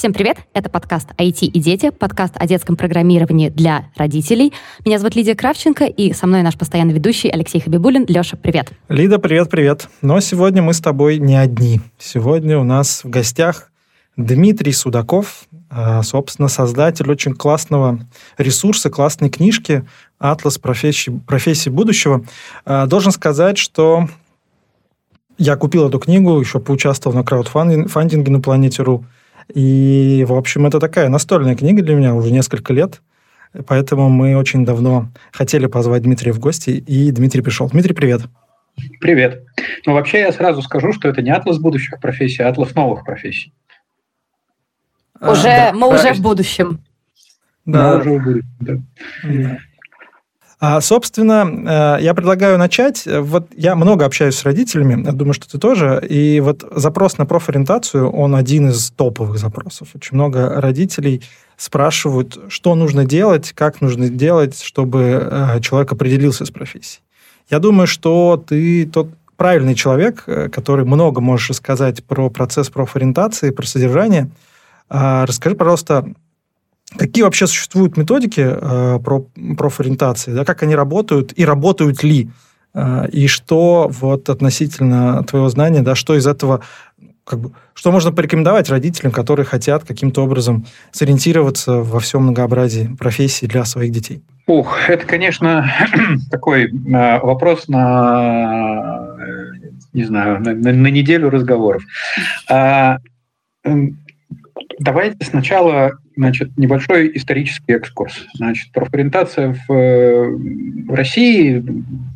Всем 0.00 0.14
привет! 0.14 0.38
Это 0.54 0.70
подкаст 0.70 1.10
«IT 1.18 1.44
и 1.44 1.60
дети», 1.60 1.90
подкаст 1.90 2.32
о 2.36 2.46
детском 2.46 2.74
программировании 2.74 3.50
для 3.50 3.90
родителей. 3.96 4.54
Меня 4.86 4.98
зовут 4.98 5.14
Лидия 5.14 5.34
Кравченко, 5.34 5.84
и 5.84 6.14
со 6.14 6.26
мной 6.26 6.40
наш 6.40 6.56
постоянный 6.56 6.94
ведущий 6.94 7.28
Алексей 7.28 7.60
Хабибулин. 7.60 8.06
Леша, 8.08 8.38
привет! 8.38 8.72
Лида, 8.88 9.18
привет-привет! 9.18 9.90
Но 10.00 10.18
сегодня 10.20 10.62
мы 10.62 10.72
с 10.72 10.80
тобой 10.80 11.18
не 11.18 11.36
одни. 11.36 11.82
Сегодня 11.98 12.58
у 12.58 12.64
нас 12.64 13.04
в 13.04 13.10
гостях 13.10 13.70
Дмитрий 14.16 14.72
Судаков, 14.72 15.44
а, 15.68 16.02
собственно, 16.02 16.48
создатель 16.48 17.10
очень 17.10 17.34
классного 17.34 18.00
ресурса, 18.38 18.88
классной 18.88 19.28
книжки 19.28 19.84
«Атлас 20.18 20.56
профессий, 20.56 21.10
профессий 21.10 21.68
будущего». 21.68 22.24
А, 22.64 22.86
должен 22.86 23.12
сказать, 23.12 23.58
что 23.58 24.08
я 25.36 25.56
купил 25.56 25.90
эту 25.90 25.98
книгу, 25.98 26.40
еще 26.40 26.58
поучаствовал 26.58 27.14
на 27.14 27.22
краудфандинге 27.22 28.32
на 28.32 28.40
Планете.ру. 28.40 29.04
И, 29.54 30.24
в 30.28 30.34
общем, 30.34 30.66
это 30.66 30.78
такая 30.78 31.08
настольная 31.08 31.56
книга 31.56 31.82
для 31.82 31.94
меня 31.94 32.14
уже 32.14 32.32
несколько 32.32 32.72
лет. 32.72 33.00
Поэтому 33.66 34.08
мы 34.08 34.36
очень 34.36 34.64
давно 34.64 35.08
хотели 35.32 35.66
позвать 35.66 36.02
Дмитрия 36.02 36.32
в 36.32 36.38
гости, 36.38 36.70
и 36.70 37.10
Дмитрий 37.10 37.42
пришел. 37.42 37.68
Дмитрий, 37.68 37.94
привет. 37.94 38.22
Привет. 39.00 39.44
Ну, 39.86 39.94
вообще, 39.94 40.20
я 40.20 40.32
сразу 40.32 40.62
скажу, 40.62 40.92
что 40.92 41.08
это 41.08 41.20
не 41.22 41.30
атлас 41.30 41.58
будущих 41.58 42.00
профессий, 42.00 42.42
а 42.42 42.48
атлас 42.48 42.74
новых 42.74 43.04
профессий. 43.04 43.52
Уже, 45.20 45.48
а, 45.48 45.72
да, 45.72 45.72
мы 45.72 45.92
уже 45.92 46.14
в 46.14 46.20
будущем. 46.20 46.80
Да. 47.66 47.94
Мы 47.94 48.00
уже 48.00 48.10
в 48.10 48.22
будущем, 48.22 48.48
да. 48.60 48.74
да. 49.24 49.58
А, 50.60 50.82
собственно, 50.82 51.98
э, 51.98 52.02
я 52.02 52.12
предлагаю 52.12 52.58
начать. 52.58 53.04
Вот 53.06 53.48
я 53.56 53.74
много 53.74 54.04
общаюсь 54.04 54.36
с 54.36 54.44
родителями, 54.44 55.02
я 55.06 55.12
думаю, 55.12 55.32
что 55.32 55.48
ты 55.48 55.58
тоже. 55.58 56.04
И 56.06 56.40
вот 56.40 56.62
запрос 56.76 57.16
на 57.16 57.24
профориентацию, 57.24 58.10
он 58.10 58.34
один 58.34 58.68
из 58.68 58.90
топовых 58.90 59.38
запросов. 59.38 59.88
Очень 59.94 60.16
много 60.16 60.60
родителей 60.60 61.22
спрашивают, 61.56 62.38
что 62.48 62.74
нужно 62.74 63.06
делать, 63.06 63.52
как 63.54 63.80
нужно 63.80 64.10
делать, 64.10 64.60
чтобы 64.60 65.00
э, 65.00 65.60
человек 65.62 65.92
определился 65.92 66.44
с 66.44 66.50
профессией. 66.50 67.02
Я 67.48 67.58
думаю, 67.58 67.86
что 67.86 68.42
ты 68.46 68.84
тот 68.84 69.08
правильный 69.38 69.74
человек, 69.74 70.24
э, 70.26 70.50
который 70.50 70.84
много 70.84 71.22
можешь 71.22 71.48
рассказать 71.48 72.04
про 72.04 72.28
процесс 72.28 72.68
профориентации, 72.68 73.48
про 73.48 73.66
содержание. 73.66 74.30
А, 74.90 75.24
расскажи, 75.24 75.56
пожалуйста, 75.56 76.04
Какие 76.96 77.24
вообще 77.24 77.46
существуют 77.46 77.96
методики 77.96 78.40
э, 78.40 78.98
про 78.98 79.26
профориентации, 79.56 80.32
да, 80.32 80.44
как 80.44 80.62
они 80.62 80.74
работают 80.74 81.32
и 81.36 81.44
работают 81.44 82.02
ли? 82.02 82.30
Э, 82.74 83.08
и 83.10 83.26
что 83.26 83.88
вот 83.88 84.28
относительно 84.28 85.22
твоего 85.24 85.48
знания, 85.48 85.82
да, 85.82 85.94
что 85.94 86.16
из 86.16 86.26
этого, 86.26 86.62
как 87.24 87.38
бы, 87.38 87.52
что 87.74 87.92
можно 87.92 88.12
порекомендовать 88.12 88.68
родителям, 88.70 89.12
которые 89.12 89.46
хотят 89.46 89.84
каким-то 89.84 90.24
образом 90.24 90.66
сориентироваться 90.90 91.74
во 91.74 92.00
всем 92.00 92.22
многообразии 92.24 92.94
профессий 92.98 93.46
для 93.46 93.64
своих 93.64 93.92
детей? 93.92 94.22
Ух, 94.46 94.88
это, 94.88 95.06
конечно, 95.06 95.72
такой 96.30 96.64
э, 96.64 97.20
вопрос 97.20 97.68
на, 97.68 99.16
не 99.92 100.04
знаю, 100.04 100.40
на, 100.40 100.54
на, 100.54 100.72
на 100.72 100.86
неделю 100.88 101.30
разговоров. 101.30 101.84
А, 102.48 102.98
давайте 104.80 105.24
сначала 105.24 105.92
Значит, 106.16 106.58
небольшой 106.58 107.12
исторический 107.14 107.72
экскурс. 107.72 108.26
Значит, 108.34 108.72
профориентация 108.72 109.56
в, 109.66 109.68
в 109.68 110.94
России, 110.94 111.64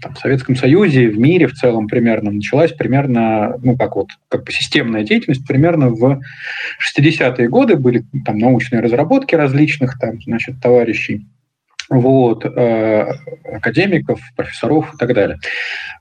там, 0.03 0.15
в 0.15 0.19
Советском 0.19 0.57
Союзе, 0.57 1.09
в 1.09 1.19
мире 1.19 1.47
в 1.47 1.55
целом 1.55 1.87
примерно 1.87 2.33
началась 2.33 2.73
примерно, 2.73 3.57
ну, 3.63 3.77
как 3.77 3.95
вот, 3.95 4.09
как 4.29 4.45
бы 4.45 4.53
системная 4.53 5.05
деятельность 5.05 5.47
примерно 5.47 5.91
в 5.91 6.21
60-е 6.97 7.49
годы. 7.49 7.77
Были 7.77 8.05
там 8.25 8.39
научные 8.39 8.83
разработки 8.83 9.37
различных 9.37 9.99
там, 9.99 10.21
значит, 10.23 10.61
товарищей 10.61 11.27
вот, 11.89 12.45
э, 12.45 13.07
академиков, 13.45 14.21
профессоров 14.37 14.95
и 14.95 14.97
так 14.97 15.15
далее. 15.15 15.39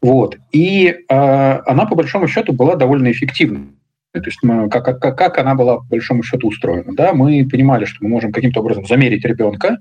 Вот. 0.02 0.38
И 0.52 0.88
э, 0.88 0.96
она, 1.08 1.86
по 1.86 1.96
большому 1.96 2.28
счету, 2.28 2.54
была 2.54 2.76
довольно 2.76 3.12
эффективной. 3.12 3.68
То 4.14 4.22
есть 4.26 4.40
как, 4.70 5.00
как, 5.00 5.18
как 5.18 5.38
она 5.40 5.56
была, 5.56 5.78
по 5.78 5.86
большому 5.86 6.22
счету, 6.22 6.48
устроена. 6.48 6.94
Да? 6.96 7.14
Мы 7.14 7.48
понимали, 7.50 7.86
что 7.86 7.98
мы 8.02 8.10
можем 8.10 8.32
каким-то 8.32 8.60
образом 8.60 8.86
замерить 8.86 9.26
ребенка, 9.26 9.80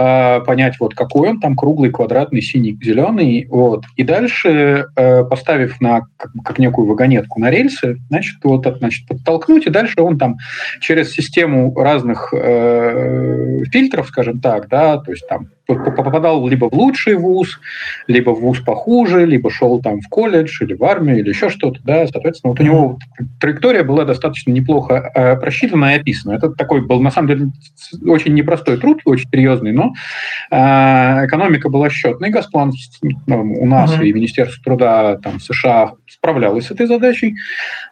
э, 0.00 0.40
понять, 0.40 0.76
вот 0.80 0.94
какой 0.94 1.30
он 1.30 1.40
там, 1.40 1.56
круглый, 1.56 1.90
квадратный, 1.90 2.42
синий, 2.42 2.78
зеленый. 2.82 3.46
Вот. 3.50 3.84
И 3.96 4.02
дальше, 4.02 4.86
э, 4.96 5.24
поставив 5.24 5.80
на, 5.80 6.02
как, 6.16 6.30
как 6.44 6.58
некую 6.58 6.86
вагонетку 6.86 7.40
на 7.40 7.50
рельсы, 7.50 7.98
значит, 8.08 8.36
вот, 8.42 8.66
значит, 8.78 9.06
подтолкнуть, 9.06 9.66
и 9.66 9.70
дальше 9.70 10.00
он 10.00 10.18
там 10.18 10.38
через 10.80 11.12
систему 11.12 11.74
разных 11.74 12.32
э, 12.32 13.64
фильтров, 13.70 14.08
скажем 14.08 14.40
так, 14.40 14.68
да, 14.68 14.98
то 14.98 15.10
есть 15.10 15.28
там 15.28 15.48
попадал 15.74 16.46
либо 16.48 16.68
в 16.68 16.74
лучший 16.74 17.14
вуз, 17.14 17.60
либо 18.06 18.30
в 18.30 18.40
вуз 18.40 18.60
похуже, 18.60 19.26
либо 19.26 19.50
шел 19.50 19.80
там 19.80 20.00
в 20.00 20.08
колледж 20.08 20.62
или 20.62 20.74
в 20.74 20.82
армию 20.84 21.20
или 21.20 21.28
еще 21.28 21.48
что-то, 21.48 21.80
да, 21.84 22.06
соответственно, 22.06 22.52
вот 22.52 22.60
у 22.60 22.64
него 22.64 22.98
траектория 23.40 23.82
была 23.82 24.04
достаточно 24.04 24.50
неплохо 24.50 25.10
э, 25.14 25.36
просчитана 25.36 25.94
и 25.94 26.00
описана. 26.00 26.34
Это 26.34 26.50
такой 26.50 26.80
был, 26.80 27.00
на 27.00 27.10
самом 27.10 27.28
деле, 27.28 27.50
очень 28.04 28.34
непростой 28.34 28.78
труд, 28.78 29.00
очень 29.04 29.28
серьезный, 29.30 29.72
но 29.72 29.89
э, 30.50 30.56
экономика 31.26 31.68
была 31.68 31.90
счетной, 31.90 32.30
Газплан 32.30 32.72
ну, 33.26 33.54
у 33.60 33.66
нас 33.66 33.92
mm-hmm. 33.92 34.06
и 34.06 34.12
Министерство 34.12 34.62
труда 34.62 35.16
там, 35.16 35.40
США 35.40 35.92
справлялось 36.08 36.66
с 36.66 36.70
этой 36.70 36.86
задачей, 36.86 37.36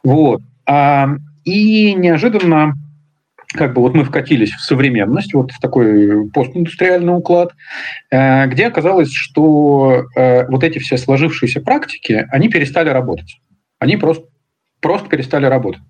вот. 0.03 0.43
А, 0.67 1.09
и 1.45 1.95
неожиданно 1.95 2.75
как 3.55 3.73
бы 3.73 3.81
вот 3.81 3.95
мы 3.95 4.05
вкатились 4.05 4.53
в 4.53 4.61
современность, 4.61 5.33
вот 5.33 5.53
в 5.53 5.61
такой 5.61 6.29
постиндустриальный 6.31 7.17
уклад, 7.17 7.55
э, 8.11 8.47
где 8.47 8.67
оказалось, 8.67 9.13
что 9.13 10.05
э, 10.15 10.47
вот 10.49 10.63
эти 10.65 10.79
все 10.79 10.99
сложившиеся 10.99 11.61
практики, 11.61 12.27
они 12.31 12.49
перестали 12.49 12.91
работать. 12.91 13.41
Они 13.79 13.97
просто, 13.97 14.27
просто 14.81 15.09
перестали 15.09 15.47
работать. 15.47 15.81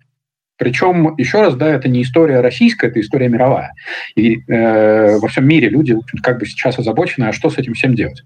Причем, 0.59 1.15
еще 1.17 1.41
раз, 1.41 1.55
да, 1.55 1.69
это 1.69 1.89
не 1.89 2.03
история 2.03 2.41
российская, 2.41 2.89
это 2.89 3.01
история 3.01 3.29
мировая. 3.29 3.75
И 4.17 4.43
э, 4.49 5.19
во 5.19 5.29
всем 5.29 5.47
мире 5.47 5.69
люди 5.69 5.97
как 6.23 6.41
бы 6.41 6.47
сейчас 6.47 6.79
озабочены, 6.79 7.27
а 7.27 7.33
что 7.33 7.49
с 7.49 7.59
этим 7.59 7.75
всем 7.75 7.95
делать. 7.95 8.25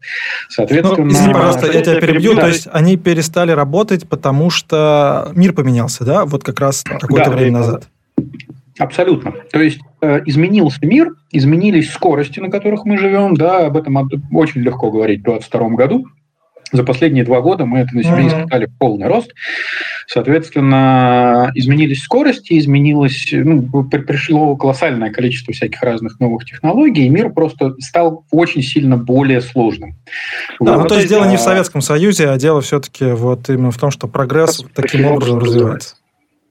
Соответственно... 0.49 1.05
Ну, 1.05 1.13
извини, 1.13 1.35
пожалуйста, 1.35 1.71
я 1.71 1.83
тебя 1.83 2.01
перебью. 2.01 2.35
Да. 2.35 2.43
То 2.43 2.49
есть 2.49 2.69
они 2.73 2.97
перестали 2.97 3.53
работать, 3.53 4.09
потому 4.09 4.49
что 4.49 5.31
мир 5.35 5.53
поменялся, 5.53 6.05
да? 6.05 6.25
Вот 6.25 6.43
как 6.43 6.59
раз 6.59 6.83
какое-то 6.83 7.31
да, 7.31 7.37
время 7.37 7.53
назад. 7.59 7.89
Абсолютно. 8.79 9.35
То 9.53 9.61
есть 9.61 9.81
э, 10.01 10.23
изменился 10.25 10.79
мир, 10.83 11.15
изменились 11.31 11.91
скорости, 11.91 12.41
на 12.41 12.51
которых 12.51 12.87
мы 12.87 12.97
живем. 12.97 13.35
Да, 13.35 13.67
об 13.67 13.77
этом 13.77 14.09
очень 14.33 14.63
легко 14.63 14.91
говорить 14.91 15.21
в 15.21 15.25
2022 15.25 15.69
году. 15.77 16.07
За 16.73 16.85
последние 16.85 17.25
два 17.25 17.43
года 17.43 17.67
мы 17.67 17.81
это 17.81 17.95
на 17.95 18.03
себе 18.03 18.29
испытали 18.29 18.67
mm-hmm. 18.67 18.73
полный 18.79 19.07
рост. 19.07 19.33
Соответственно, 20.07 21.53
изменились 21.55 22.03
скорости, 22.03 22.59
изменилось, 22.59 23.29
ну, 23.31 23.85
пришло 23.85 24.57
колоссальное 24.57 25.11
количество 25.11 25.53
всяких 25.53 25.83
разных 25.83 26.19
новых 26.19 26.45
технологий, 26.45 27.07
и 27.07 27.09
мир 27.09 27.31
просто 27.31 27.75
стал 27.79 28.25
очень 28.31 28.63
сильно 28.63 28.97
более 28.97 29.43
сложным. 29.43 29.95
Да, 30.61 30.77
вот. 30.77 30.83
ну, 30.83 30.89
то 30.89 30.97
есть 30.97 31.09
дело 31.09 31.27
не 31.27 31.37
в 31.37 31.41
Советском 31.41 31.83
Союзе, 31.83 32.29
а 32.29 32.39
дело 32.39 32.63
все-таки 32.63 33.05
вот 33.05 33.49
именно 33.49 33.71
в 33.71 33.79
том, 33.79 33.91
что 33.91 34.09
прогресс 34.09 34.65
таким 34.75 35.07
образом 35.07 35.39
развивается. 35.39 35.97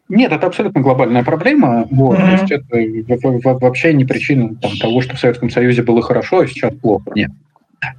Нет, 0.07 0.31
это 0.33 0.47
абсолютно 0.47 0.81
глобальная 0.81 1.23
проблема. 1.23 1.87
Вот, 1.89 2.19
mm-hmm. 2.19 2.47
То 2.47 2.77
есть 2.77 3.01
это 3.07 3.59
вообще 3.59 3.93
не 3.93 4.05
причина 4.05 4.55
там, 4.61 4.71
того, 4.77 5.01
что 5.01 5.15
в 5.15 5.19
Советском 5.19 5.49
Союзе 5.49 5.83
было 5.83 6.01
хорошо, 6.01 6.39
а 6.39 6.47
сейчас 6.47 6.73
плохо. 6.75 7.11
Нет. 7.15 7.31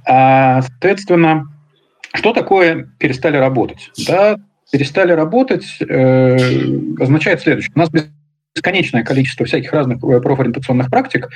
А, 0.07 0.61
соответственно, 0.61 1.47
что 2.13 2.33
такое 2.33 2.89
перестали 2.99 3.37
работать? 3.37 3.91
Да, 4.07 4.37
перестали 4.71 5.11
работать 5.11 5.65
э, 5.81 6.37
означает 6.99 7.41
следующее. 7.41 7.73
У 7.75 7.79
нас 7.79 7.89
бесконечное 8.55 9.03
количество 9.03 9.45
всяких 9.45 9.73
разных 9.73 10.03
э, 10.03 10.21
профориентационных 10.21 10.89
практик, 10.89 11.29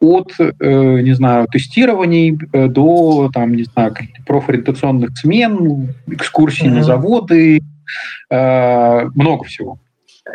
от, 0.00 0.34
э, 0.38 0.50
не 0.60 1.12
знаю, 1.14 1.46
тестирований 1.50 2.38
э, 2.52 2.68
до, 2.68 3.30
там, 3.32 3.54
не 3.54 3.64
знаю, 3.64 3.94
профориентационных 4.26 5.16
смен, 5.16 5.94
экскурсий 6.08 6.66
mm-hmm. 6.66 6.74
на 6.74 6.82
заводы, 6.82 7.60
э, 8.30 9.04
много 9.14 9.44
всего. 9.44 9.78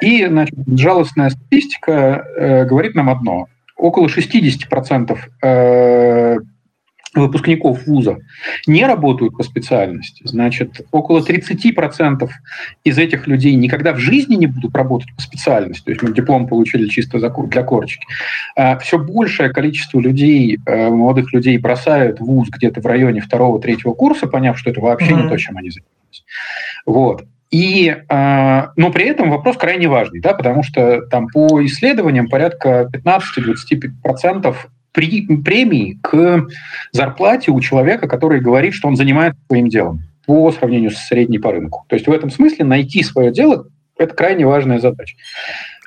И 0.01 0.25
значит, 0.25 0.55
жалостная 0.67 1.31
статистика 1.31 2.25
э, 2.37 2.65
говорит 2.65 2.95
нам 2.95 3.09
одно. 3.09 3.47
Около 3.75 4.07
60% 4.07 5.17
э, 5.41 6.37
выпускников 7.15 7.87
вуза 7.87 8.19
не 8.67 8.85
работают 8.85 9.35
по 9.35 9.43
специальности, 9.43 10.21
значит, 10.25 10.81
около 10.91 11.21
30% 11.21 12.29
из 12.83 12.97
этих 12.97 13.27
людей 13.27 13.55
никогда 13.55 13.93
в 13.93 13.97
жизни 13.97 14.35
не 14.35 14.47
будут 14.47 14.75
работать 14.75 15.15
по 15.15 15.21
специальности, 15.21 15.85
то 15.85 15.91
есть 15.91 16.03
мы 16.03 16.13
диплом 16.13 16.47
получили 16.47 16.87
чисто 16.87 17.19
для 17.19 17.63
корочки. 17.63 18.05
А 18.55 18.77
все 18.77 18.99
большее 18.99 19.49
количество 19.49 19.99
людей, 19.99 20.59
э, 20.65 20.89
молодых 20.89 21.33
людей 21.33 21.57
бросают 21.57 22.19
вуз 22.19 22.49
где-то 22.49 22.81
в 22.81 22.85
районе 22.85 23.21
второго-третьего 23.21 23.93
курса, 23.93 24.27
поняв, 24.27 24.57
что 24.59 24.69
это 24.69 24.81
вообще 24.81 25.11
mm-hmm. 25.11 25.23
не 25.23 25.29
то, 25.29 25.37
чем 25.37 25.57
они 25.57 25.69
занимаются. 25.71 26.23
Вот. 26.85 27.25
и, 27.51 27.97
но 28.09 28.91
при 28.91 29.05
этом 29.05 29.29
вопрос 29.31 29.57
крайне 29.57 29.87
важный, 29.87 30.19
да, 30.21 30.33
потому 30.33 30.63
что 30.63 31.01
там 31.07 31.27
по 31.27 31.63
исследованиям 31.65 32.27
порядка 32.27 32.89
15-25% 32.93 34.55
при, 34.91 35.25
премии 35.37 35.97
к 36.01 36.47
зарплате 36.91 37.51
у 37.51 37.59
человека, 37.61 38.07
который 38.07 38.39
говорит, 38.39 38.73
что 38.73 38.87
он 38.87 38.95
занимается 38.95 39.39
своим 39.47 39.69
делом 39.69 40.03
по 40.25 40.51
сравнению 40.51 40.91
с 40.91 40.97
средней 40.97 41.39
по 41.39 41.51
рынку. 41.51 41.85
То 41.87 41.95
есть 41.95 42.07
в 42.07 42.11
этом 42.11 42.29
смысле 42.29 42.65
найти 42.65 43.03
свое 43.03 43.31
дело– 43.31 43.67
это 43.97 44.13
крайне 44.13 44.45
важная 44.45 44.79
задача. 44.79 45.15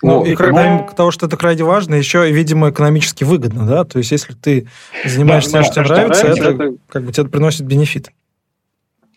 Ну, 0.03 0.19
вот, 0.19 0.29
и 0.29 0.35
кроме 0.35 0.63
но... 0.65 0.91
того, 0.97 1.13
что 1.13 1.27
это 1.27 1.37
крайне 1.37 1.63
важно, 1.63 1.95
еще, 1.95 2.29
видимо, 2.31 2.71
экономически 2.71 3.23
выгодно, 3.23 3.67
да? 3.67 3.85
То 3.85 3.99
есть, 3.99 4.11
если 4.11 4.35
ты 4.35 4.67
занимаешься 5.05 5.53
тем, 5.53 5.65
что 5.65 5.75
тебе 5.75 5.85
нравится, 5.85 6.27
это, 6.27 6.51
это 6.51 6.75
как 6.89 7.05
бы 7.05 7.13
тебе 7.13 7.29
приносит 7.29 7.67
бенефит. 7.67 8.11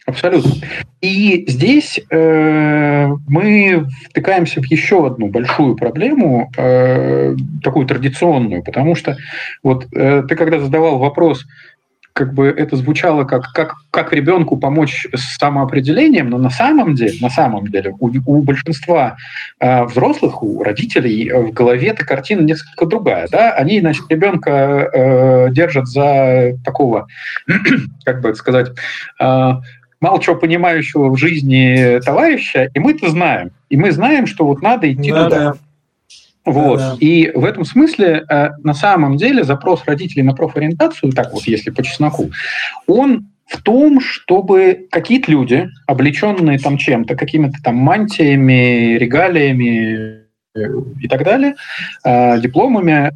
Абсолютно. 0.06 0.52
И 1.02 1.46
здесь 1.48 2.00
э, 2.12 3.08
мы 3.28 3.88
втыкаемся 4.10 4.62
в 4.62 4.66
еще 4.66 5.08
одну 5.08 5.30
большую 5.30 5.76
проблему, 5.76 6.52
э, 6.58 7.36
такую 7.64 7.88
традиционную, 7.88 8.64
потому 8.64 8.94
что 8.94 9.18
вот 9.64 9.88
э, 9.94 10.24
ты 10.28 10.36
когда 10.36 10.60
задавал 10.60 11.00
вопрос, 11.00 11.46
как 12.16 12.34
бы 12.34 12.48
это 12.48 12.78
звучало 12.78 13.26
как, 13.26 13.52
как, 13.52 13.74
как 13.92 14.14
ребенку 14.14 14.56
помочь 14.58 15.06
с 15.14 15.38
самоопределением, 15.38 16.30
но 16.30 16.38
на 16.38 16.50
самом 16.50 16.96
деле, 16.96 17.18
на 17.20 17.30
самом 17.30 17.68
деле 17.68 17.94
у, 18.00 18.10
у 18.26 18.42
большинства 18.42 19.18
э, 19.60 19.84
взрослых, 19.84 20.42
у 20.42 20.64
родителей 20.64 21.30
в 21.32 21.52
голове 21.52 21.90
эта 21.90 22.06
картина 22.06 22.42
несколько 22.42 22.86
другая. 22.86 23.28
Да? 23.30 23.52
Они, 23.54 23.82
значит, 23.82 24.06
ребенка 24.10 24.52
э, 24.52 25.48
держат 25.52 25.88
за 25.88 26.54
такого, 26.64 27.08
как 28.06 28.22
бы 28.22 28.30
это 28.30 28.38
сказать, 28.38 28.72
э, 29.20 29.52
мало 30.02 30.22
чего 30.22 30.36
понимающего 30.36 31.10
в 31.10 31.18
жизни 31.18 32.00
товарища, 32.04 32.70
и 32.74 32.80
мы 32.80 32.92
это 32.92 33.10
знаем. 33.10 33.52
И 33.70 33.78
мы 33.78 33.92
знаем, 33.92 34.28
что 34.28 34.46
вот 34.46 34.62
надо 34.62 34.92
идти 34.92 35.12
да, 35.12 35.24
туда. 35.24 35.40
Да. 35.40 35.54
Вот. 36.46 36.78
Да, 36.78 36.92
да. 36.92 36.98
И 37.00 37.32
в 37.34 37.44
этом 37.44 37.66
смысле 37.66 38.24
э, 38.30 38.50
на 38.64 38.74
самом 38.74 39.18
деле 39.18 39.44
запрос 39.44 39.84
родителей 39.86 40.24
на 40.24 40.34
профориентацию, 40.34 41.12
так 41.12 41.34
вот 41.34 41.44
если 41.44 41.72
по 41.72 41.84
чесноку, 41.84 42.30
он 42.88 43.28
в 43.48 43.62
том, 43.62 44.00
чтобы 44.00 44.88
какие-то 44.92 45.32
люди, 45.32 45.68
облеченные 45.88 46.60
там 46.60 46.78
чем-то, 46.78 47.16
какими-то 47.16 47.62
там 47.64 47.76
мантиями, 47.76 48.98
регалиями 48.98 50.26
э, 50.56 50.62
и 51.00 51.08
так 51.08 51.24
далее, 51.24 51.56
э, 52.04 52.40
дипломами, 52.40 53.12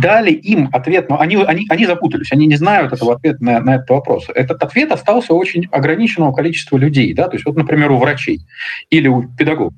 дали 0.00 0.30
им 0.30 0.68
ответ, 0.72 1.08
но 1.08 1.20
они, 1.20 1.36
они, 1.36 1.66
они 1.68 1.86
запутались, 1.86 2.32
они 2.32 2.46
не 2.46 2.56
знают 2.56 2.92
этого 2.92 3.14
ответа 3.14 3.42
на, 3.42 3.60
на 3.60 3.76
этот 3.76 3.90
вопрос. 3.90 4.26
Этот 4.34 4.62
ответ 4.62 4.92
остался 4.92 5.34
у 5.34 5.38
очень 5.38 5.68
ограниченного 5.70 6.32
количества 6.32 6.76
людей, 6.76 7.12
да, 7.14 7.28
то 7.28 7.34
есть 7.34 7.46
вот, 7.46 7.56
например, 7.56 7.90
у 7.90 7.98
врачей 7.98 8.40
или 8.90 9.08
у 9.08 9.22
педагогов, 9.22 9.74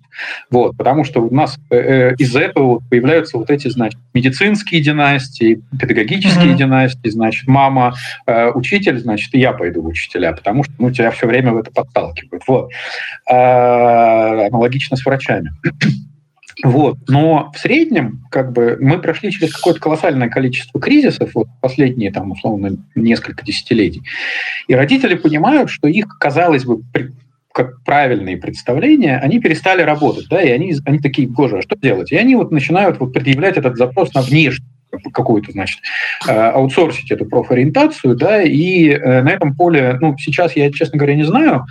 вот, 0.50 0.76
потому 0.76 1.04
что 1.04 1.20
у 1.20 1.34
нас 1.34 1.58
э, 1.70 1.76
э 1.76 2.14
из-за 2.18 2.40
этого 2.40 2.80
появляются 2.90 3.38
вот 3.38 3.50
эти, 3.50 3.68
значит, 3.68 3.98
медицинские 4.14 4.80
династии, 4.80 5.60
педагогические 5.78 6.52
mm-hmm. 6.52 6.56
династии, 6.56 7.08
значит, 7.08 7.46
мама 7.48 7.94
э, 8.26 8.50
учитель, 8.50 8.98
значит, 8.98 9.34
и 9.34 9.40
я 9.40 9.52
пойду 9.52 9.82
в 9.82 9.86
учителя, 9.86 10.32
потому 10.32 10.64
что, 10.64 10.72
ну, 10.78 10.90
тебя 10.90 11.10
все 11.10 11.26
время 11.26 11.52
в 11.52 11.58
это 11.58 11.70
подталкивают, 11.70 12.42
вот. 12.46 12.70
Э, 13.30 14.46
аналогично 14.46 14.96
с 14.96 15.04
врачами. 15.04 15.50
Вот. 16.64 16.96
Но 17.08 17.50
в 17.54 17.58
среднем 17.58 18.24
как 18.30 18.52
бы, 18.52 18.78
мы 18.80 18.98
прошли 18.98 19.30
через 19.30 19.54
какое-то 19.54 19.80
колоссальное 19.80 20.28
количество 20.28 20.80
кризисов, 20.80 21.30
вот 21.34 21.48
последние, 21.60 22.10
там, 22.10 22.30
условно, 22.30 22.76
несколько 22.94 23.44
десятилетий. 23.44 24.02
И 24.66 24.74
родители 24.74 25.14
понимают, 25.14 25.70
что 25.70 25.86
их, 25.86 26.06
казалось 26.18 26.64
бы, 26.64 26.80
как 27.52 27.82
правильные 27.84 28.36
представления, 28.36 29.18
они 29.18 29.40
перестали 29.40 29.82
работать, 29.82 30.28
да, 30.28 30.42
и 30.42 30.50
они, 30.50 30.74
они 30.84 30.98
такие, 30.98 31.28
боже, 31.28 31.58
а 31.58 31.62
что 31.62 31.76
делать? 31.76 32.12
И 32.12 32.16
они 32.16 32.36
вот 32.36 32.50
начинают 32.50 33.00
вот 33.00 33.12
предъявлять 33.12 33.56
этот 33.56 33.76
запрос 33.76 34.12
на 34.14 34.22
внешний 34.22 34.66
какую-то, 35.12 35.52
значит, 35.52 35.80
э, 36.26 36.32
аутсорсить 36.32 37.10
эту 37.10 37.26
профориентацию, 37.26 38.14
да, 38.16 38.42
и 38.42 38.90
э, 38.90 39.22
на 39.22 39.30
этом 39.30 39.54
поле, 39.54 39.98
ну, 40.00 40.16
сейчас 40.18 40.54
я, 40.56 40.70
честно 40.72 40.98
говоря, 40.98 41.16
не 41.16 41.24
знаю, 41.24 41.66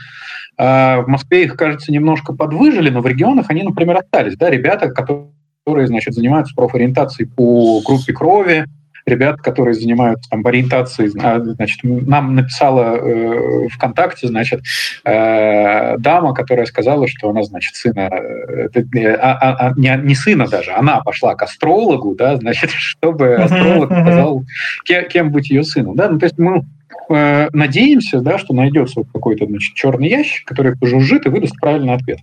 в 0.57 1.05
Москве 1.07 1.43
их, 1.43 1.57
кажется, 1.57 1.91
немножко 1.91 2.33
подвыжили, 2.33 2.89
но 2.89 3.01
в 3.01 3.07
регионах 3.07 3.49
они, 3.49 3.63
например, 3.63 3.97
остались. 3.97 4.37
Да, 4.37 4.49
ребята, 4.49 4.89
которые, 4.89 5.87
значит, 5.87 6.13
занимаются 6.13 6.55
профориентацией 6.55 7.29
по 7.29 7.81
группе 7.81 8.13
крови, 8.13 8.65
ребят, 9.05 9.41
которые 9.41 9.73
занимаются 9.73 10.29
там 10.29 10.45
ориентацией, 10.45 11.11
а, 11.21 11.39
значит, 11.39 11.79
нам 11.83 12.35
написала 12.35 12.97
э, 12.97 13.67
ВКонтакте, 13.69 14.27
значит, 14.27 14.61
э, 15.03 15.97
дама, 15.99 16.33
которая 16.33 16.65
сказала, 16.65 17.07
что 17.07 17.29
она, 17.29 17.43
значит, 17.43 17.75
сына, 17.75 18.09
э, 18.11 18.67
э 18.73 19.15
а, 19.15 19.31
а, 19.33 19.67
а, 19.67 19.73
не, 19.77 19.95
не 20.03 20.15
сына 20.15 20.47
даже, 20.47 20.71
она 20.71 21.01
пошла 21.01 21.35
к 21.35 21.43
астрологу, 21.43 22.15
да, 22.15 22.37
значит, 22.37 22.69
чтобы 22.73 23.35
астролог 23.35 23.91
сказал, 23.91 24.43
кем, 24.85 25.07
кем 25.07 25.31
быть 25.31 25.49
ее 25.49 25.63
сыном, 25.63 25.95
да, 25.95 26.09
ну, 26.09 26.17
то 26.17 26.25
есть 26.25 26.37
мы 26.37 26.63
э, 27.09 27.49
надеемся, 27.53 28.19
да, 28.19 28.37
что 28.37 28.53
найдется 28.53 29.01
вот 29.01 29.07
какой-то 29.13 29.45
значит, 29.45 29.73
черный 29.75 30.09
ящик, 30.09 30.45
который 30.47 30.77
пожужжит 30.77 31.25
и 31.25 31.29
выдаст 31.29 31.59
правильный 31.59 31.93
ответ. 31.93 32.19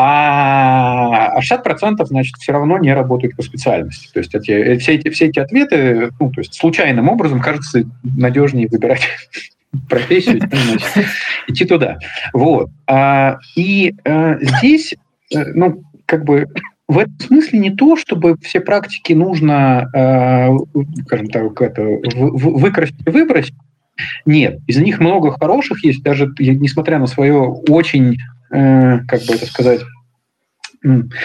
А 0.00 1.40
60% 1.40 2.04
значит, 2.06 2.36
все 2.36 2.52
равно 2.52 2.78
не 2.78 2.94
работают 2.94 3.34
по 3.34 3.42
специальности. 3.42 4.08
То 4.12 4.20
есть 4.20 4.34
эти, 4.34 4.52
э, 4.52 4.78
все, 4.78 4.94
эти, 4.94 5.10
все 5.10 5.26
эти 5.26 5.40
ответы 5.40 6.10
ну, 6.20 6.30
то 6.30 6.40
есть 6.40 6.54
случайным 6.54 7.08
образом 7.08 7.40
кажется 7.40 7.82
надежнее 8.04 8.68
выбирать 8.68 9.08
профессию, 9.88 10.38
значит, 10.38 11.08
идти 11.48 11.64
туда. 11.64 11.98
Вот. 12.32 12.70
А, 12.86 13.38
и 13.56 13.94
а, 14.04 14.38
здесь, 14.40 14.94
э, 15.34 15.44
ну, 15.54 15.82
как 16.06 16.24
бы 16.24 16.46
в 16.86 16.98
этом 16.98 17.18
смысле 17.20 17.58
не 17.58 17.70
то, 17.70 17.96
чтобы 17.96 18.36
все 18.40 18.60
практики 18.60 19.12
нужно, 19.12 19.90
э, 19.92 20.48
скажем 21.06 21.28
так, 21.28 21.60
это, 21.60 21.82
выкрасить 21.82 22.96
и 23.06 23.10
выбросить, 23.10 23.54
нет, 24.26 24.60
из 24.66 24.76
них 24.78 25.00
много 25.00 25.32
хороших 25.32 25.84
есть, 25.84 26.02
даже 26.02 26.32
несмотря 26.38 26.98
на 26.98 27.06
свое 27.06 27.40
очень, 27.68 28.18
э, 28.50 28.98
как 29.06 29.22
бы 29.22 29.34
это 29.34 29.46
сказать, 29.46 29.80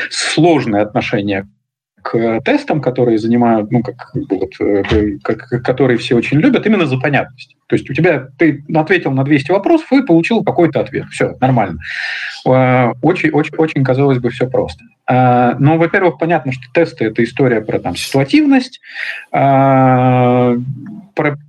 сложное 0.09 0.81
отношение 0.81 1.47
к 2.03 2.41
тестам, 2.41 2.81
которые 2.81 3.17
занимают, 3.17 3.71
ну, 3.71 3.81
как, 3.81 4.11
вот, 4.13 4.51
э, 4.59 5.17
как, 5.23 5.63
которые 5.63 5.97
все 5.97 6.15
очень 6.15 6.37
любят, 6.39 6.65
именно 6.65 6.85
за 6.85 6.97
понятность. 6.97 7.55
То 7.67 7.75
есть 7.75 7.89
у 7.89 7.93
тебя, 7.93 8.27
ты 8.37 8.63
ответил 8.75 9.11
на 9.11 9.23
200 9.23 9.51
вопросов 9.51 9.91
и 9.93 10.05
получил 10.05 10.43
какой-то 10.43 10.81
ответ. 10.81 11.05
Все, 11.11 11.35
нормально. 11.39 11.79
Э, 12.45 12.91
очень, 13.01 13.29
очень, 13.29 13.55
очень, 13.55 13.83
казалось 13.85 14.19
бы, 14.19 14.29
все 14.31 14.47
просто. 14.49 14.83
Э, 15.09 15.55
но, 15.59 15.77
во-первых, 15.77 16.19
понятно, 16.19 16.51
что 16.51 16.63
тесты– 16.73 17.05
это 17.05 17.23
история 17.23 17.61
про 17.61 17.79
там, 17.79 17.95
ситуативность, 17.95 18.81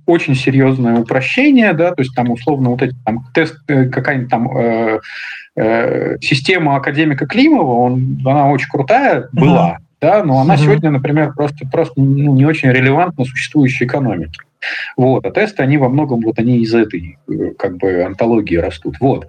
очень 0.05 0.35
серьезное 0.35 0.99
упрощение, 0.99 1.73
да, 1.73 1.93
то 1.93 2.01
есть 2.01 2.15
там 2.15 2.29
условно 2.31 2.69
вот 2.69 2.81
эти 2.81 2.95
там 3.05 3.25
тест, 3.33 3.55
какая-нибудь 3.65 4.29
там 4.29 4.57
э, 4.57 4.99
э, 5.55 6.17
система 6.21 6.75
академика 6.75 7.25
Климова, 7.25 7.71
он, 7.71 8.21
она 8.25 8.49
очень 8.49 8.69
крутая 8.69 9.27
была, 9.31 9.79
да, 10.01 10.23
но 10.23 10.39
она 10.39 10.55
mm-hmm. 10.55 10.63
сегодня, 10.63 10.91
например, 10.91 11.33
просто, 11.33 11.67
просто 11.67 11.99
ну, 11.99 12.35
не 12.35 12.45
очень 12.45 12.69
релевантна 12.69 13.25
существующей 13.25 13.85
экономике. 13.85 14.39
Вот, 14.97 15.25
а 15.25 15.31
тесты, 15.31 15.63
они 15.63 15.77
во 15.77 15.89
многом 15.89 16.21
вот 16.21 16.39
они 16.39 16.59
из 16.59 16.73
этой 16.73 17.17
э, 17.27 17.51
как 17.57 17.77
бы 17.77 18.03
антологии 18.03 18.55
растут. 18.55 18.95
Вот. 18.99 19.27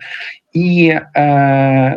И, 0.52 0.88
э, 0.88 1.96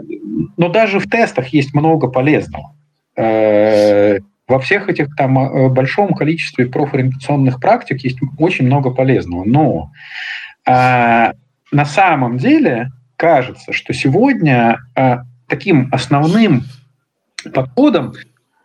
но 0.58 0.70
даже 0.70 1.00
в 1.00 1.10
тестах 1.10 1.48
есть 1.50 1.74
много 1.74 2.08
полезного. 2.08 2.74
Э, 3.16 4.20
во 4.50 4.60
всех 4.60 4.90
этих 4.90 5.16
там 5.16 5.38
э, 5.40 5.70
большом 5.70 6.14
количестве 6.14 6.66
профориентационных 6.66 7.60
практик 7.60 8.04
есть 8.04 8.20
очень 8.38 8.66
много 8.66 8.90
полезного. 8.90 9.44
Но 9.46 9.92
э, 10.66 11.32
на 11.72 11.86
самом 11.86 12.38
деле 12.38 12.90
кажется, 13.16 13.72
что 13.74 13.94
сегодня 13.94 14.80
э, 14.96 15.18
таким 15.48 15.88
основным 15.92 16.64
подходом 17.54 18.14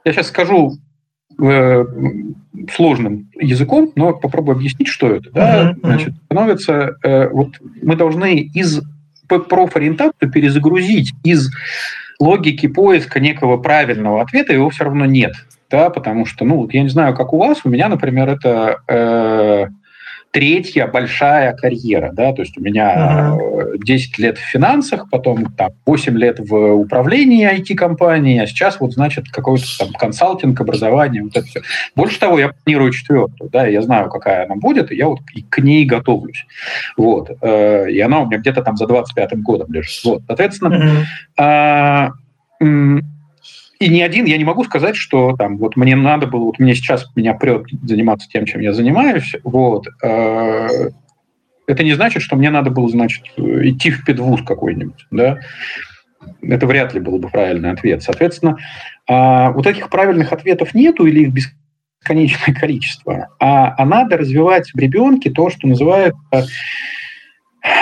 я 0.05 0.13
сейчас 0.13 0.29
скажу 0.29 0.79
э, 1.41 1.85
сложным 2.73 3.31
языком, 3.39 3.93
но 3.95 4.15
попробую 4.15 4.57
объяснить, 4.57 4.89
что 4.89 5.15
это. 5.15 5.31
Да? 5.33 5.71
Uh-huh, 5.71 5.81
Значит, 5.83 6.15
становится, 6.25 6.97
э, 7.03 7.29
вот 7.29 7.57
мы 7.83 7.97
должны 7.97 8.39
из 8.39 8.81
профориентацию 9.27 10.31
перезагрузить 10.31 11.13
из 11.25 11.51
логики 12.21 12.69
поиска 12.69 13.21
некого 13.21 13.57
правильного 13.57 14.23
ответа, 14.23 14.53
его 14.53 14.71
все 14.71 14.85
равно 14.85 15.07
нет. 15.07 15.35
Да, 15.75 15.91
потому 15.91 16.25
что, 16.25 16.45
ну, 16.45 16.69
я 16.71 16.85
не 16.85 16.89
знаю, 16.89 17.17
как 17.17 17.33
у 17.33 17.37
вас, 17.37 17.63
у 17.65 17.69
меня, 17.69 17.89
например, 17.89 18.29
это 18.29 18.79
э, 18.87 19.67
третья 20.31 20.87
большая 20.87 21.53
карьера, 21.53 22.13
да, 22.13 22.33
то 22.33 22.43
есть 22.43 22.57
у 22.57 22.61
меня 22.61 23.37
uh-huh. 23.37 23.79
10 23.79 24.19
лет 24.21 24.39
в 24.39 24.43
финансах, 24.43 25.11
потом 25.11 25.47
там 25.57 25.73
8 25.85 26.17
лет 26.17 26.39
в 26.39 26.75
управлении 26.75 27.53
IT-компании, 27.53 28.39
а 28.39 28.47
сейчас 28.47 28.79
вот, 28.79 28.93
значит, 28.93 29.25
какой-то 29.33 29.65
там 29.77 29.89
консалтинг, 29.95 30.61
образование, 30.61 31.25
вот 31.25 31.37
это 31.37 31.45
все. 31.45 31.63
Больше 31.97 32.21
того, 32.21 32.39
я 32.39 32.53
планирую 32.53 32.93
четвертую, 32.93 33.51
да, 33.51 33.67
я 33.67 33.83
знаю, 33.83 34.11
какая 34.11 34.45
она 34.45 34.55
будет, 34.55 34.93
и 34.93 34.97
я 34.97 35.09
вот 35.09 35.23
к 35.49 35.59
ней 35.59 35.85
готовлюсь. 35.87 36.47
Вот. 36.97 37.33
Э, 37.43 37.91
и 37.91 37.99
она 37.99 38.21
у 38.21 38.27
меня 38.27 38.39
где-то 38.39 38.63
там 38.63 38.77
за 38.77 38.85
25-м 38.85 39.43
годом 39.43 39.73
лежит. 39.73 40.05
Вот. 40.05 40.23
Соответственно, 40.29 41.05
uh-huh. 41.37 42.13
И 43.81 43.89
ни 43.89 44.01
один, 44.01 44.25
я 44.27 44.39
не 44.39 44.45
могу 44.45 44.65
сказать, 44.65 44.97
что 44.97 45.37
там 45.37 45.59
вот 45.59 45.77
мне 45.77 45.97
надо 45.97 46.27
было, 46.27 46.45
вот 46.45 46.59
мне 46.59 46.75
сейчас 46.75 47.07
меня 47.17 47.35
прет 47.35 47.67
заниматься 47.83 48.29
тем, 48.29 48.47
чем 48.47 48.61
я 48.61 48.73
занимаюсь, 48.73 49.35
вот. 49.43 49.87
Э, 50.03 50.91
это 51.67 51.83
не 51.83 51.95
значит, 51.95 52.23
что 52.23 52.37
мне 52.37 52.51
надо 52.51 52.71
было, 52.71 52.89
значит, 52.89 53.25
идти 53.37 53.91
в 53.91 54.05
педвуз 54.05 54.43
какой-нибудь, 54.43 55.07
да. 55.11 55.41
Это 56.43 56.67
вряд 56.67 56.95
ли 56.95 57.01
был 57.01 57.19
бы 57.19 57.29
правильный 57.29 57.71
ответ. 57.71 58.03
Соответственно, 58.03 58.59
а, 59.07 59.51
вот 59.51 59.67
этих 59.67 59.91
правильных 59.91 60.33
ответов 60.33 60.75
нету 60.75 61.07
или 61.07 61.25
их 61.25 61.33
бесконечное 61.33 62.55
количество, 62.59 63.29
а, 63.39 63.75
а 63.77 63.85
надо 63.85 64.17
развивать 64.17 64.71
в 64.73 64.79
ребенке 64.79 65.31
то, 65.31 65.51
что 65.51 65.67
называют 65.67 66.15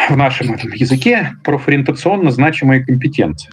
в 0.08 0.16
нашем 0.16 0.52
этом 0.54 0.70
языке 0.72 1.32
профориентационно 1.42 2.30
значимые 2.30 2.84
компетенции. 2.84 3.50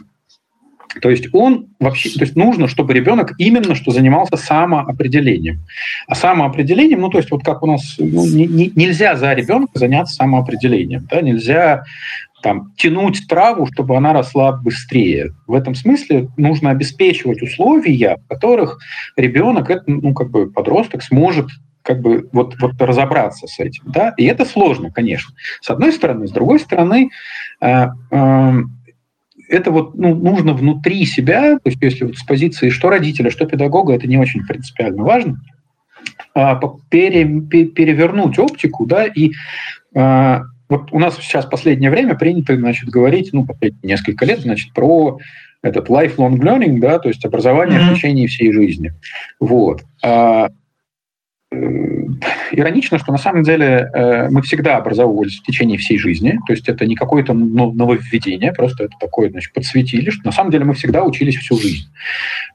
То 1.01 1.09
есть 1.09 1.27
он 1.33 1.67
вообще, 1.79 2.09
то 2.09 2.21
есть 2.21 2.35
нужно, 2.35 2.67
чтобы 2.67 2.93
ребенок 2.93 3.33
именно 3.37 3.75
что 3.75 3.91
занимался 3.91 4.37
самоопределением. 4.37 5.59
А 6.07 6.15
самоопределением, 6.15 7.01
ну 7.01 7.09
то 7.09 7.19
есть 7.19 7.29
вот 7.31 7.43
как 7.43 7.61
у 7.61 7.67
нас, 7.67 7.95
ну, 7.99 8.25
не, 8.25 8.47
не, 8.47 8.71
нельзя 8.75 9.15
за 9.15 9.33
ребенка 9.33 9.77
заняться 9.77 10.15
самоопределением, 10.15 11.07
да, 11.09 11.21
нельзя 11.21 11.83
там, 12.41 12.73
тянуть 12.77 13.27
траву, 13.27 13.67
чтобы 13.71 13.97
она 13.97 14.13
росла 14.13 14.53
быстрее. 14.53 15.33
В 15.45 15.53
этом 15.53 15.75
смысле 15.75 16.29
нужно 16.37 16.71
обеспечивать 16.71 17.41
условия, 17.41 18.17
в 18.25 18.27
которых 18.27 18.79
ребенок, 19.15 19.69
ну, 19.87 20.13
как 20.13 20.31
бы 20.31 20.49
подросток, 20.49 21.03
сможет 21.03 21.47
как 21.81 22.01
бы 22.01 22.29
вот, 22.33 22.55
вот 22.59 22.73
разобраться 22.79 23.47
с 23.47 23.59
этим. 23.59 23.83
Да? 23.87 24.13
И 24.17 24.25
это 24.25 24.45
сложно, 24.45 24.91
конечно. 24.91 25.33
С 25.61 25.69
одной 25.69 25.91
стороны. 25.91 26.27
С 26.27 26.31
другой 26.31 26.59
стороны, 26.59 27.09
э, 27.61 27.87
э, 28.11 28.53
это 29.49 29.71
вот 29.71 29.95
ну, 29.95 30.15
нужно 30.15 30.53
внутри 30.53 31.05
себя, 31.05 31.55
то 31.55 31.69
есть 31.69 31.81
если 31.81 32.05
вот 32.05 32.17
с 32.17 32.23
позиции 32.23 32.69
что 32.69 32.89
родителя, 32.89 33.31
что 33.31 33.45
педагога, 33.45 33.93
это 33.93 34.07
не 34.07 34.17
очень 34.17 34.45
принципиально 34.45 35.03
важно, 35.03 35.41
а, 36.33 36.59
пере, 36.89 37.25
перевернуть 37.65 38.39
оптику, 38.39 38.85
да, 38.85 39.05
и 39.05 39.31
а, 39.95 40.43
вот 40.69 40.93
у 40.93 40.99
нас 40.99 41.17
сейчас 41.17 41.45
в 41.45 41.49
последнее 41.49 41.89
время 41.89 42.15
принято, 42.15 42.55
значит, 42.55 42.89
говорить, 42.89 43.33
ну, 43.33 43.45
последние 43.45 43.95
несколько 43.95 44.25
лет, 44.25 44.41
значит, 44.41 44.71
про 44.73 45.17
этот 45.61 45.89
lifelong 45.89 46.37
learning, 46.37 46.79
да, 46.79 46.99
то 46.99 47.09
есть 47.09 47.25
образование 47.25 47.79
mm-hmm. 47.79 47.91
в 47.91 47.95
течение 47.95 48.27
всей 48.27 48.53
жизни. 48.53 48.93
Вот. 49.39 49.81
А, 50.03 50.49
иронично, 52.51 52.99
что 52.99 53.11
на 53.11 53.17
самом 53.17 53.43
деле 53.43 53.89
э, 53.93 54.29
мы 54.29 54.41
всегда 54.41 54.77
образовывались 54.77 55.39
в 55.39 55.43
течение 55.43 55.77
всей 55.77 55.97
жизни, 55.97 56.39
то 56.45 56.53
есть 56.53 56.67
это 56.69 56.85
не 56.85 56.95
какое-то 56.95 57.33
нововведение, 57.33 58.53
просто 58.53 58.85
это 58.85 58.93
такое, 58.99 59.29
значит, 59.29 59.53
подсветили, 59.53 60.09
что 60.09 60.25
на 60.25 60.31
самом 60.31 60.51
деле 60.51 60.65
мы 60.65 60.73
всегда 60.73 61.03
учились 61.03 61.37
всю 61.37 61.57
жизнь. 61.57 61.87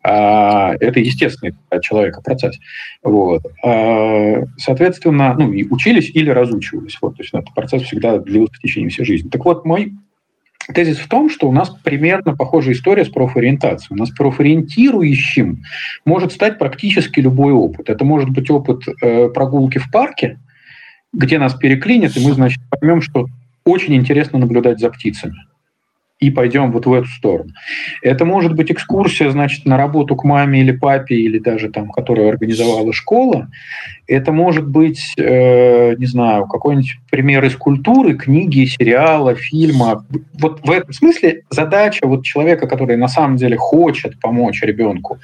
А, 0.03 0.75
это 0.81 1.01
естественный 1.01 1.55
для 1.71 1.81
человека 1.81 2.21
процесс. 2.21 2.57
Вот. 3.03 3.43
А, 3.65 4.45
соответственно, 4.59 5.35
ну 5.39 5.53
и 5.53 5.65
учились 5.65 6.11
или 6.15 6.31
разучивались. 6.31 6.99
Вот, 7.01 7.17
то 7.17 7.23
есть 7.23 7.35
этот 7.35 7.55
процесс 7.55 7.83
всегда 7.83 8.19
длился 8.19 8.55
в 8.55 8.61
течение 8.61 8.91
всей 8.91 9.05
жизни. 9.05 9.29
Так 9.29 9.45
вот, 9.45 9.65
мой 9.65 9.95
Тезис 10.73 10.99
в 10.99 11.09
том, 11.09 11.29
что 11.29 11.49
у 11.49 11.53
нас 11.53 11.71
примерно 11.71 12.35
похожая 12.35 12.75
история 12.75 13.05
с 13.05 13.09
профориентацией. 13.09 13.97
У 13.97 13.99
нас 13.99 14.11
профориентирующим 14.11 15.63
может 16.05 16.33
стать 16.33 16.59
практически 16.59 17.21
любой 17.21 17.53
опыт. 17.53 17.91
Это 17.91 18.05
может 18.05 18.31
быть 18.31 18.51
опыт 18.51 18.83
э, 19.03 19.29
прогулки 19.29 19.79
в 19.79 19.91
парке, 19.91 20.39
где 21.13 21.39
нас 21.39 21.55
переклинит, 21.55 22.17
и 22.17 22.21
мы, 22.21 22.33
значит, 22.33 22.63
поймем, 22.71 23.03
что 23.03 23.27
очень 23.65 23.95
интересно 23.95 24.39
наблюдать 24.39 24.81
за 24.81 24.91
птицами 24.91 25.37
и 26.25 26.31
пойдем 26.31 26.73
вот 26.73 26.87
в 26.87 26.93
эту 26.93 27.09
сторону. 27.09 27.51
Это 28.03 28.25
может 28.25 28.55
быть 28.55 28.71
экскурсия, 28.71 29.31
значит, 29.31 29.67
на 29.67 29.77
работу 29.77 30.17
к 30.17 30.25
маме 30.25 30.61
или 30.61 30.73
папе, 30.73 31.17
или 31.17 31.39
даже 31.39 31.69
там, 31.69 31.91
которую 31.91 32.29
организовала 32.29 32.93
школа. 32.93 33.49
Это 34.07 34.33
может 34.33 34.67
быть, 34.67 35.01
э, 35.19 35.95
не 35.97 36.07
знаю, 36.07 36.47
какой-нибудь 36.47 36.99
пример 37.11 37.45
из 37.45 37.57
культуры, 37.57 38.15
книги, 38.15 38.65
сериала, 38.65 39.35
фильма. 39.35 40.07
Вот 40.33 40.67
в 40.67 40.71
этом 40.71 40.93
смысле 40.93 41.43
задача 41.51 42.07
вот 42.07 42.25
человека, 42.25 42.67
который 42.67 42.97
на 42.97 43.09
самом 43.09 43.37
деле 43.37 43.57
хочет 43.57 44.21
помочь 44.21 44.63
ребенку 44.63 45.19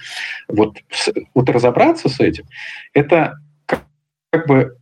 вот, 0.49 0.79
вот 1.35 1.51
разобраться 1.51 2.09
с 2.09 2.21
этим, 2.21 2.45
это 2.93 3.35
как 4.31 4.47
бы 4.47 4.77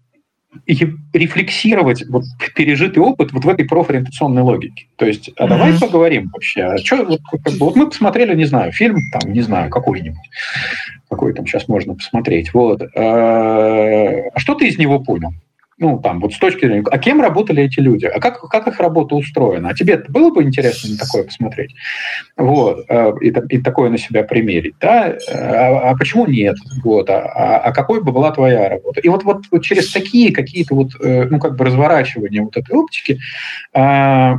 и 0.66 0.74
рефлексировать 1.12 2.04
вот 2.08 2.24
пережитый 2.54 3.02
опыт 3.02 3.32
вот 3.32 3.44
в 3.44 3.48
этой 3.48 3.66
профориентационной 3.66 4.42
логике. 4.42 4.86
То 4.96 5.06
есть, 5.06 5.30
а 5.36 5.44
mm-hmm. 5.44 5.48
давай 5.48 5.78
поговорим 5.78 6.30
вообще. 6.32 6.62
А 6.62 6.78
что, 6.78 7.04
вот, 7.04 7.20
как 7.30 7.52
бы, 7.54 7.58
вот 7.66 7.76
мы 7.76 7.86
посмотрели, 7.88 8.34
не 8.34 8.44
знаю, 8.44 8.72
фильм, 8.72 8.98
там, 9.12 9.32
не 9.32 9.42
знаю, 9.42 9.70
какой-нибудь, 9.70 10.30
какой 11.10 11.34
там 11.34 11.46
сейчас 11.46 11.68
можно 11.68 11.94
посмотреть. 11.94 12.52
Вот. 12.54 12.82
А, 12.82 14.30
а 14.32 14.38
что 14.38 14.54
ты 14.54 14.68
из 14.68 14.78
него 14.78 15.00
понял? 15.00 15.32
Ну, 15.78 16.00
там, 16.00 16.20
вот 16.20 16.32
с 16.32 16.38
точки 16.38 16.66
зрения, 16.66 16.84
а 16.90 16.98
кем 16.98 17.20
работали 17.20 17.62
эти 17.62 17.78
люди, 17.78 18.06
а 18.06 18.18
как, 18.20 18.40
как 18.40 18.66
их 18.66 18.80
работа 18.80 19.14
устроена, 19.14 19.70
а 19.70 19.74
тебе 19.74 19.98
было 20.08 20.30
бы 20.30 20.42
интересно 20.42 20.90
на 20.90 20.98
такое 20.98 21.22
посмотреть, 21.22 21.74
вот, 22.36 22.84
э, 22.88 23.12
и, 23.20 23.28
и 23.28 23.58
такое 23.58 23.88
на 23.88 23.98
себя 23.98 24.24
примерить, 24.24 24.74
да, 24.80 25.16
а, 25.32 25.90
а 25.90 25.96
почему 25.96 26.26
нет, 26.26 26.56
вот, 26.82 27.08
а, 27.10 27.20
а, 27.20 27.58
а 27.58 27.72
какой 27.72 28.02
бы 28.02 28.10
была 28.10 28.32
твоя 28.32 28.68
работа, 28.68 29.00
и 29.00 29.08
вот, 29.08 29.22
вот, 29.22 29.44
вот 29.50 29.62
через 29.62 29.92
такие 29.92 30.32
какие-то 30.32 30.74
вот, 30.74 30.90
э, 31.00 31.24
ну, 31.30 31.38
как 31.38 31.56
бы 31.56 31.64
разворачивания 31.64 32.42
вот 32.42 32.56
этой 32.56 32.74
оптики 32.74 33.20
а, 33.72 34.38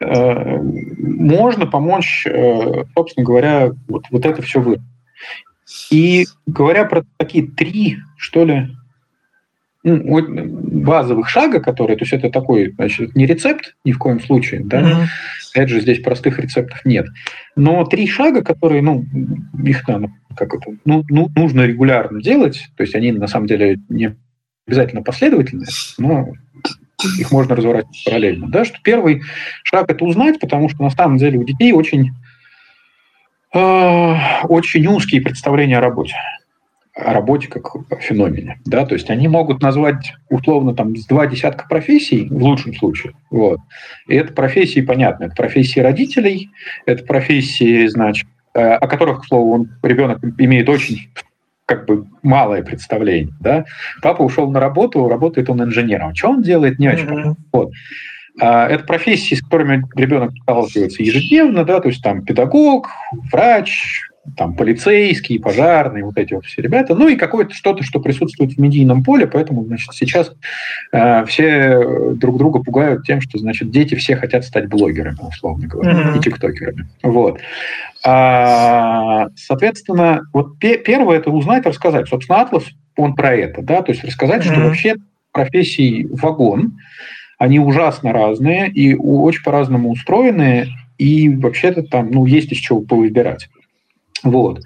а, 0.00 0.58
можно 0.58 1.66
помочь, 1.66 2.26
собственно 2.94 3.24
говоря, 3.24 3.72
вот, 3.88 4.04
вот 4.10 4.24
это 4.24 4.42
все 4.42 4.60
вы. 4.60 4.80
И 5.90 6.26
говоря 6.46 6.84
про 6.84 7.04
такие 7.18 7.46
три, 7.46 7.98
что 8.16 8.44
ли, 8.44 8.68
базовых 9.84 11.28
шага, 11.28 11.60
которые, 11.60 11.96
то 11.96 12.04
есть 12.04 12.12
это 12.12 12.30
такой, 12.30 12.72
значит, 12.72 13.16
не 13.16 13.26
рецепт 13.26 13.74
ни 13.84 13.92
в 13.92 13.98
коем 13.98 14.20
случае, 14.20 14.62
да, 14.64 14.80
mm-hmm. 14.80 15.06
опять 15.52 15.68
же, 15.68 15.80
здесь 15.80 16.00
простых 16.00 16.38
рецептов 16.38 16.84
нет, 16.84 17.06
но 17.56 17.84
три 17.84 18.06
шага, 18.06 18.42
которые, 18.42 18.82
ну, 18.82 19.04
их 19.64 19.86
надо, 19.88 20.12
как 20.36 20.54
это, 20.54 20.76
ну, 20.84 21.04
ну, 21.08 21.28
нужно 21.34 21.62
регулярно 21.62 22.22
делать, 22.22 22.68
то 22.76 22.82
есть 22.82 22.94
они 22.94 23.10
на 23.10 23.26
самом 23.26 23.46
деле 23.46 23.78
не 23.88 24.16
обязательно 24.66 25.02
последовательные, 25.02 25.68
но 25.98 26.28
их 27.18 27.32
можно 27.32 27.56
разворачивать 27.56 28.04
параллельно, 28.04 28.48
да, 28.48 28.64
что 28.64 28.78
первый 28.84 29.22
шаг 29.64 29.90
это 29.90 30.04
узнать, 30.04 30.38
потому 30.38 30.68
что 30.68 30.84
на 30.84 30.90
самом 30.90 31.18
деле 31.18 31.40
у 31.40 31.44
детей 31.44 31.72
очень, 31.72 32.12
э, 33.52 34.14
очень 34.44 34.86
узкие 34.86 35.22
представления 35.22 35.78
о 35.78 35.80
работе 35.80 36.14
работе 36.94 37.48
как 37.48 37.68
феномене. 38.00 38.58
Да? 38.66 38.84
То 38.84 38.94
есть 38.94 39.08
они 39.10 39.28
могут 39.28 39.62
назвать 39.62 40.14
условно 40.28 40.74
там 40.74 40.94
с 40.96 41.06
два 41.06 41.26
десятка 41.26 41.66
профессий, 41.68 42.28
в 42.28 42.42
лучшем 42.42 42.74
случае. 42.74 43.14
Вот. 43.30 43.60
И 44.08 44.14
это 44.14 44.32
профессии, 44.32 44.80
понятно, 44.80 45.24
это 45.24 45.34
профессии 45.34 45.80
родителей, 45.80 46.50
это 46.86 47.04
профессии, 47.04 47.86
значит, 47.86 48.28
э, 48.54 48.60
о 48.60 48.86
которых, 48.86 49.22
к 49.22 49.26
слову, 49.26 49.52
он, 49.52 49.70
ребенок 49.82 50.22
имеет 50.38 50.68
очень 50.68 51.08
как 51.64 51.86
бы 51.86 52.06
малое 52.22 52.62
представление. 52.62 53.32
Да? 53.40 53.64
Папа 54.02 54.22
ушел 54.22 54.50
на 54.50 54.60
работу, 54.60 55.08
работает 55.08 55.48
он 55.48 55.62
инженером. 55.62 56.14
Что 56.14 56.30
он 56.30 56.42
делает, 56.42 56.78
не 56.78 56.88
очень 56.88 57.06
mm-hmm. 57.06 57.34
Вот. 57.52 57.70
А, 58.40 58.68
это 58.68 58.84
профессии, 58.84 59.34
с 59.34 59.42
которыми 59.42 59.84
ребенок 59.96 60.32
сталкивается 60.42 61.02
ежедневно, 61.02 61.64
да, 61.64 61.80
то 61.80 61.88
есть 61.88 62.02
там 62.02 62.24
педагог, 62.24 62.88
врач, 63.30 64.02
там 64.36 64.54
полицейские, 64.54 65.40
пожарные, 65.40 66.04
вот 66.04 66.16
эти 66.16 66.32
вот 66.34 66.44
все 66.46 66.62
ребята, 66.62 66.94
ну 66.94 67.08
и 67.08 67.16
какое-то 67.16 67.54
что-то, 67.54 67.82
что 67.82 68.00
присутствует 68.00 68.52
в 68.52 68.58
медийном 68.58 69.02
поле, 69.02 69.26
поэтому, 69.26 69.64
значит, 69.64 69.92
сейчас 69.94 70.32
э, 70.92 71.24
все 71.26 72.14
друг 72.14 72.38
друга 72.38 72.62
пугают 72.62 73.04
тем, 73.04 73.20
что, 73.20 73.38
значит, 73.38 73.70
дети 73.70 73.96
все 73.96 74.14
хотят 74.14 74.44
стать 74.44 74.68
блогерами, 74.68 75.18
условно 75.20 75.66
говоря, 75.66 75.92
mm-hmm. 75.92 76.18
и 76.18 76.20
тиктокерами. 76.20 76.88
Вот. 77.02 77.40
А, 78.04 79.26
соответственно, 79.34 80.22
вот 80.32 80.58
пе- 80.58 80.78
первое 80.78 81.18
это 81.18 81.30
узнать, 81.30 81.66
рассказать. 81.66 82.08
Собственно, 82.08 82.42
Атлас, 82.42 82.64
он 82.96 83.14
про 83.14 83.34
это, 83.34 83.60
да, 83.60 83.82
то 83.82 83.90
есть 83.90 84.04
рассказать, 84.04 84.44
mm-hmm. 84.44 84.52
что 84.52 84.60
вообще 84.60 84.96
профессий 85.32 86.06
вагон, 86.10 86.78
они 87.38 87.58
ужасно 87.58 88.12
разные 88.12 88.70
и 88.70 88.94
очень 88.94 89.42
по-разному 89.42 89.90
устроены, 89.90 90.68
и 90.98 91.28
вообще-то 91.28 91.82
там, 91.82 92.12
ну, 92.12 92.24
есть 92.24 92.52
из 92.52 92.58
чего 92.58 92.82
повыбирать. 92.82 93.48
Вот. 94.22 94.60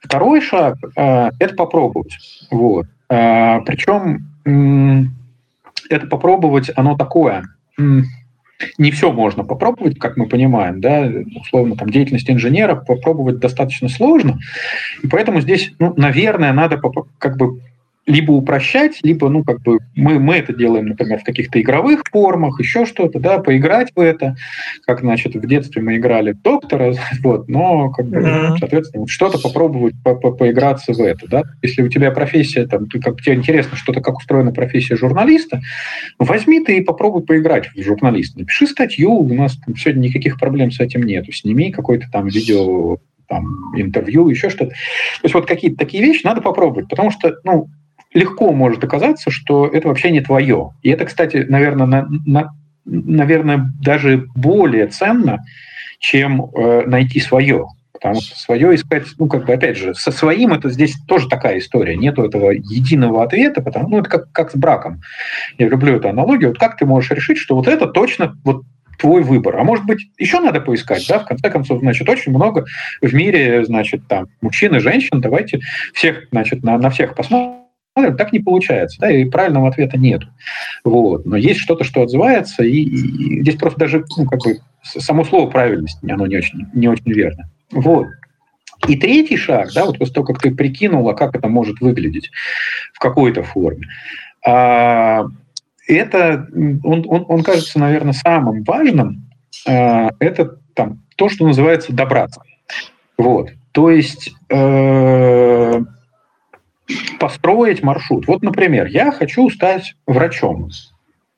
Второй 0.00 0.40
шаг 0.40 0.76
э,– 0.96 1.30
это 1.38 1.54
попробовать. 1.54 2.16
Вот. 2.50 2.86
Э, 3.08 3.60
причем, 3.60 4.26
это 5.88 6.06
попробовать, 6.06 6.70
оно 6.76 6.96
такое 6.96 7.44
не 8.78 8.90
все 8.90 9.12
можно 9.12 9.44
попробовать, 9.44 9.98
как 9.98 10.16
мы 10.16 10.26
понимаем, 10.26 10.80
да, 10.80 11.10
условно, 11.40 11.76
там, 11.76 11.90
деятельность 11.90 12.30
инженера 12.30 12.74
попробовать 12.74 13.38
достаточно 13.38 13.88
сложно, 13.88 14.38
и 15.02 15.08
поэтому 15.08 15.40
здесь, 15.40 15.72
ну, 15.78 15.92
наверное, 15.96 16.52
надо 16.52 16.80
как 17.18 17.36
бы 17.36 17.60
либо 18.06 18.30
упрощать, 18.32 19.00
либо, 19.02 19.28
ну, 19.28 19.42
как 19.42 19.60
бы 19.62 19.78
мы, 19.96 20.20
мы 20.20 20.36
это 20.36 20.54
делаем, 20.54 20.86
например, 20.86 21.18
в 21.18 21.24
каких-то 21.24 21.60
игровых 21.60 22.02
формах, 22.10 22.60
еще 22.60 22.86
что-то, 22.86 23.18
да, 23.18 23.38
поиграть 23.40 23.90
в 23.94 24.00
это, 24.00 24.36
как, 24.86 25.00
значит, 25.00 25.34
в 25.34 25.46
детстве 25.46 25.82
мы 25.82 25.96
играли 25.96 26.32
в 26.32 26.40
доктора, 26.40 26.94
вот, 27.22 27.48
но, 27.48 27.90
как 27.90 28.06
бы, 28.06 28.18
mm-hmm. 28.18 28.58
соответственно, 28.58 29.06
что-то 29.08 29.38
попробовать 29.38 29.94
по 30.04 30.10
-по 30.10 30.30
поиграться 30.30 30.92
в 30.92 31.00
это, 31.00 31.26
да. 31.28 31.42
Если 31.62 31.82
у 31.82 31.88
тебя 31.88 32.12
профессия, 32.12 32.66
там, 32.66 32.86
ты, 32.86 33.00
как 33.00 33.20
тебе 33.20 33.34
интересно 33.34 33.76
что-то, 33.76 34.00
как 34.00 34.18
устроена 34.18 34.52
профессия 34.52 34.96
журналиста, 34.96 35.60
возьми 36.18 36.64
ты 36.64 36.78
и 36.78 36.84
попробуй 36.84 37.22
поиграть 37.22 37.68
в 37.74 37.82
журналиста. 37.82 38.38
Напиши 38.38 38.68
статью, 38.68 39.12
у 39.12 39.34
нас 39.34 39.56
там 39.56 39.74
сегодня 39.76 40.02
никаких 40.02 40.38
проблем 40.38 40.70
с 40.70 40.78
этим 40.78 41.02
нету, 41.02 41.32
сними 41.32 41.72
какой-то 41.72 42.06
там 42.12 42.28
видео 42.28 42.98
там, 43.28 43.72
интервью, 43.76 44.28
еще 44.28 44.50
что-то. 44.50 44.70
То 44.70 45.24
есть 45.24 45.34
вот 45.34 45.46
какие-то 45.46 45.76
такие 45.76 46.02
вещи 46.02 46.24
надо 46.24 46.40
попробовать, 46.40 46.88
потому 46.88 47.10
что, 47.10 47.34
ну, 47.44 47.68
легко 48.16 48.52
может 48.52 48.82
оказаться, 48.82 49.30
что 49.30 49.66
это 49.66 49.88
вообще 49.88 50.10
не 50.10 50.20
твое. 50.20 50.70
И 50.82 50.88
это, 50.88 51.04
кстати, 51.04 51.44
наверное, 51.48 51.86
на, 51.86 52.06
на, 52.24 52.54
наверное 52.84 53.70
даже 53.82 54.26
более 54.34 54.86
ценно, 54.86 55.44
чем 55.98 56.50
э, 56.54 56.84
найти 56.86 57.20
свое. 57.20 57.66
Потому 57.92 58.20
что 58.20 58.38
свое 58.38 58.74
искать, 58.74 59.04
ну, 59.18 59.26
как 59.26 59.46
бы, 59.46 59.52
опять 59.52 59.76
же, 59.76 59.94
со 59.94 60.10
своим 60.10 60.52
это 60.52 60.70
здесь 60.70 60.96
тоже 61.06 61.28
такая 61.28 61.58
история. 61.58 61.96
Нету 61.96 62.24
этого 62.24 62.50
единого 62.50 63.22
ответа, 63.22 63.62
потому 63.62 63.88
ну, 63.88 63.98
это 64.00 64.10
как, 64.10 64.32
как 64.32 64.50
с 64.50 64.54
браком. 64.54 65.00
Я 65.58 65.68
люблю 65.68 65.96
эту 65.96 66.08
аналогию. 66.08 66.50
Вот 66.50 66.58
как 66.58 66.76
ты 66.76 66.86
можешь 66.86 67.10
решить, 67.10 67.38
что 67.38 67.54
вот 67.54 67.68
это 67.68 67.86
точно 67.86 68.36
вот 68.44 68.62
твой 68.98 69.22
выбор. 69.22 69.56
А 69.56 69.64
может 69.64 69.84
быть, 69.84 70.08
еще 70.18 70.40
надо 70.40 70.60
поискать, 70.60 71.04
да, 71.06 71.18
в 71.18 71.26
конце 71.26 71.50
концов, 71.50 71.80
значит, 71.80 72.08
очень 72.08 72.32
много 72.32 72.64
в 73.02 73.14
мире, 73.14 73.62
значит, 73.64 74.06
там, 74.08 74.28
мужчин 74.40 74.74
и 74.74 74.78
женщин, 74.78 75.20
давайте 75.20 75.60
всех, 75.92 76.28
значит, 76.30 76.62
на, 76.62 76.78
на 76.78 76.88
всех 76.88 77.14
посмотрим, 77.14 77.65
так 77.96 78.32
не 78.32 78.40
получается, 78.40 78.98
да, 79.00 79.10
и 79.10 79.24
правильного 79.24 79.68
ответа 79.68 79.98
нет. 79.98 80.22
Вот. 80.84 81.24
Но 81.24 81.36
есть 81.36 81.60
что-то, 81.60 81.84
что 81.84 82.02
отзывается, 82.02 82.62
и, 82.62 82.82
и 82.82 83.40
здесь 83.40 83.56
просто 83.56 83.78
даже 83.78 84.04
ну, 84.16 84.26
как 84.26 84.40
бы 84.40 84.58
само 84.82 85.24
слово 85.24 85.50
правильность, 85.50 85.98
оно 86.02 86.26
не 86.26 86.36
очень, 86.36 86.66
не 86.74 86.88
очень 86.88 87.12
верно. 87.12 87.48
Вот. 87.70 88.06
И 88.86 88.96
третий 88.96 89.36
шаг, 89.36 89.70
да, 89.74 89.86
вот 89.86 89.98
после 89.98 90.14
того, 90.14 90.26
как 90.26 90.40
ты 90.40 90.54
прикинула, 90.54 91.14
как 91.14 91.34
это 91.34 91.48
может 91.48 91.80
выглядеть 91.80 92.30
в 92.92 92.98
какой-то 92.98 93.42
форме, 93.42 93.86
а, 94.46 95.26
это, 95.88 96.46
он, 96.54 97.04
он, 97.06 97.24
он 97.28 97.42
кажется, 97.42 97.78
наверное, 97.78 98.12
самым 98.12 98.62
важным, 98.64 99.30
а, 99.66 100.10
это 100.20 100.58
там, 100.74 101.00
то, 101.16 101.28
что 101.28 101.46
называется 101.46 101.92
добраться. 101.92 102.42
Вот. 103.16 103.50
То 103.72 103.90
есть 103.90 104.32
э, 104.48 105.80
построить 107.18 107.82
маршрут. 107.82 108.26
Вот, 108.26 108.42
например, 108.42 108.86
я 108.86 109.10
хочу 109.12 109.50
стать 109.50 109.94
врачом. 110.06 110.70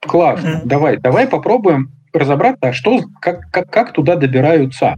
Классно, 0.01 0.49
mm-hmm. 0.49 0.67
давай, 0.67 0.97
давай 0.99 1.27
попробуем 1.27 1.91
разобраться, 2.13 2.69
а 2.69 2.73
что, 2.73 3.03
как, 3.21 3.51
как, 3.51 3.71
как 3.71 3.93
туда 3.93 4.17
добираются. 4.17 4.97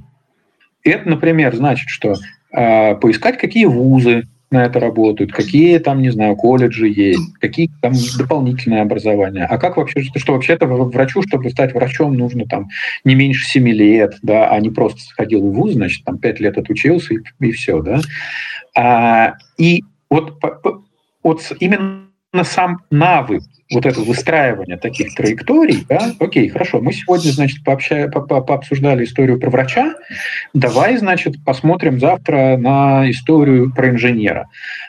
Это, 0.84 1.08
например, 1.08 1.54
значит, 1.54 1.88
что 1.88 2.14
э, 2.52 2.94
поискать, 2.96 3.38
какие 3.38 3.66
вузы 3.66 4.24
на 4.50 4.64
это 4.64 4.80
работают, 4.80 5.32
какие 5.32 5.78
там, 5.78 6.02
не 6.02 6.10
знаю, 6.10 6.34
колледжи 6.34 6.88
есть, 6.88 7.34
какие 7.40 7.70
там 7.80 7.92
дополнительные 8.18 8.82
образования. 8.82 9.46
А 9.48 9.58
как 9.58 9.76
вообще, 9.76 10.02
что, 10.02 10.18
что 10.18 10.32
вообще-то 10.32 10.66
врачу, 10.66 11.22
чтобы 11.22 11.50
стать 11.50 11.72
врачом, 11.72 12.14
нужно 12.14 12.46
там 12.46 12.68
не 13.04 13.14
меньше 13.14 13.46
7 13.46 13.68
лет, 13.68 14.16
да, 14.22 14.50
а 14.50 14.58
не 14.58 14.70
просто 14.70 15.00
сходил 15.02 15.42
в 15.42 15.54
вуз, 15.54 15.74
значит, 15.74 16.04
там 16.04 16.18
5 16.18 16.40
лет 16.40 16.58
отучился 16.58 17.14
и, 17.14 17.18
и 17.38 17.52
все, 17.52 17.80
да. 17.80 18.00
А, 18.76 19.34
и 19.56 19.84
вот, 20.10 20.38
вот 21.22 21.52
именно 21.60 22.10
сам 22.42 22.78
навык 22.90 23.42
вот 23.72 23.86
это 23.86 24.00
выстраивание 24.00 24.76
таких 24.76 25.14
траекторий, 25.14 25.84
да, 25.88 26.12
окей, 26.18 26.48
хорошо, 26.48 26.80
мы 26.80 26.92
сегодня, 26.92 27.30
значит, 27.30 27.64
пообща, 27.64 28.08
по, 28.08 28.20
по, 28.20 28.40
пообсуждали 28.40 29.04
историю 29.04 29.38
про 29.38 29.50
врача, 29.50 29.94
давай, 30.52 30.96
значит, 30.96 31.36
посмотрим 31.44 32.00
завтра 32.00 32.56
на 32.56 33.08
историю 33.10 33.72
про 33.72 33.90
инженера, 33.90 34.48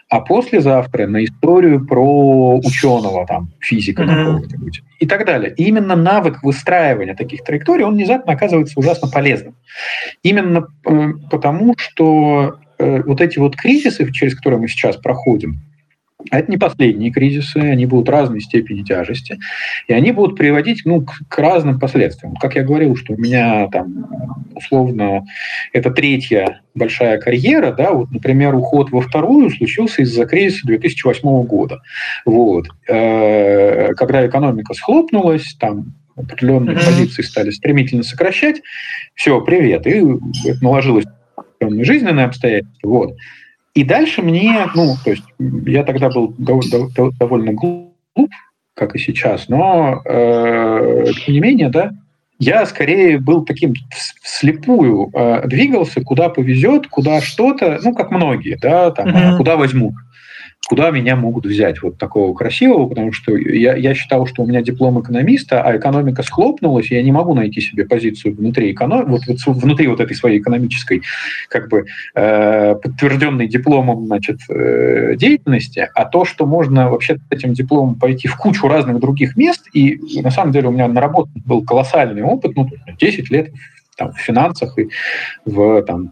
а 0.09 0.21
послезавтра 0.21 1.05
на 1.05 1.23
историю 1.23 1.85
про 1.85 2.57
ученого, 2.57 3.27
там, 3.27 3.51
физика 3.59 4.01
mm-hmm. 4.01 4.25
какого-нибудь 4.25 4.81
и 4.99 5.05
так 5.05 5.25
далее. 5.25 5.53
И 5.55 5.63
именно 5.65 5.95
навык 5.95 6.41
выстраивания 6.41 7.15
таких 7.15 7.43
траекторий, 7.43 7.83
он 7.83 7.93
внезапно 7.93 8.33
оказывается 8.33 8.79
ужасно 8.79 9.07
полезным. 9.07 9.55
Именно 10.23 10.67
э, 10.85 11.13
потому, 11.29 11.75
что 11.77 12.57
вот 13.05 13.21
эти 13.21 13.39
вот 13.39 13.55
кризисы, 13.55 14.11
через 14.11 14.35
которые 14.35 14.59
мы 14.59 14.67
сейчас 14.67 14.97
проходим, 14.97 15.61
а 16.29 16.39
это 16.39 16.51
не 16.51 16.57
последние 16.57 17.11
кризисы, 17.11 17.57
они 17.57 17.85
будут 17.85 18.09
разной 18.09 18.41
степени 18.41 18.83
тяжести, 18.83 19.39
и 19.87 19.93
они 19.93 20.11
будут 20.11 20.37
приводить 20.37 20.81
ну, 20.85 21.01
к, 21.01 21.13
к 21.27 21.37
разным 21.39 21.79
последствиям. 21.79 22.35
Как 22.35 22.55
я 22.55 22.63
говорил, 22.63 22.95
что 22.95 23.13
у 23.13 23.17
меня 23.17 23.67
там 23.69 24.07
условно 24.53 25.25
это 25.73 25.89
третья 25.89 26.61
большая 26.75 27.17
карьера, 27.19 27.71
да, 27.71 27.91
вот, 27.91 28.11
например, 28.11 28.53
уход 28.55 28.91
во 28.91 29.01
вторую 29.01 29.49
случился 29.49 30.03
из-за 30.03 30.25
кризиса 30.25 30.67
2008 30.67 31.43
года. 31.43 31.79
Вот. 32.25 32.67
Э, 32.87 33.93
когда 33.93 34.25
экономика 34.25 34.73
схлопнулась, 34.73 35.55
там 35.59 35.95
определенные 36.15 36.75
mm-hmm. 36.75 36.85
позиции 36.85 37.21
стали 37.23 37.49
стремительно 37.49 38.03
сокращать, 38.03 38.61
все, 39.15 39.41
привет, 39.41 39.87
и 39.87 40.03
наложилось 40.61 41.05
определенные 41.61 41.85
жизненные 41.85 42.25
обстоятельства. 42.25 42.87
Вот. 42.87 43.15
И 43.73 43.83
дальше 43.83 44.21
мне, 44.21 44.67
ну, 44.75 44.95
то 45.03 45.11
есть 45.11 45.23
я 45.65 45.83
тогда 45.83 46.09
был 46.09 46.33
довольно 46.37 47.53
глуп, 47.53 48.31
как 48.73 48.95
и 48.95 48.99
сейчас, 48.99 49.47
но 49.47 50.01
э, 50.05 51.05
тем 51.25 51.33
не 51.33 51.39
менее, 51.39 51.69
да, 51.69 51.91
я 52.39 52.65
скорее 52.65 53.19
был 53.19 53.45
таким 53.45 53.73
вслепую 54.23 55.09
э, 55.13 55.47
двигался, 55.47 56.01
куда 56.01 56.29
повезет, 56.29 56.87
куда 56.87 57.21
что-то, 57.21 57.79
ну, 57.83 57.93
как 57.93 58.11
многие, 58.11 58.57
да, 58.57 58.91
там, 58.91 59.07
mm-hmm. 59.07 59.37
куда 59.37 59.55
возьмут 59.55 59.93
куда 60.67 60.91
меня 60.91 61.15
могут 61.15 61.45
взять? 61.45 61.81
Вот 61.81 61.97
такого 61.97 62.33
красивого, 62.33 62.87
потому 62.87 63.11
что 63.11 63.35
я, 63.35 63.75
я 63.75 63.93
считал, 63.93 64.25
что 64.25 64.43
у 64.43 64.45
меня 64.45 64.61
диплом 64.61 65.01
экономиста, 65.01 65.61
а 65.63 65.75
экономика 65.75 66.23
схлопнулась, 66.23 66.91
и 66.91 66.95
я 66.95 67.03
не 67.03 67.11
могу 67.11 67.33
найти 67.33 67.61
себе 67.61 67.85
позицию 67.85 68.35
внутри 68.35 68.71
эконом... 68.71 69.11
вот, 69.11 69.21
вот 69.27 69.37
внутри 69.45 69.87
вот 69.87 69.99
этой 69.99 70.15
своей 70.15 70.39
экономической, 70.39 71.01
как 71.49 71.69
бы 71.69 71.85
э, 72.15 72.75
подтвержденной 72.75 73.47
дипломом, 73.47 74.05
значит, 74.05 74.39
э, 74.49 75.15
деятельности, 75.17 75.89
а 75.93 76.05
то, 76.05 76.25
что 76.25 76.45
можно 76.45 76.89
вообще 76.89 77.17
этим 77.29 77.53
дипломом 77.53 77.95
пойти 77.95 78.27
в 78.27 78.37
кучу 78.37 78.67
разных 78.67 78.99
других 78.99 79.35
мест, 79.35 79.67
и 79.73 80.21
на 80.21 80.31
самом 80.31 80.53
деле 80.53 80.69
у 80.69 80.71
меня 80.71 80.87
на 80.87 81.01
работе 81.01 81.31
был 81.45 81.65
колоссальный 81.65 82.21
опыт, 82.21 82.55
ну, 82.55 82.69
10 82.99 83.29
лет 83.29 83.51
там, 83.97 84.13
в 84.13 84.19
финансах 84.19 84.77
и 84.79 84.89
в, 85.45 85.81
там, 85.83 86.11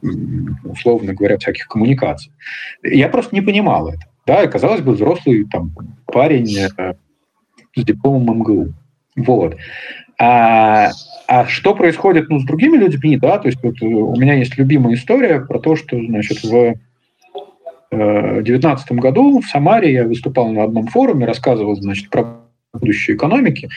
условно 0.64 1.14
говоря, 1.14 1.38
всяких 1.38 1.68
коммуникациях. 1.68 2.36
Я 2.84 3.10
просто 3.10 3.36
не 3.36 3.42
понимал 3.42 3.90
это. 3.90 4.02
Да, 4.26 4.44
и 4.44 4.48
казалось 4.48 4.82
бы, 4.82 4.94
взрослый 4.94 5.46
там, 5.46 5.72
парень 6.06 6.56
э, 6.58 6.94
с 7.76 7.84
дипломом 7.84 8.40
МГУ. 8.40 8.74
Вот. 9.16 9.58
А, 10.20 10.92
а 11.28 11.46
что 11.48 11.74
происходит 11.74 12.30
ну, 12.30 12.40
с 12.40 12.46
другими 12.46 12.78
людьми, 12.78 13.18
да, 13.18 13.40
то 13.40 13.48
есть 13.48 13.64
вот, 13.64 13.82
э, 13.82 13.86
у 13.86 14.16
меня 14.18 14.34
есть 14.36 14.58
любимая 14.58 14.96
история 14.96 15.40
про 15.40 15.60
то, 15.60 15.76
что, 15.76 15.98
значит, 15.98 16.44
в 16.44 16.76
2019 17.92 18.92
э, 18.92 18.96
году 18.96 19.40
в 19.40 19.46
Самаре 19.46 19.94
я 19.94 20.04
выступал 20.04 20.50
на 20.50 20.64
одном 20.64 20.88
форуме, 20.88 21.26
рассказывал, 21.26 21.76
значит, 21.76 22.10
про 22.10 22.42
будущее 22.74 23.16
экономики, 23.18 23.70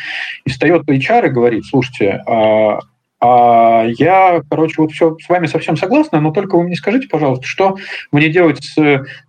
и 0.45 0.51
встает 0.51 0.83
HR 0.89 1.29
и 1.29 1.31
говорит, 1.31 1.65
слушайте, 1.65 2.23
а 2.27 2.81
а 3.25 3.85
я, 3.87 4.43
короче, 4.51 4.83
вот 4.83 4.91
все 4.91 5.17
с 5.25 5.29
вами 5.29 5.47
совсем 5.47 5.77
согласна, 5.77 6.21
но 6.21 6.33
только 6.33 6.57
вы 6.57 6.65
мне 6.65 6.75
скажите, 6.75 7.07
пожалуйста, 7.07 7.47
что 7.47 7.77
мне 8.11 8.29
делать 8.29 8.65
с 8.65 8.77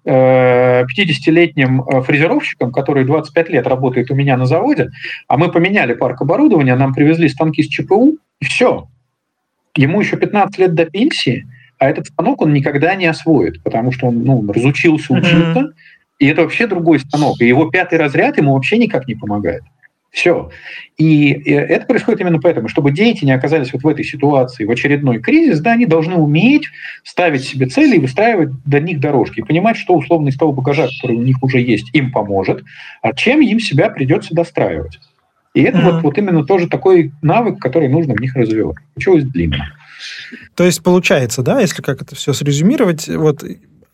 э, 0.04 0.84
50-летним 0.84 1.82
э, 1.84 2.02
фрезеровщиком, 2.02 2.72
который 2.72 3.06
25 3.06 3.50
лет 3.50 3.68
работает 3.68 4.10
у 4.10 4.16
меня 4.16 4.36
на 4.36 4.48
заводе, 4.48 4.90
а 5.28 5.38
мы 5.38 5.52
поменяли 5.52 5.94
парк 5.94 6.20
оборудования, 6.24 6.76
нам 6.76 6.96
привезли 6.96 7.30
станки 7.30 7.62
с 7.62 7.68
ЧПУ, 7.68 8.18
и 8.40 8.46
все. 8.46 8.88
Ему 9.76 10.02
еще 10.02 10.18
15 10.18 10.58
лет 10.58 10.74
до 10.74 10.86
пенсии, 10.86 11.46
а 11.78 11.88
этот 11.88 12.08
станок 12.08 12.42
он 12.42 12.52
никогда 12.52 12.96
не 12.96 13.06
освоит, 13.06 13.62
потому 13.62 13.92
что 13.92 14.08
он 14.08 14.24
ну, 14.24 14.52
разучился 14.52 15.14
учиться, 15.14 15.60
mm-hmm. 15.60 15.74
и 16.18 16.26
это 16.26 16.42
вообще 16.42 16.66
другой 16.66 17.00
станок. 17.00 17.40
И 17.42 17.48
его 17.48 17.70
пятый 17.70 18.00
разряд 18.00 18.40
ему 18.40 18.56
вообще 18.56 18.80
никак 18.80 19.08
не 19.08 19.14
помогает. 19.14 19.62
Все. 20.14 20.52
И 21.00 21.32
это 21.32 21.88
происходит 21.88 22.22
именно 22.22 22.40
поэтому, 22.40 22.68
чтобы 22.68 22.92
дети 22.92 23.26
не 23.26 23.32
оказались 23.32 23.74
вот 23.74 23.82
в 23.82 23.88
этой 23.88 24.06
ситуации, 24.06 24.64
в 24.64 24.70
очередной 24.70 25.20
кризис, 25.20 25.60
да, 25.60 25.72
они 25.72 25.88
должны 25.88 26.14
уметь 26.14 26.66
ставить 27.04 27.44
себе 27.44 27.66
цели 27.66 27.96
и 27.96 28.00
выстраивать 28.00 28.52
до 28.64 28.80
них 28.80 29.00
дорожки, 29.00 29.40
и 29.40 29.44
понимать, 29.44 29.76
что 29.76 29.96
условный 29.96 30.32
стол 30.32 30.54
багажа, 30.54 30.88
который 30.88 31.18
у 31.18 31.24
них 31.24 31.42
уже 31.42 31.60
есть, 31.60 31.90
им 31.94 32.12
поможет, 32.12 32.64
а 33.02 33.12
чем 33.14 33.42
им 33.42 33.60
себя 33.60 33.90
придется 33.90 34.36
достраивать. 34.36 35.00
И 35.56 35.64
это 35.64 35.80
mm-hmm. 35.80 35.92
вот, 35.92 36.04
вот 36.04 36.18
именно 36.20 36.46
тоже 36.46 36.68
такой 36.68 37.12
навык, 37.24 37.60
который 37.60 37.88
нужно 37.90 38.14
в 38.14 38.22
них 38.22 38.36
развивать. 38.36 38.78
Получилось 38.94 39.24
длинно. 39.24 39.66
То 40.56 40.64
есть 40.64 40.84
получается, 40.84 41.42
да, 41.42 41.60
если 41.60 41.82
как 41.82 42.04
это 42.04 42.16
все 42.16 42.34
срезюмировать, 42.34 43.08
вот 43.08 43.44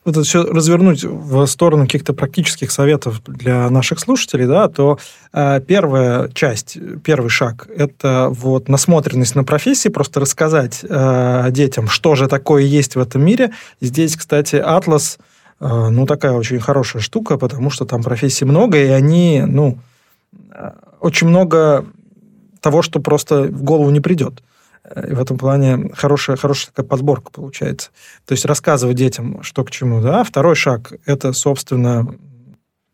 это 0.05 0.23
все 0.23 0.43
развернуть 0.43 1.03
в 1.03 1.45
сторону 1.45 1.83
каких-то 1.83 2.13
практических 2.13 2.71
советов 2.71 3.21
для 3.25 3.69
наших 3.69 3.99
слушателей, 3.99 4.47
да, 4.47 4.67
то 4.67 4.97
э, 5.33 5.61
первая 5.65 6.29
часть, 6.29 6.77
первый 7.03 7.29
шаг– 7.29 7.67
это 7.75 8.29
вот 8.31 8.69
насмотренность 8.69 9.35
на 9.35 9.43
профессии, 9.43 9.89
просто 9.89 10.19
рассказать 10.19 10.83
э, 10.87 11.47
детям, 11.51 11.87
что 11.87 12.15
же 12.15 12.27
такое 12.27 12.63
есть 12.63 12.95
в 12.95 12.99
этом 12.99 13.23
мире. 13.23 13.51
Здесь, 13.81 14.15
кстати, 14.15 14.55
Атлас, 14.55 15.19
э, 15.59 15.89
ну, 15.89 16.05
такая 16.05 16.31
очень 16.31 16.59
хорошая 16.59 17.01
штука, 17.01 17.37
потому 17.37 17.69
что 17.69 17.85
там 17.85 18.01
профессий 18.01 18.45
много, 18.45 18.77
и 18.77 18.87
они, 18.87 19.43
ну, 19.45 19.79
э, 20.51 20.71
очень 21.01 21.27
много 21.27 21.85
того, 22.61 22.81
что 22.81 22.99
просто 22.99 23.43
в 23.43 23.63
голову 23.63 23.89
не 23.89 23.99
придет. 23.99 24.41
И 25.07 25.13
в 25.13 25.21
этом 25.21 25.37
плане 25.37 25.91
хорошая, 25.93 26.35
хорошая 26.35 26.71
такая 26.73 26.87
подборка 26.87 27.31
получается. 27.31 27.89
То 28.25 28.33
есть 28.33 28.45
рассказывать 28.45 28.97
детям, 28.97 29.43
что 29.43 29.63
к 29.63 29.71
чему. 29.71 30.01
Да? 30.01 30.23
Второй 30.23 30.55
шаг– 30.55 30.93
это, 31.05 31.33
собственно, 31.33 32.07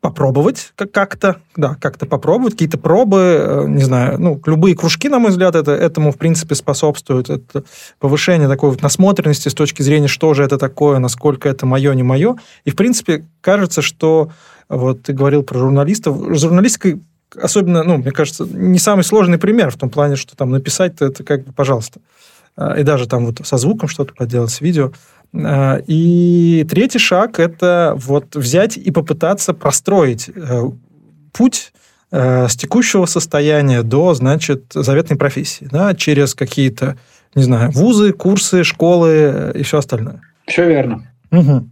попробовать 0.05 0.71
как-то, 0.91 1.37
да, 1.55 1.77
как-то 1.81 2.05
попробовать, 2.05 2.53
какие-то 2.53 2.77
пробы, 2.77 3.17
э, 3.17 3.65
не 3.67 3.83
знаю, 3.83 4.21
ну, 4.21 4.39
любые 4.45 4.75
кружки, 4.75 5.09
на 5.09 5.17
мой 5.17 5.31
взгляд, 5.31 5.55
это, 5.55 5.71
этому, 5.71 6.11
в 6.11 6.17
принципе, 6.17 6.53
способствуют. 6.53 7.31
Это 7.31 7.63
повышение 7.99 8.47
такой 8.47 8.69
вот 8.69 8.83
насмотренности 8.83 9.49
с 9.49 9.55
точки 9.55 9.81
зрения, 9.81 10.07
что 10.07 10.35
же 10.35 10.43
это 10.43 10.59
такое, 10.59 10.99
насколько 10.99 11.49
это 11.49 11.65
мое, 11.65 11.91
не 11.95 12.03
мое. 12.03 12.35
И, 12.65 12.69
в 12.69 12.75
принципе, 12.75 13.25
кажется, 13.41 13.81
что 13.81 14.29
вот 14.69 15.01
ты 15.01 15.13
говорил 15.13 15.41
про 15.41 15.57
журналистов. 15.57 16.17
Журналистикой 16.37 17.01
особенно, 17.41 17.83
ну, 17.83 17.97
мне 17.97 18.11
кажется, 18.11 18.45
не 18.45 18.79
самый 18.79 19.03
сложный 19.03 19.37
пример 19.37 19.71
в 19.71 19.77
том 19.77 19.89
плане, 19.89 20.15
что 20.15 20.35
там 20.35 20.51
написать-то 20.51 21.05
это 21.05 21.23
как 21.23 21.45
бы, 21.45 21.53
пожалуйста. 21.53 21.99
А, 22.57 22.79
и 22.79 22.83
даже 22.83 23.07
там 23.07 23.25
вот 23.25 23.41
со 23.43 23.57
звуком 23.57 23.89
что-то 23.89 24.13
поделать, 24.13 24.51
с 24.51 24.61
видео. 24.61 24.91
А, 25.33 25.81
и 25.87 26.65
третий 26.69 26.99
шаг– 26.99 27.39
это 27.41 27.93
вот 27.97 28.35
взять 28.35 28.77
и 28.77 28.91
попытаться 28.91 29.53
простроить 29.53 30.29
э, 30.33 30.63
путь 31.33 31.73
э, 32.11 32.47
с 32.47 32.55
текущего 32.55 33.05
состояния 33.05 33.83
до, 33.83 34.13
значит, 34.13 34.71
заветной 34.73 35.17
профессии, 35.17 35.67
да, 35.69 35.93
через 35.93 36.33
какие-то, 36.33 36.97
не 37.33 37.43
знаю, 37.43 37.71
вузы, 37.71 38.13
курсы, 38.13 38.63
школы 38.63 39.09
э, 39.09 39.51
и 39.55 39.63
все 39.63 39.79
остальное. 39.79 40.21
Все 40.47 40.67
верно. 40.67 41.07
Угу. 41.31 41.69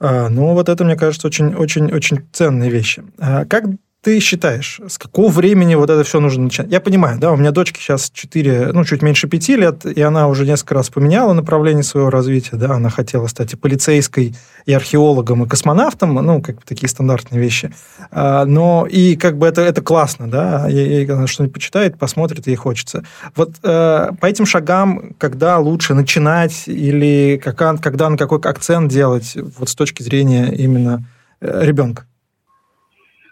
Ну, 0.00 0.52
вот 0.54 0.68
это, 0.68 0.84
мне 0.84 0.94
кажется, 0.94 1.26
очень-очень-очень 1.26 2.26
ценные 2.32 2.70
вещи. 2.70 3.02
Как 3.18 3.64
ты 4.00 4.20
считаешь, 4.20 4.80
с 4.86 4.96
какого 4.96 5.28
времени 5.28 5.74
вот 5.74 5.90
это 5.90 6.04
все 6.04 6.20
нужно 6.20 6.44
начинать? 6.44 6.70
Я 6.70 6.80
понимаю, 6.80 7.18
да, 7.18 7.32
у 7.32 7.36
меня 7.36 7.50
дочке 7.50 7.80
сейчас 7.80 8.10
4, 8.10 8.72
ну, 8.72 8.84
чуть 8.84 9.02
меньше 9.02 9.26
5 9.26 9.48
лет, 9.48 9.86
и 9.86 10.00
она 10.00 10.28
уже 10.28 10.46
несколько 10.46 10.74
раз 10.74 10.88
поменяла 10.88 11.32
направление 11.32 11.82
своего 11.82 12.08
развития, 12.08 12.56
да, 12.56 12.74
она 12.74 12.90
хотела 12.90 13.26
стать 13.26 13.54
и 13.54 13.56
полицейской, 13.56 14.36
и 14.66 14.72
археологом, 14.72 15.44
и 15.44 15.48
космонавтом, 15.48 16.14
ну, 16.14 16.40
как 16.40 16.56
бы 16.56 16.62
такие 16.64 16.88
стандартные 16.88 17.40
вещи. 17.40 17.74
А, 18.12 18.44
но 18.44 18.86
и 18.88 19.16
как 19.16 19.36
бы 19.36 19.46
это, 19.48 19.62
это 19.62 19.82
классно, 19.82 20.30
да, 20.30 20.68
ей, 20.68 21.04
она 21.10 21.26
что-нибудь 21.26 21.54
почитает, 21.54 21.98
посмотрит, 21.98 22.46
ей 22.46 22.56
хочется. 22.56 23.04
Вот 23.34 23.50
э, 23.64 24.10
по 24.20 24.26
этим 24.26 24.46
шагам, 24.46 25.14
когда 25.18 25.58
лучше 25.58 25.94
начинать 25.94 26.64
или 26.66 27.40
как, 27.42 27.80
когда 27.80 28.08
на 28.08 28.16
какой 28.16 28.38
акцент 28.38 28.92
делать, 28.92 29.36
вот 29.58 29.68
с 29.68 29.74
точки 29.74 30.04
зрения 30.04 30.54
именно 30.54 31.04
э, 31.40 31.64
ребенка? 31.64 32.04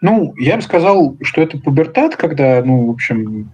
Ну, 0.01 0.33
я 0.37 0.57
бы 0.57 0.61
сказал, 0.61 1.17
что 1.21 1.41
это 1.41 1.57
пубертат, 1.57 2.15
когда, 2.15 2.61
ну, 2.63 2.87
в 2.87 2.91
общем, 2.91 3.51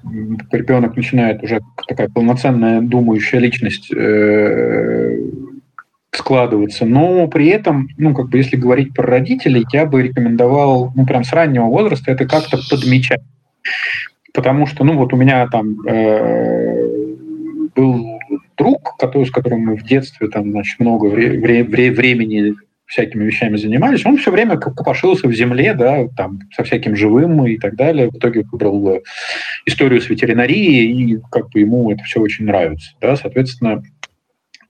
ребенок 0.51 0.95
начинает 0.95 1.41
уже 1.41 1.62
такая 1.88 2.10
полноценная 2.10 2.82
думающая 2.82 3.39
личность 3.39 3.91
э, 3.93 5.19
складываться. 6.12 6.86
Но 6.86 7.27
при 7.27 7.47
этом, 7.47 7.88
ну, 7.97 8.13
как 8.13 8.29
бы, 8.29 8.38
если 8.38 8.58
говорить 8.58 8.93
про 8.93 9.06
родителей, 9.08 9.65
я 9.71 9.86
бы 9.86 10.01
рекомендовал, 10.01 10.91
ну, 10.95 11.06
прям 11.06 11.23
с 11.23 11.32
раннего 11.32 11.65
возраста 11.65 12.12
это 12.12 12.25
как-то 12.25 12.60
подмечать. 12.69 13.21
Потому 14.34 14.65
что, 14.65 14.84
ну, 14.84 14.97
вот 14.97 15.13
у 15.13 15.17
меня 15.17 15.47
там 15.47 15.77
э, 15.88 16.88
был 17.75 18.19
друг, 18.58 18.97
который, 18.97 19.25
с 19.25 19.32
которым 19.32 19.62
мы 19.62 19.77
в 19.77 19.84
детстве 19.84 20.27
там, 20.27 20.51
значит, 20.51 20.79
много 20.79 21.06
вре- 21.06 21.39
вре- 21.39 21.91
времени 21.91 22.56
всякими 22.93 23.25
вещами 23.25 23.58
занимались, 23.58 24.06
он 24.06 24.17
все 24.17 24.32
время 24.32 24.58
копошился 24.58 25.27
в 25.27 25.34
земле, 25.34 25.73
да, 25.73 26.08
там, 26.15 26.39
со 26.56 26.63
всяким 26.63 26.95
живым 26.95 27.45
и 27.45 27.58
так 27.58 27.75
далее. 27.75 28.10
В 28.10 28.17
итоге 28.17 28.45
выбрал 28.51 28.97
э, 28.97 29.01
историю 29.65 29.99
с 29.99 30.10
ветеринарией, 30.10 31.15
и 31.15 31.19
как 31.32 31.49
бы 31.49 31.60
ему 31.60 31.91
это 31.91 32.03
все 32.03 32.21
очень 32.21 32.45
нравится. 32.45 32.91
Да, 33.01 33.15
соответственно, 33.15 33.84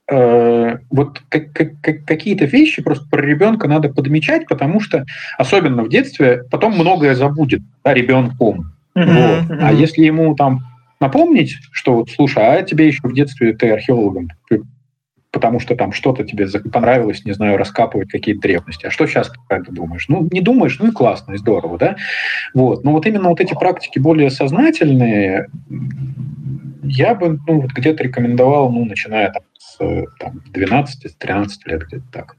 э, 0.10 0.78
вот 0.90 1.22
как, 1.30 1.52
как, 1.52 1.82
как, 1.82 2.06
какие-то 2.06 2.46
вещи 2.46 2.82
просто 2.82 3.06
про 3.10 3.22
ребенка 3.22 3.68
надо 3.68 3.90
подмечать, 3.90 4.48
потому 4.48 4.80
что, 4.80 5.06
особенно 5.38 5.84
в 5.84 5.90
детстве, 5.90 6.44
потом 6.50 6.74
многое 6.74 7.16
забудет 7.16 7.62
да, 7.84 7.94
ребенком. 7.94 8.74
Mm-hmm. 8.98 9.06
Вот. 9.06 9.52
Mm-hmm. 9.52 9.60
А 9.62 9.74
если 9.74 10.04
ему 10.04 10.34
там 10.36 10.62
напомнить, 11.02 11.58
что 11.74 11.96
вот, 11.96 12.10
слушай, 12.10 12.42
а 12.42 12.64
тебе 12.64 12.88
еще 12.88 13.02
в 13.04 13.14
детстве 13.14 13.54
ты 13.54 13.70
археологом 13.70 14.30
потому 15.34 15.60
что 15.60 15.76
там 15.76 15.92
что-то 15.92 16.24
тебе 16.24 16.48
понравилось, 16.72 17.26
не 17.26 17.34
знаю, 17.34 17.58
раскапывать 17.58 18.10
какие-то 18.10 18.42
древности. 18.42 18.86
А 18.86 18.92
что 18.92 19.08
сейчас 19.08 19.32
ты 19.50 19.72
думаешь? 19.72 20.06
Ну, 20.08 20.30
не 20.32 20.42
думаешь, 20.42 20.78
ну 20.80 20.90
и 20.90 20.92
классно, 20.92 21.34
и 21.34 21.38
здорово, 21.38 21.78
да? 21.80 21.96
Вот. 22.54 22.84
Но 22.84 22.92
вот 22.92 23.08
именно 23.08 23.30
вот 23.30 23.42
эти 23.42 23.56
практики 23.56 23.98
более 23.98 24.30
сознательные, 24.30 25.48
я 26.84 27.16
бы 27.16 27.40
ну, 27.48 27.62
вот 27.62 27.72
где-то 27.72 28.04
рекомендовал, 28.04 28.72
ну, 28.72 28.86
начиная 28.86 29.32
там, 29.32 29.42
с 29.58 30.06
там, 30.20 30.42
12-13 30.54 31.48
лет, 31.66 31.84
где-то 31.88 32.06
так. 32.12 32.36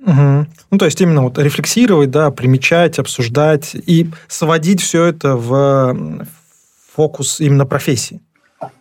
Угу. 0.00 0.46
Ну, 0.70 0.78
то 0.78 0.84
есть 0.84 1.00
именно 1.00 1.22
вот 1.22 1.38
рефлексировать, 1.38 2.12
да, 2.12 2.30
примечать, 2.30 3.00
обсуждать 3.00 3.74
и 3.74 4.08
сводить 4.28 4.80
все 4.80 5.06
это 5.06 5.34
в 5.34 6.24
фокус 6.94 7.40
именно 7.40 7.66
профессии. 7.66 8.20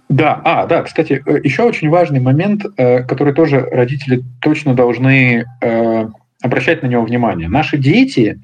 Да, 0.09 0.41
а, 0.45 0.65
да, 0.65 0.83
кстати, 0.83 1.21
э, 1.25 1.39
еще 1.43 1.63
очень 1.63 1.89
важный 1.89 2.19
момент, 2.19 2.65
э, 2.77 3.03
который 3.03 3.33
тоже 3.33 3.59
родители 3.59 4.23
точно 4.41 4.73
должны 4.73 5.45
э, 5.61 6.07
обращать 6.41 6.81
на 6.81 6.87
него 6.87 7.03
внимание. 7.03 7.49
Наши 7.49 7.77
дети, 7.77 8.39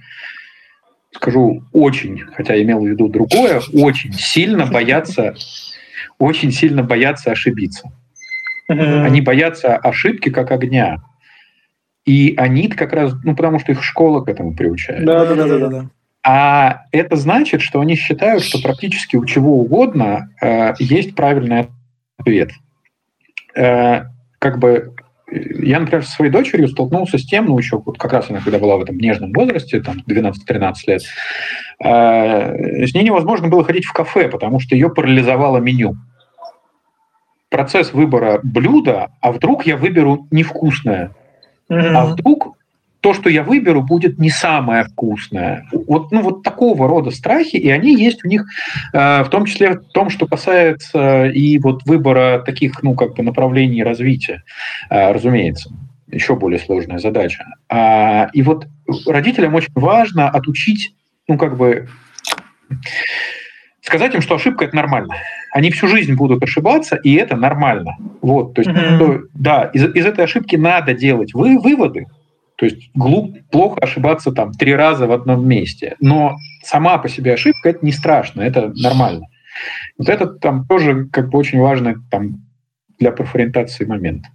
скажу 1.13 1.63
очень, 1.71 2.19
хотя 2.19 2.61
имел 2.61 2.81
в 2.81 2.87
виду 2.87 3.07
другое, 3.07 3.61
очень 3.73 4.11
сильно 4.13 4.65
боятся, 4.65 5.35
очень 6.19 6.51
сильно 6.51 6.83
боятся 6.83 7.31
ошибиться. 7.31 7.91
Они 8.67 9.21
боятся 9.21 9.77
ошибки 9.77 10.29
как 10.29 10.51
огня. 10.51 10.97
И 12.05 12.33
они 12.37 12.67
как 12.67 12.91
раз, 12.91 13.13
ну, 13.23 13.35
потому 13.35 13.59
что 13.59 13.71
их 13.71 13.83
школа 13.83 14.21
к 14.21 14.27
этому 14.27 14.53
приучает. 14.53 15.05
Да, 15.05 15.25
да, 15.25 15.35
да, 15.35 15.47
да, 15.59 15.67
да. 15.67 15.89
А 16.25 16.85
это 16.91 17.15
значит, 17.17 17.61
что 17.61 17.81
они 17.81 17.95
считают, 17.95 18.43
что 18.43 18.61
практически 18.61 19.17
у 19.17 19.25
чего 19.25 19.59
угодно 19.59 20.29
э, 20.41 20.73
есть 20.79 21.15
правильный 21.15 21.67
ответ. 22.17 22.51
Э, 23.55 24.05
как 24.39 24.59
бы 24.59 24.93
я, 25.31 25.79
например, 25.79 26.05
со 26.05 26.11
своей 26.11 26.31
дочерью 26.31 26.67
столкнулся 26.67 27.17
с 27.17 27.25
тем, 27.25 27.45
ну, 27.45 27.57
еще 27.57 27.77
вот 27.77 27.97
как 27.97 28.13
раз 28.13 28.29
она, 28.29 28.39
когда 28.39 28.59
была 28.59 28.77
в 28.77 28.81
этом 28.81 28.97
нежном 28.97 29.33
возрасте, 29.33 29.81
там, 29.81 29.97
12-13 30.07 30.73
лет, 30.87 31.01
э, 31.83 32.85
с 32.85 32.93
ней 32.93 33.03
невозможно 33.03 33.47
было 33.47 33.63
ходить 33.63 33.85
в 33.85 33.93
кафе, 33.93 34.29
потому 34.29 34.59
что 34.59 34.75
ее 34.75 34.89
парализовало 34.89 35.57
меню. 35.57 35.95
Процесс 37.49 37.93
выбора 37.93 38.39
блюда, 38.43 39.11
а 39.21 39.31
вдруг 39.31 39.65
я 39.65 39.77
выберу 39.77 40.27
невкусное, 40.31 41.11
mm-hmm. 41.69 41.93
а 41.93 42.05
вдруг 42.05 42.57
то, 43.03 43.13
что 43.13 43.29
я 43.29 43.43
выберу, 43.43 43.81
будет 43.83 44.17
не 44.17 44.29
самое 44.29 44.85
вкусное. 44.85 45.67
Вот, 45.73 46.13
ну, 46.13 46.21
вот 46.21 46.41
такого 46.41 46.87
рода 46.87 47.11
страхи, 47.11 47.57
и 47.57 47.69
они 47.69 47.93
есть 47.93 48.23
у 48.23 48.29
них, 48.29 48.45
э, 48.93 49.23
в 49.23 49.29
том 49.29 49.45
числе 49.45 49.73
в 49.73 49.91
том, 49.91 50.09
что 50.09 50.25
касается 50.25 51.25
и 51.25 51.59
вот 51.59 51.83
выбора 51.83 52.41
таких, 52.45 52.81
ну, 52.81 52.95
как 52.95 53.15
бы 53.15 53.23
направлений 53.23 53.83
развития, 53.83 54.43
э, 54.89 55.11
разумеется. 55.11 55.69
Еще 56.07 56.37
более 56.37 56.59
сложная 56.59 56.99
задача. 56.99 57.43
А, 57.69 58.29
и 58.31 58.41
вот 58.41 58.67
родителям 59.05 59.53
очень 59.53 59.73
важно 59.75 60.29
отучить, 60.29 60.95
ну, 61.27 61.37
как 61.37 61.57
бы, 61.57 61.89
сказать 63.81 64.15
им, 64.15 64.21
что 64.21 64.35
ошибка 64.35 64.63
это 64.63 64.77
нормально. 64.77 65.15
Они 65.51 65.71
всю 65.71 65.89
жизнь 65.89 66.13
будут 66.13 66.41
ошибаться, 66.41 66.95
и 66.95 67.15
это 67.15 67.35
нормально. 67.35 67.97
Вот, 68.21 68.53
то 68.53 68.61
есть, 68.61 68.71
mm-hmm. 68.71 69.23
да, 69.33 69.71
из, 69.73 69.93
из 69.93 70.05
этой 70.05 70.23
ошибки 70.23 70.55
надо 70.55 70.93
делать 70.93 71.33
вы, 71.33 71.59
выводы, 71.59 72.07
то 72.55 72.65
есть 72.65 72.91
глуп, 72.93 73.37
плохо 73.51 73.77
ошибаться 73.81 74.31
там 74.31 74.51
три 74.51 74.75
раза 74.75 75.07
в 75.07 75.11
одном 75.11 75.47
месте. 75.47 75.95
Но 75.99 76.35
сама 76.63 76.97
по 76.97 77.09
себе 77.09 77.33
ошибка 77.33 77.69
это 77.69 77.85
не 77.85 77.91
страшно, 77.91 78.41
это 78.41 78.71
нормально. 78.75 79.27
Вот 79.97 80.09
это 80.09 80.27
там 80.27 80.65
тоже 80.65 81.07
как 81.11 81.29
бы 81.29 81.39
очень 81.39 81.59
важный 81.59 81.95
там 82.09 82.43
для 82.99 83.11
профориентации 83.11 83.85
момент. 83.85 84.25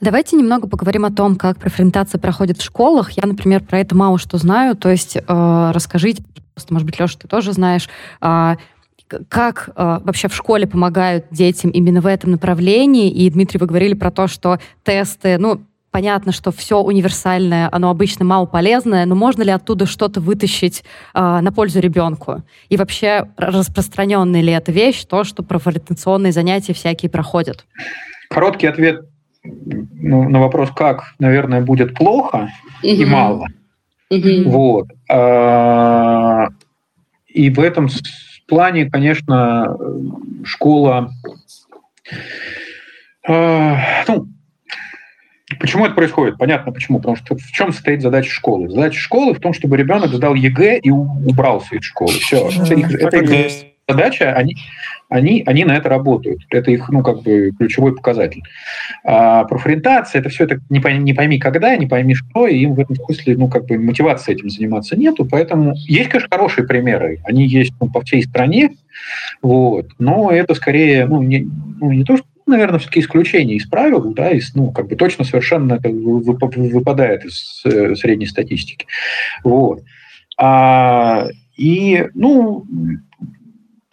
Давайте 0.00 0.36
немного 0.36 0.66
поговорим 0.66 1.04
о 1.04 1.12
том, 1.12 1.36
как 1.36 1.58
профориентация 1.58 2.18
проходит 2.18 2.58
в 2.58 2.64
школах. 2.64 3.12
Я, 3.12 3.26
например, 3.26 3.62
про 3.62 3.78
это 3.78 3.94
мало 3.94 4.18
что 4.18 4.36
знаю. 4.36 4.74
То 4.74 4.90
есть 4.90 5.16
э, 5.16 5.22
расскажите, 5.26 6.24
просто, 6.54 6.74
может 6.74 6.86
быть, 6.86 6.98
Леша, 6.98 7.18
ты 7.18 7.28
тоже 7.28 7.52
знаешь, 7.52 7.88
э, 8.20 8.56
как 9.28 9.68
э, 9.68 9.98
вообще 10.02 10.28
в 10.28 10.34
школе 10.34 10.66
помогают 10.66 11.26
детям 11.30 11.70
именно 11.70 12.00
в 12.00 12.06
этом 12.06 12.32
направлении? 12.32 13.10
И, 13.10 13.30
Дмитрий, 13.30 13.60
вы 13.60 13.66
говорили 13.66 13.94
про 13.94 14.10
то, 14.10 14.26
что 14.26 14.58
тесты, 14.82 15.38
ну, 15.38 15.62
понятно, 15.92 16.32
что 16.32 16.50
все 16.50 16.80
универсальное, 16.80 17.68
оно 17.70 17.90
обычно 17.90 18.24
мало 18.24 18.46
полезное, 18.46 19.06
но 19.06 19.14
можно 19.14 19.42
ли 19.42 19.50
оттуда 19.50 19.86
что-то 19.86 20.20
вытащить 20.20 20.82
э, 21.14 21.40
на 21.40 21.52
пользу 21.52 21.78
ребенку? 21.78 22.42
И 22.68 22.76
вообще 22.76 23.28
распространенная 23.36 24.40
ли 24.40 24.52
эта 24.52 24.72
вещь, 24.72 25.04
то, 25.04 25.22
что 25.22 25.44
профориентационные 25.44 26.32
занятия 26.32 26.72
всякие 26.72 27.10
проходят? 27.10 27.64
Короткий 28.28 28.66
ответ 28.66 29.04
ну, 29.44 30.28
на 30.28 30.40
вопрос 30.40 30.70
«как», 30.74 31.14
наверное, 31.18 31.60
будет 31.60 31.94
плохо 31.94 32.50
угу. 32.82 32.88
и 32.88 33.04
мало. 33.04 33.46
Угу. 34.10 34.50
Вот. 34.50 34.88
А, 35.10 36.48
и 37.28 37.50
в 37.50 37.60
этом 37.60 37.88
плане, 38.48 38.90
конечно, 38.90 39.76
школа... 40.44 41.10
А, 43.26 43.78
ну, 44.08 44.26
Почему 45.58 45.86
это 45.86 45.94
происходит? 45.94 46.38
Понятно 46.38 46.72
почему. 46.72 46.98
Потому 46.98 47.16
что 47.16 47.36
в 47.36 47.52
чем 47.52 47.72
состоит 47.72 48.02
задача 48.02 48.30
школы? 48.30 48.68
Задача 48.68 48.98
школы 48.98 49.34
в 49.34 49.40
том, 49.40 49.52
чтобы 49.52 49.76
ребенок 49.76 50.12
сдал 50.12 50.34
ЕГЭ 50.34 50.78
и 50.78 50.90
убрался 50.90 51.76
из 51.76 51.84
школы. 51.84 52.12
Все. 52.12 52.48
Это 52.48 52.74
их, 52.74 52.94
это 52.94 53.16
их 53.18 53.52
задача, 53.88 54.32
они, 54.32 54.56
они, 55.08 55.42
они 55.46 55.64
на 55.64 55.76
это 55.76 55.88
работают. 55.88 56.40
Это 56.50 56.70
их, 56.70 56.88
ну, 56.88 57.02
как 57.02 57.22
бы, 57.22 57.52
ключевой 57.58 57.94
показатель. 57.94 58.42
А 59.04 59.44
профориентация, 59.44 60.20
это 60.20 60.30
все 60.30 60.44
это 60.44 60.60
не 60.70 60.80
пойми, 60.80 61.00
не 61.00 61.14
пойми 61.14 61.38
когда, 61.38 61.76
не 61.76 61.86
пойми 61.86 62.14
что, 62.14 62.46
и 62.46 62.58
им 62.58 62.74
в 62.74 62.80
этом 62.80 62.96
смысле, 62.96 63.36
ну, 63.36 63.48
как 63.48 63.66
бы, 63.66 63.78
мотивации 63.78 64.32
этим 64.32 64.50
заниматься 64.50 64.96
нету, 64.96 65.24
поэтому 65.24 65.74
есть, 65.74 66.08
конечно, 66.08 66.28
хорошие 66.30 66.66
примеры, 66.66 67.20
они 67.24 67.46
есть 67.46 67.72
ну, 67.80 67.90
по 67.90 68.00
всей 68.02 68.22
стране, 68.22 68.72
вот, 69.42 69.88
но 69.98 70.30
это 70.30 70.54
скорее, 70.54 71.06
ну, 71.06 71.22
не, 71.22 71.48
ну, 71.80 71.92
не 71.92 72.04
то, 72.04 72.16
что 72.16 72.26
наверное, 72.46 72.78
все-таки 72.78 73.00
исключение 73.00 73.56
из 73.56 73.66
правил, 73.66 74.12
да, 74.12 74.30
из, 74.30 74.54
ну, 74.54 74.72
как 74.72 74.88
бы 74.88 74.96
точно 74.96 75.24
совершенно 75.24 75.78
выпадает 75.82 77.24
из 77.24 77.62
э, 77.64 77.94
средней 77.94 78.26
статистики. 78.26 78.86
Вот. 79.44 79.82
А, 80.38 81.26
и, 81.56 82.08
ну, 82.14 82.64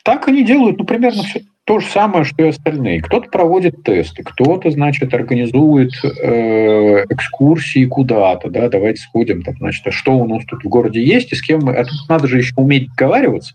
так 0.03 0.27
они 0.27 0.43
делают, 0.43 0.77
ну, 0.79 0.85
примерно 0.85 1.23
все 1.23 1.41
то 1.69 1.79
же 1.79 1.85
самое, 1.85 2.23
что 2.23 2.43
и 2.43 2.47
остальные. 2.47 2.99
Кто-то 2.99 3.29
проводит 3.29 3.83
тесты, 3.83 4.23
кто-то, 4.23 4.71
значит, 4.71 5.13
организует 5.13 5.91
э, 6.03 7.05
экскурсии 7.09 7.85
куда-то, 7.85 8.49
да, 8.49 8.69
давайте 8.69 9.03
сходим, 9.03 9.43
там, 9.43 9.55
значит, 9.59 9.85
а 9.85 9.91
что 9.91 10.17
у 10.17 10.27
нас 10.27 10.45
тут 10.45 10.63
в 10.63 10.67
городе 10.67 11.03
есть 11.03 11.31
и 11.31 11.35
с 11.35 11.43
кем 11.43 11.59
мы... 11.61 11.75
А 11.75 11.83
тут 11.83 12.09
надо 12.09 12.27
же 12.27 12.39
еще 12.39 12.53
уметь 12.55 12.89
договариваться. 12.89 13.53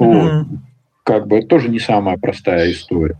Mm-hmm. 0.00 0.38
Вот. 0.38 0.46
Как 1.02 1.26
бы 1.26 1.36
это 1.36 1.48
тоже 1.48 1.68
не 1.68 1.80
самая 1.80 2.16
простая 2.16 2.72
история. 2.72 3.18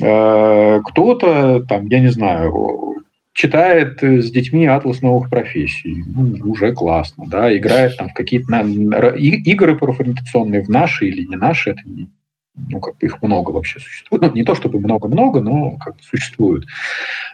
Э, 0.00 0.80
кто-то, 0.84 1.64
там, 1.68 1.86
я 1.86 2.00
не 2.00 2.08
знаю, 2.08 3.04
читает 3.32 4.02
с 4.02 4.30
детьми 4.30 4.66
атлас 4.66 5.00
новых 5.00 5.30
профессий. 5.30 6.02
Ну, 6.06 6.50
уже 6.50 6.72
классно, 6.72 7.24
да, 7.26 7.56
играет 7.56 7.96
там 7.96 8.08
в 8.08 8.14
какие-то 8.14 8.50
на, 8.50 8.62
игры 8.62 9.76
профориентационные 9.76 10.62
в 10.62 10.68
наши 10.68 11.06
или 11.06 11.24
не 11.24 11.36
наши, 11.36 11.70
это 11.70 11.82
не, 11.84 12.08
ну, 12.68 12.80
как 12.80 12.96
бы 12.96 13.06
их 13.06 13.22
много 13.22 13.50
вообще 13.50 13.78
существует. 13.78 14.22
Ну, 14.22 14.32
не 14.32 14.44
то 14.44 14.54
чтобы 14.54 14.80
много-много, 14.80 15.40
но 15.40 15.72
как 15.76 15.96
бы 15.96 16.02
существует. 16.02 16.64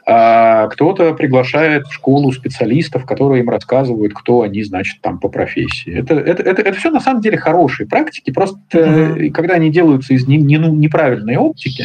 А 0.07 0.69
кто-то 0.69 1.15
приглашает 1.15 1.87
в 1.87 1.93
школу 1.93 2.33
специалистов, 2.33 3.07
которые 3.07 3.43
им 3.43 3.49
рассказывают, 3.49 4.13
кто 4.13 4.43
они, 4.43 4.63
значит, 4.63 5.01
там 5.01 5.19
по 5.19 5.29
профессии. 5.29 6.01
Это, 6.01 6.15
это, 6.15 6.43
это, 6.43 6.63
это 6.63 6.79
все 6.79 6.91
на 6.91 7.01
самом 7.01 7.23
деле 7.23 7.39
хорошие 7.39 7.87
практики, 7.87 8.31
просто 8.31 8.61
mm-hmm. 8.73 9.31
когда 9.31 9.55
они 9.55 9.71
делаются 9.71 10.13
из 10.13 10.27
не, 10.27 10.37
не, 10.37 10.59
ну, 10.59 10.75
неправильной 10.75 11.37
оптики, 11.37 11.85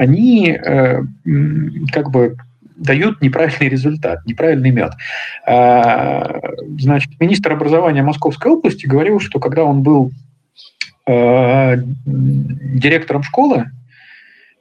они 0.00 0.52
э, 0.52 1.02
как 1.92 2.10
бы 2.10 2.38
дают 2.74 3.20
неправильный 3.20 3.68
результат, 3.68 4.24
неправильный 4.24 4.70
мед. 4.70 4.92
А, 5.46 6.40
значит, 6.78 7.20
министр 7.20 7.52
образования 7.52 8.02
Московской 8.02 8.50
области 8.50 8.86
говорил, 8.86 9.20
что 9.20 9.38
когда 9.38 9.62
он 9.62 9.82
был 9.82 10.10
э, 11.06 11.76
директором 12.06 13.22
школы, 13.22 13.66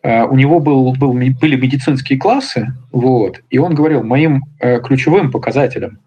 э, 0.04 0.24
у 0.24 0.36
него 0.36 0.60
был, 0.60 0.94
был, 0.96 1.14
были 1.14 1.56
медицинские 1.56 2.20
классы, 2.20 2.74
вот, 2.92 3.40
и 3.50 3.60
он 3.60 3.76
говорил, 3.76 4.04
моим 4.04 4.44
ключевым 4.60 5.32
показателем 5.32 6.00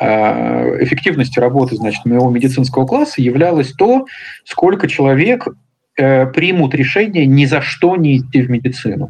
эффективности 0.00 1.38
работы 1.38 1.76
значит, 1.76 2.04
моего 2.04 2.28
медицинского 2.28 2.84
класса 2.84 3.22
являлось 3.22 3.70
то, 3.74 4.06
сколько 4.44 4.88
человек 4.88 5.46
э, 5.96 6.26
примут 6.26 6.74
решение 6.74 7.26
ни 7.26 7.44
за 7.44 7.60
что 7.60 7.96
не 7.96 8.18
идти 8.18 8.42
в 8.42 8.50
медицину. 8.50 9.08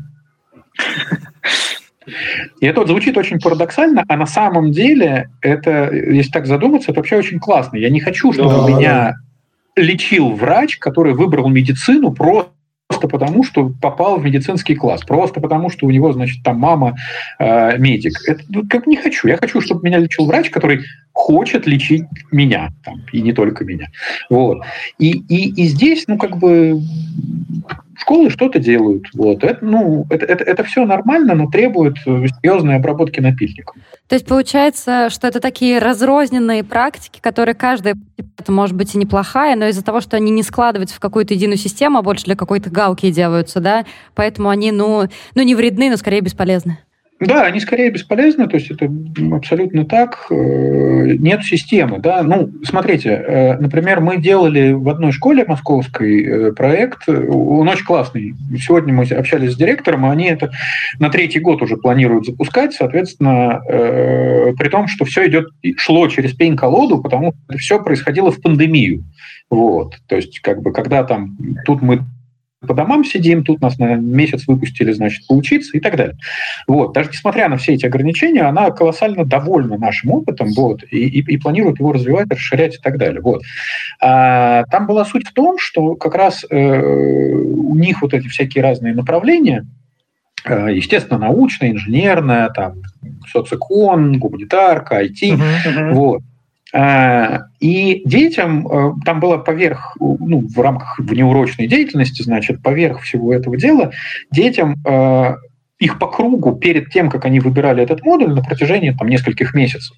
И 2.60 2.66
это 2.66 2.80
вот 2.80 2.88
звучит 2.88 3.16
очень 3.16 3.40
парадоксально, 3.40 4.04
а 4.08 4.16
на 4.16 4.26
самом 4.26 4.72
деле 4.72 5.30
это, 5.40 5.90
если 5.90 6.30
так 6.30 6.46
задуматься, 6.46 6.90
это 6.90 7.00
вообще 7.00 7.16
очень 7.16 7.38
классно. 7.38 7.78
Я 7.78 7.88
не 7.88 8.00
хочу, 8.00 8.32
чтобы 8.32 8.50
да, 8.50 8.68
меня 8.68 9.14
лечил 9.76 10.30
врач, 10.32 10.78
который 10.78 11.14
выбрал 11.14 11.48
медицину 11.48 12.12
просто 12.12 12.50
просто 12.94 13.08
потому, 13.08 13.44
что 13.44 13.72
попал 13.80 14.18
в 14.18 14.24
медицинский 14.24 14.74
класс, 14.74 15.02
просто 15.02 15.40
потому, 15.40 15.70
что 15.70 15.86
у 15.86 15.90
него, 15.90 16.12
значит, 16.12 16.42
там 16.42 16.58
мама 16.58 16.96
э, 17.38 17.76
медик. 17.78 18.12
Это 18.26 18.42
ну, 18.48 18.62
как 18.68 18.86
не 18.86 18.96
хочу. 18.96 19.28
Я 19.28 19.36
хочу, 19.36 19.60
чтобы 19.60 19.82
меня 19.84 19.98
лечил 19.98 20.26
врач, 20.26 20.50
который 20.50 20.84
хочет 21.12 21.66
лечить 21.66 22.04
меня, 22.30 22.70
там, 22.84 23.02
и 23.12 23.20
не 23.20 23.32
только 23.32 23.64
меня. 23.64 23.88
Вот. 24.30 24.62
И, 24.98 25.10
и, 25.10 25.62
и 25.62 25.66
здесь, 25.66 26.04
ну, 26.06 26.18
как 26.18 26.38
бы, 26.38 26.80
школы 27.96 28.30
что-то 28.30 28.58
делают. 28.58 29.06
Вот. 29.14 29.44
Это, 29.44 29.64
ну, 29.64 30.06
это, 30.10 30.26
это, 30.26 30.44
это 30.44 30.64
все 30.64 30.84
нормально, 30.84 31.34
но 31.34 31.48
требует 31.48 31.96
серьезной 31.98 32.76
обработки 32.76 33.20
напильником. 33.20 33.82
То 34.08 34.14
есть 34.14 34.26
получается, 34.26 35.10
что 35.10 35.26
это 35.26 35.40
такие 35.40 35.78
разрозненные 35.78 36.64
практики, 36.64 37.20
которые 37.20 37.54
каждая 37.54 37.94
это 38.38 38.52
может 38.52 38.76
быть 38.76 38.94
и 38.94 38.98
неплохая, 38.98 39.56
но 39.56 39.66
из-за 39.66 39.84
того, 39.84 40.00
что 40.00 40.16
они 40.16 40.30
не 40.30 40.42
складываются 40.42 40.96
в 40.96 41.00
какую-то 41.00 41.34
единую 41.34 41.56
систему, 41.56 41.98
а 41.98 42.02
больше 42.02 42.24
для 42.24 42.36
какой-то 42.36 42.70
галки 42.70 43.10
делаются, 43.10 43.60
да, 43.60 43.84
поэтому 44.14 44.48
они, 44.48 44.72
ну, 44.72 45.04
ну 45.34 45.42
не 45.42 45.54
вредны, 45.54 45.90
но 45.90 45.96
скорее 45.96 46.20
бесполезны. 46.20 46.78
Да, 47.26 47.44
они 47.44 47.60
скорее 47.60 47.90
бесполезны, 47.90 48.46
то 48.48 48.56
есть 48.56 48.70
это 48.70 48.90
абсолютно 49.32 49.84
так. 49.84 50.26
Э, 50.30 50.34
нет 51.18 51.42
системы. 51.44 51.98
Да? 51.98 52.22
Ну, 52.22 52.50
смотрите, 52.64 53.10
э, 53.10 53.58
например, 53.58 54.00
мы 54.00 54.18
делали 54.18 54.72
в 54.72 54.88
одной 54.88 55.12
школе 55.12 55.44
московской 55.46 56.24
э, 56.24 56.52
проект, 56.52 57.08
он 57.08 57.68
очень 57.68 57.84
классный. 57.84 58.34
Сегодня 58.58 58.92
мы 58.92 59.04
общались 59.04 59.52
с 59.52 59.56
директором, 59.56 60.06
и 60.06 60.10
они 60.10 60.26
это 60.26 60.50
на 60.98 61.10
третий 61.10 61.40
год 61.40 61.62
уже 61.62 61.76
планируют 61.76 62.26
запускать, 62.26 62.74
соответственно, 62.74 63.60
при 63.64 64.68
том, 64.68 64.88
что 64.88 65.04
все 65.04 65.26
идет, 65.28 65.48
шло 65.76 66.08
через 66.08 66.34
пень-колоду, 66.34 67.02
потому 67.02 67.34
что 67.48 67.58
все 67.58 67.82
происходило 67.82 68.30
в 68.30 68.40
пандемию. 68.40 69.04
Вот. 69.50 69.94
То 70.08 70.16
есть, 70.16 70.40
как 70.40 70.62
бы, 70.62 70.72
когда 70.72 71.04
там, 71.04 71.36
тут 71.64 71.82
мы 71.82 72.04
по 72.64 72.74
домам 72.74 73.04
сидим, 73.04 73.44
тут 73.44 73.60
нас 73.60 73.78
на 73.78 73.94
месяц 73.94 74.46
выпустили, 74.46 74.92
значит, 74.92 75.26
поучиться 75.26 75.76
и 75.76 75.80
так 75.80 75.96
далее. 75.96 76.16
Вот. 76.66 76.92
Даже 76.92 77.10
несмотря 77.10 77.48
на 77.48 77.56
все 77.56 77.74
эти 77.74 77.86
ограничения, 77.86 78.42
она 78.42 78.70
колоссально 78.70 79.24
довольна 79.24 79.78
нашим 79.78 80.10
опытом 80.12 80.48
вот, 80.56 80.82
и, 80.90 81.06
и, 81.06 81.20
и 81.20 81.36
планирует 81.36 81.78
его 81.78 81.92
развивать, 81.92 82.28
расширять 82.30 82.76
и 82.76 82.78
так 82.78 82.98
далее. 82.98 83.20
Вот. 83.20 83.42
А, 84.00 84.64
там 84.70 84.86
была 84.86 85.04
суть 85.04 85.26
в 85.26 85.32
том, 85.32 85.58
что 85.58 85.94
как 85.94 86.14
раз 86.14 86.44
э, 86.48 86.54
у 86.54 87.74
них 87.74 88.02
вот 88.02 88.14
эти 88.14 88.28
всякие 88.28 88.62
разные 88.62 88.94
направления, 88.94 89.66
э, 90.44 90.68
естественно, 90.72 91.18
научное, 91.18 91.70
инженерное, 91.70 92.50
там, 92.50 92.74
соцэкон, 93.30 94.18
гуманитарка, 94.18 95.02
IT, 95.02 95.22
uh-huh, 95.22 95.40
uh-huh. 95.66 95.92
вот. 95.92 96.22
Э, 96.74 97.38
и 97.60 98.02
детям 98.04 98.66
э, 98.66 98.92
там 99.04 99.20
было 99.20 99.38
поверх, 99.38 99.96
ну, 100.00 100.40
в 100.40 100.60
рамках 100.60 100.98
внеурочной 100.98 101.68
деятельности, 101.68 102.22
значит, 102.22 102.62
поверх 102.62 103.02
всего 103.02 103.32
этого 103.32 103.56
дела, 103.56 103.92
детям 104.32 104.74
э, 104.84 105.36
их 105.78 105.98
по 106.00 106.08
кругу 106.08 106.56
перед 106.56 106.90
тем, 106.90 107.10
как 107.10 107.26
они 107.26 107.38
выбирали 107.38 107.82
этот 107.82 108.02
модуль 108.02 108.34
на 108.34 108.42
протяжении 108.42 108.90
там, 108.90 109.08
нескольких 109.08 109.54
месяцев, 109.54 109.96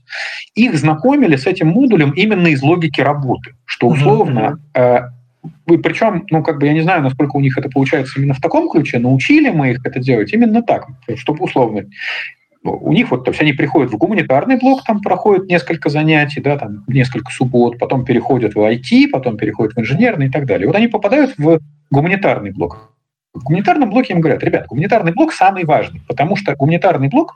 их 0.54 0.76
знакомили 0.76 1.36
с 1.36 1.46
этим 1.46 1.68
модулем 1.68 2.10
именно 2.10 2.48
из 2.48 2.62
логики 2.62 3.00
работы, 3.00 3.54
что 3.64 3.88
условно 3.88 4.58
uh-huh. 4.74 5.10
Причем, 5.64 6.26
ну, 6.30 6.42
как 6.42 6.58
бы 6.58 6.66
я 6.66 6.72
не 6.72 6.80
знаю, 6.80 7.02
насколько 7.02 7.36
у 7.36 7.40
них 7.40 7.56
это 7.56 7.68
получается 7.68 8.14
именно 8.18 8.34
в 8.34 8.40
таком 8.40 8.68
ключе, 8.68 8.98
но 8.98 9.14
учили 9.14 9.50
мы 9.50 9.70
их 9.72 9.80
это 9.84 10.00
делать 10.00 10.32
именно 10.32 10.60
так, 10.60 10.86
чтобы 11.16 11.44
условно 11.44 11.84
у 12.68 12.92
них 12.92 13.10
вот, 13.10 13.24
то 13.24 13.30
есть 13.30 13.40
они 13.40 13.52
приходят 13.52 13.92
в 13.92 13.96
гуманитарный 13.96 14.58
блок, 14.58 14.84
там 14.84 15.00
проходят 15.00 15.46
несколько 15.48 15.88
занятий, 15.88 16.40
да, 16.40 16.56
там 16.56 16.84
несколько 16.86 17.30
суббот, 17.32 17.78
потом 17.78 18.04
переходят 18.04 18.54
в 18.54 18.58
IT, 18.58 19.08
потом 19.10 19.36
переходят 19.36 19.74
в 19.74 19.80
инженерный 19.80 20.26
и 20.26 20.30
так 20.30 20.46
далее. 20.46 20.66
Вот 20.66 20.76
они 20.76 20.88
попадают 20.88 21.34
в 21.38 21.60
гуманитарный 21.90 22.52
блок. 22.52 22.95
В 23.36 23.44
гуманитарном 23.44 23.90
блоке 23.90 24.12
им 24.12 24.20
говорят, 24.20 24.42
ребят, 24.42 24.66
гуманитарный 24.66 25.12
блок 25.12 25.32
самый 25.32 25.64
важный, 25.64 26.02
потому 26.06 26.36
что 26.36 26.54
гуманитарный 26.54 27.08
блок, 27.08 27.34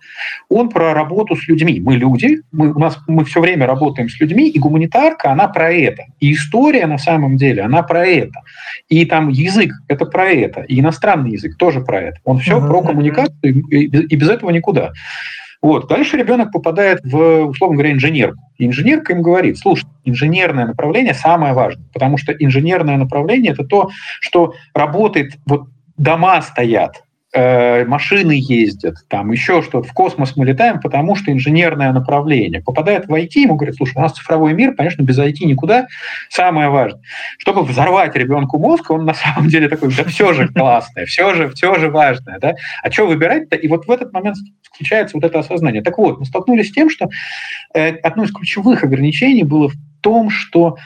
он 0.48 0.68
про 0.68 0.94
работу 0.94 1.36
с 1.36 1.46
людьми. 1.48 1.80
Мы 1.80 1.96
люди, 1.96 2.42
мы, 2.52 2.72
у 2.72 2.78
нас, 2.78 2.98
мы 3.06 3.24
все 3.24 3.40
время 3.40 3.66
работаем 3.66 4.08
с 4.08 4.18
людьми, 4.20 4.48
и 4.48 4.58
гуманитарка, 4.58 5.30
она 5.30 5.48
про 5.48 5.72
это. 5.72 6.04
И 6.18 6.32
история 6.32 6.86
на 6.86 6.98
самом 6.98 7.36
деле, 7.36 7.62
она 7.62 7.82
про 7.82 8.06
это. 8.06 8.40
И 8.88 9.04
там 9.04 9.28
язык, 9.28 9.72
это 9.88 10.06
про 10.06 10.28
это. 10.28 10.62
И 10.62 10.80
иностранный 10.80 11.32
язык 11.32 11.56
тоже 11.56 11.80
про 11.80 12.00
это. 12.00 12.18
Он 12.24 12.38
все 12.38 12.58
uh-huh. 12.58 12.66
про 12.66 12.82
коммуникацию, 12.82 13.34
и, 13.42 13.84
и 13.84 14.16
без 14.16 14.28
этого 14.28 14.50
никуда. 14.50 14.92
Вот. 15.62 15.88
Дальше 15.88 16.16
ребенок 16.16 16.52
попадает 16.52 17.00
в, 17.04 17.44
условно 17.44 17.76
говоря, 17.76 17.92
инженерку. 17.92 18.42
И 18.58 18.66
инженерка 18.66 19.12
им 19.12 19.22
говорит, 19.22 19.58
слушай, 19.58 19.86
инженерное 20.04 20.66
направление 20.66 21.14
самое 21.14 21.52
важное, 21.52 21.84
потому 21.92 22.16
что 22.16 22.32
инженерное 22.32 22.96
направление– 22.96 23.52
это 23.52 23.64
то, 23.64 23.90
что 24.20 24.54
работает, 24.74 25.38
вот 25.46 25.68
дома 26.00 26.42
стоят, 26.42 27.02
Э, 27.32 27.84
машины 27.84 28.32
ездят, 28.32 28.96
там 29.06 29.30
еще 29.30 29.62
что-то, 29.62 29.86
в 29.86 29.92
космос 29.92 30.34
мы 30.34 30.44
летаем, 30.44 30.80
потому 30.80 31.14
что 31.14 31.30
инженерное 31.30 31.92
направление. 31.92 32.60
Попадает 32.60 33.06
в 33.06 33.12
IT, 33.12 33.30
ему 33.34 33.54
говорят, 33.54 33.76
слушай, 33.76 33.96
у 33.96 34.00
нас 34.00 34.14
цифровой 34.14 34.52
мир, 34.52 34.74
конечно, 34.74 35.02
без 35.02 35.16
IT 35.16 35.44
никуда, 35.44 35.86
самое 36.28 36.70
важное. 36.70 37.02
Чтобы 37.38 37.62
взорвать 37.62 38.16
ребенку 38.16 38.58
мозг, 38.58 38.90
он 38.90 39.04
на 39.04 39.14
самом 39.14 39.46
деле 39.48 39.68
такой, 39.68 39.94
да 39.94 40.02
все 40.04 40.32
же 40.32 40.48
классное, 40.48 41.06
все 41.06 41.32
же, 41.34 41.50
все 41.50 41.76
же 41.76 41.88
важное, 41.88 42.40
да? 42.40 42.56
А 42.82 42.90
что 42.90 43.06
выбирать-то? 43.06 43.54
И 43.54 43.68
вот 43.68 43.86
в 43.86 43.90
этот 43.92 44.12
момент 44.12 44.36
включается 44.64 45.16
вот 45.16 45.22
это 45.22 45.38
осознание. 45.38 45.82
Так 45.82 45.98
вот, 45.98 46.18
мы 46.18 46.24
столкнулись 46.24 46.70
с 46.70 46.72
тем, 46.72 46.90
что 46.90 47.08
э, 47.74 47.90
одно 47.98 48.24
из 48.24 48.32
ключевых 48.32 48.82
ограничений 48.82 49.44
было 49.44 49.68
в 49.68 49.74
том, 50.00 50.30
что 50.30 50.78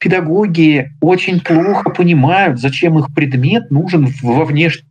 педагоги 0.00 0.90
очень 1.00 1.40
плохо 1.40 1.90
понимают, 1.90 2.58
зачем 2.58 2.98
их 2.98 3.14
предмет 3.14 3.70
нужен 3.70 4.08
во 4.22 4.44
внешнем 4.44 4.84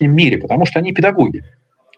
мире, 0.00 0.36
потому 0.38 0.66
что 0.66 0.80
они 0.80 0.92
педагоги. 0.92 1.44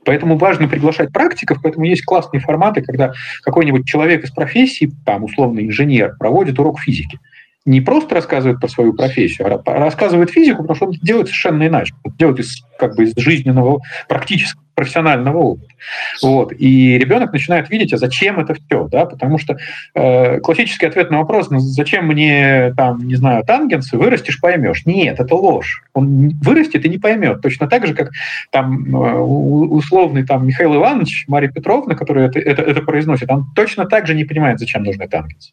Поэтому 0.05 0.39
важно 0.39 0.69
приглашать 0.69 1.13
практиков, 1.13 1.59
поэтому 1.63 1.85
есть 1.85 2.05
классные 2.05 2.41
форматы, 2.41 2.83
когда 2.83 3.13
какой-нибудь 3.43 3.87
человек 3.87 4.25
из 4.25 4.31
профессии, 4.31 4.91
там, 5.05 5.25
условно, 5.25 5.61
инженер, 5.61 6.17
проводит 6.19 6.59
урок 6.59 6.81
физики. 6.81 7.19
Не 7.67 7.81
просто 7.81 8.15
рассказывает 8.15 8.59
про 8.59 8.69
свою 8.69 8.95
профессию, 8.95 9.47
а 9.47 9.79
рассказывает 9.79 10.31
физику, 10.31 10.63
потому 10.63 10.77
что 10.77 10.87
он 10.87 10.93
делает 11.03 11.27
совершенно 11.27 11.67
иначе. 11.67 11.95
Он 12.05 12.13
делает 12.19 12.41
из, 12.41 12.63
как 12.79 12.97
бы, 12.97 13.05
из 13.05 13.15
жизненного, 13.17 13.81
практического 14.09 14.65
профессионального 14.81 15.37
опыта. 15.37 15.75
Вот. 16.23 16.53
И 16.59 16.97
ребенок 16.97 17.35
начинает 17.35 17.69
видеть, 17.69 17.93
а 17.93 17.99
зачем 17.99 18.41
это 18.41 18.55
все, 18.55 18.89
да, 18.89 19.05
потому 19.05 19.37
что 19.37 19.59
э, 19.95 20.41
классический 20.41 20.87
ответ 20.87 21.11
на 21.11 21.19
вопрос, 21.19 21.51
ну, 21.51 21.59
зачем 21.59 22.07
мне, 22.07 22.73
там, 22.75 23.07
не 23.07 23.17
знаю, 23.17 23.45
тангенсы, 23.45 23.99
вырастешь, 23.99 24.41
поймешь. 24.41 24.87
Нет, 24.87 25.21
это 25.21 25.35
ложь. 25.35 25.83
Он 25.93 26.31
вырастет 26.41 26.87
и 26.87 26.89
не 26.89 26.97
поймет. 26.97 27.43
Точно 27.43 27.69
так 27.69 27.87
же, 27.87 27.93
как 27.93 28.11
там 28.51 28.97
э, 28.97 29.19
условный 29.19 30.25
там 30.25 30.47
Михаил 30.47 30.75
Иванович, 30.77 31.27
Мария 31.29 31.51
Петровна, 31.51 31.95
которая 31.95 32.29
это, 32.29 32.39
это, 32.39 32.63
это 32.63 32.81
произносит, 32.81 33.31
он 33.31 33.45
точно 33.55 33.85
так 33.85 34.07
же 34.07 34.15
не 34.15 34.25
понимает, 34.25 34.59
зачем 34.59 34.83
нужны 34.83 35.07
тангенсы. 35.09 35.53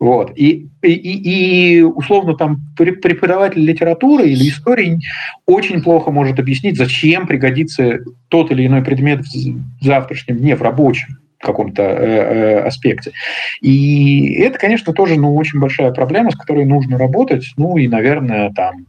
Вот. 0.00 0.32
И, 0.36 0.68
и, 0.82 1.78
и 1.78 1.82
условно 1.82 2.34
там 2.34 2.58
преподаватель 2.76 3.64
литературы 3.64 4.28
или 4.28 4.48
истории 4.48 5.00
очень 5.46 5.82
плохо 5.82 6.10
может 6.10 6.38
объяснить, 6.38 6.76
зачем 6.76 7.26
пригодится 7.26 8.00
тот 8.28 8.50
или 8.50 8.66
иной 8.66 8.82
предмет 8.82 9.20
в 9.20 9.84
завтрашнем 9.84 10.38
дне, 10.38 10.56
в 10.56 10.62
рабочем 10.62 11.18
каком-то 11.44 11.82
э, 11.82 11.86
э, 11.86 12.58
аспекте. 12.60 13.12
И 13.60 14.32
это, 14.40 14.58
конечно, 14.58 14.92
тоже 14.92 15.16
ну, 15.16 15.34
очень 15.36 15.60
большая 15.60 15.92
проблема, 15.92 16.30
с 16.30 16.36
которой 16.36 16.64
нужно 16.64 16.98
работать. 16.98 17.52
Ну 17.56 17.76
и, 17.76 17.86
наверное, 17.86 18.50
там, 18.52 18.86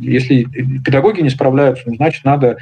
если 0.00 0.44
педагоги 0.84 1.20
не 1.20 1.30
справляются, 1.30 1.84
ну, 1.86 1.94
значит, 1.94 2.24
надо 2.24 2.58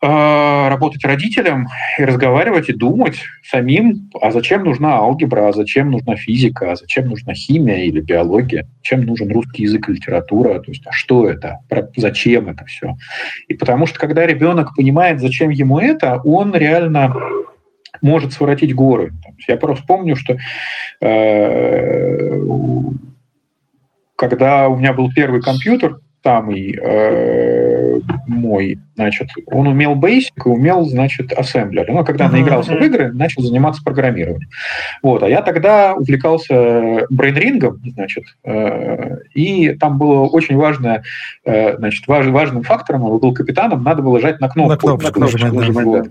работать 0.00 1.04
родителям 1.04 1.66
и 1.98 2.04
разговаривать 2.04 2.68
и 2.68 2.72
думать 2.72 3.18
самим, 3.42 4.10
а 4.20 4.30
зачем 4.30 4.62
нужна 4.62 4.94
алгебра, 4.94 5.48
а 5.48 5.52
зачем 5.52 5.90
нужна 5.90 6.14
физика, 6.14 6.70
а 6.70 6.76
зачем 6.76 7.08
нужна 7.08 7.34
химия 7.34 7.84
или 7.84 8.00
биология, 8.00 8.68
чем 8.82 9.02
нужен 9.02 9.32
русский 9.32 9.64
язык 9.64 9.88
и 9.88 9.94
литература, 9.94 10.60
то 10.60 10.70
есть 10.70 10.86
а 10.86 10.92
что 10.92 11.28
это, 11.28 11.58
зачем 11.96 12.48
это 12.48 12.64
все. 12.66 12.96
И 13.48 13.54
потому 13.54 13.86
что 13.86 13.98
когда 13.98 14.24
ребенок 14.24 14.76
понимает, 14.76 15.20
зачем 15.20 15.50
ему 15.50 15.80
это, 15.80 16.20
он 16.22 16.54
реально 16.54 17.12
может 18.00 18.32
своротить 18.32 18.74
горы. 18.74 19.12
Я 19.48 19.56
просто 19.56 19.84
помню, 19.84 20.14
что 20.14 20.36
э, 21.00 22.40
когда 24.14 24.68
у 24.68 24.76
меня 24.76 24.92
был 24.92 25.10
первый 25.12 25.42
компьютер, 25.42 25.98
самый 26.22 26.78
э, 26.80 28.00
мой, 28.26 28.78
значит, 28.96 29.28
он 29.46 29.68
умел 29.68 29.94
Basic 29.94 30.32
и 30.36 30.48
умел, 30.48 30.84
значит, 30.84 31.32
Assembler. 31.32 31.84
Но 31.88 32.04
когда 32.04 32.26
uh-huh. 32.26 32.32
наигрался 32.32 32.72
в 32.74 32.82
игры, 32.82 33.12
начал 33.12 33.42
заниматься 33.42 33.82
программированием. 33.82 34.48
Вот, 35.02 35.22
а 35.22 35.28
я 35.28 35.42
тогда 35.42 35.94
увлекался 35.94 37.06
брейнрингом, 37.10 37.80
значит, 37.94 38.24
э, 38.44 39.18
и 39.34 39.74
там 39.74 39.98
было 39.98 40.26
очень 40.26 40.56
важное, 40.56 41.02
э, 41.44 41.76
значит, 41.76 42.06
важ, 42.06 42.26
важным 42.26 42.62
фактором, 42.62 43.04
он 43.04 43.18
был 43.18 43.32
капитаном, 43.32 43.82
надо 43.82 44.02
было 44.02 44.20
жать 44.20 44.40
на 44.40 44.48
кнопку. 44.48 44.70
На 44.70 44.76
кнопку, 44.76 45.04
на 45.04 45.12
кнопку 45.12 45.38
нажимать, 45.38 45.52
нажимать, 45.52 45.86
вот. 45.86 46.08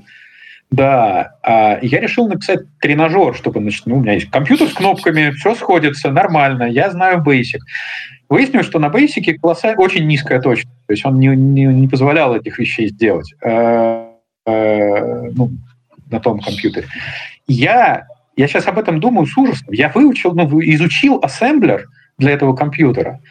Да. 0.70 1.36
А 1.44 1.80
я 1.82 2.00
решил 2.00 2.28
написать 2.28 2.60
тренажер, 2.80 3.36
чтобы, 3.36 3.62
значит, 3.62 3.86
ну, 3.86 3.98
у 3.98 4.02
меня 4.02 4.14
есть 4.14 4.30
компьютер 4.30 4.68
с 4.68 4.74
кнопками, 4.74 5.32
все 5.32 5.56
сходится, 5.56 6.12
нормально, 6.12 6.64
я 6.64 6.92
знаю 6.92 7.24
Basic. 7.26 7.60
Выяснилось, 8.30 8.66
что 8.66 8.80
на 8.80 8.88
Basic 8.88 9.36
колоссально 9.36 9.82
очень 9.82 10.06
низкая 10.06 10.42
точность, 10.42 10.76
то 10.86 10.94
есть 10.94 11.06
он 11.06 11.20
не, 11.20 11.28
не, 11.28 11.66
не 11.66 11.88
позволял 11.88 12.36
этих 12.36 12.60
вещей 12.60 12.90
сделать 12.90 13.34
э, 13.42 14.08
э, 14.46 15.32
ну, 15.32 15.52
на 16.12 16.20
том 16.20 16.40
компьютере. 16.40 16.88
Я, 17.48 18.06
я 18.36 18.48
сейчас 18.48 18.68
об 18.68 18.78
этом 18.78 19.00
думаю 19.00 19.26
с 19.26 19.38
ужасом. 19.38 19.72
Я 19.72 19.90
выучил, 19.90 20.34
ну, 20.34 20.60
изучил 20.62 21.20
ассемблер 21.24 21.88
для 22.18 22.32
этого 22.32 22.54
компьютера. 22.54 23.22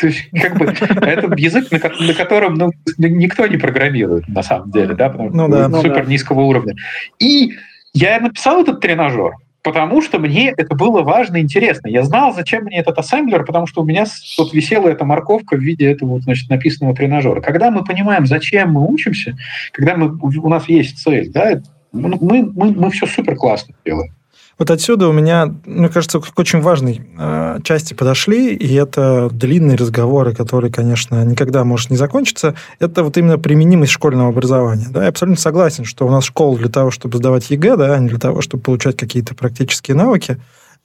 То 0.00 0.06
есть, 0.06 0.30
как 0.40 0.56
бы, 0.56 0.66
это 0.66 1.34
язык, 1.36 1.70
на, 1.70 1.78
на 1.78 2.14
котором 2.14 2.54
ну, 2.54 2.72
никто 2.98 3.46
не 3.46 3.56
программирует, 3.56 4.28
на 4.28 4.42
самом 4.42 4.70
деле, 4.70 4.94
да, 4.94 5.10
потому 5.10 5.30
ну, 5.30 5.48
да, 5.48 5.68
супер 5.80 5.98
ну, 5.98 6.04
да. 6.04 6.10
низкого 6.10 6.40
уровня. 6.40 6.74
И 7.18 7.56
я 7.92 8.18
написал 8.20 8.62
этот 8.62 8.80
тренажер, 8.80 9.32
потому 9.62 10.00
что 10.00 10.18
мне 10.18 10.50
это 10.56 10.74
было 10.74 11.02
важно 11.02 11.36
и 11.36 11.40
интересно. 11.40 11.88
Я 11.88 12.02
знал, 12.02 12.32
зачем 12.34 12.64
мне 12.64 12.78
этот 12.78 12.98
ассемблер, 12.98 13.44
потому 13.44 13.66
что 13.66 13.82
у 13.82 13.84
меня 13.84 14.06
вот 14.38 14.52
висела 14.54 14.88
эта 14.88 15.04
морковка 15.04 15.56
в 15.56 15.60
виде 15.60 15.90
этого 15.90 16.20
значит, 16.20 16.48
написанного 16.48 16.94
тренажера. 16.94 17.40
Когда 17.40 17.70
мы 17.70 17.84
понимаем, 17.84 18.26
зачем 18.26 18.72
мы 18.72 18.86
учимся, 18.86 19.36
когда 19.72 19.96
мы, 19.96 20.16
у 20.18 20.48
нас 20.48 20.68
есть 20.68 20.98
цель, 20.98 21.30
да, 21.30 21.60
мы, 21.92 22.16
мы, 22.20 22.72
мы 22.72 22.90
все 22.90 23.06
супер 23.06 23.36
классно 23.36 23.74
делаем. 23.84 24.12
Вот 24.60 24.70
отсюда 24.70 25.08
у 25.08 25.12
меня, 25.12 25.54
мне 25.64 25.88
кажется, 25.88 26.20
к 26.20 26.38
очень 26.38 26.60
важной 26.60 27.00
э, 27.18 27.60
части 27.64 27.94
подошли, 27.94 28.54
и 28.54 28.74
это 28.74 29.30
длинные 29.32 29.78
разговоры, 29.78 30.34
которые, 30.34 30.70
конечно, 30.70 31.24
никогда 31.24 31.64
может 31.64 31.88
не 31.88 31.96
закончиться. 31.96 32.54
Это 32.78 33.02
вот 33.02 33.16
именно 33.16 33.38
применимость 33.38 33.92
школьного 33.92 34.28
образования. 34.28 34.88
Да? 34.90 35.04
Я 35.04 35.08
абсолютно 35.08 35.40
согласен, 35.40 35.86
что 35.86 36.06
у 36.06 36.10
нас 36.10 36.24
школа 36.24 36.58
для 36.58 36.68
того, 36.68 36.90
чтобы 36.90 37.16
сдавать 37.16 37.48
ЕГЭ, 37.48 37.78
да, 37.78 37.94
а 37.94 37.98
не 38.00 38.10
для 38.10 38.18
того, 38.18 38.42
чтобы 38.42 38.62
получать 38.62 38.98
какие-то 38.98 39.34
практические 39.34 39.96
навыки. 39.96 40.38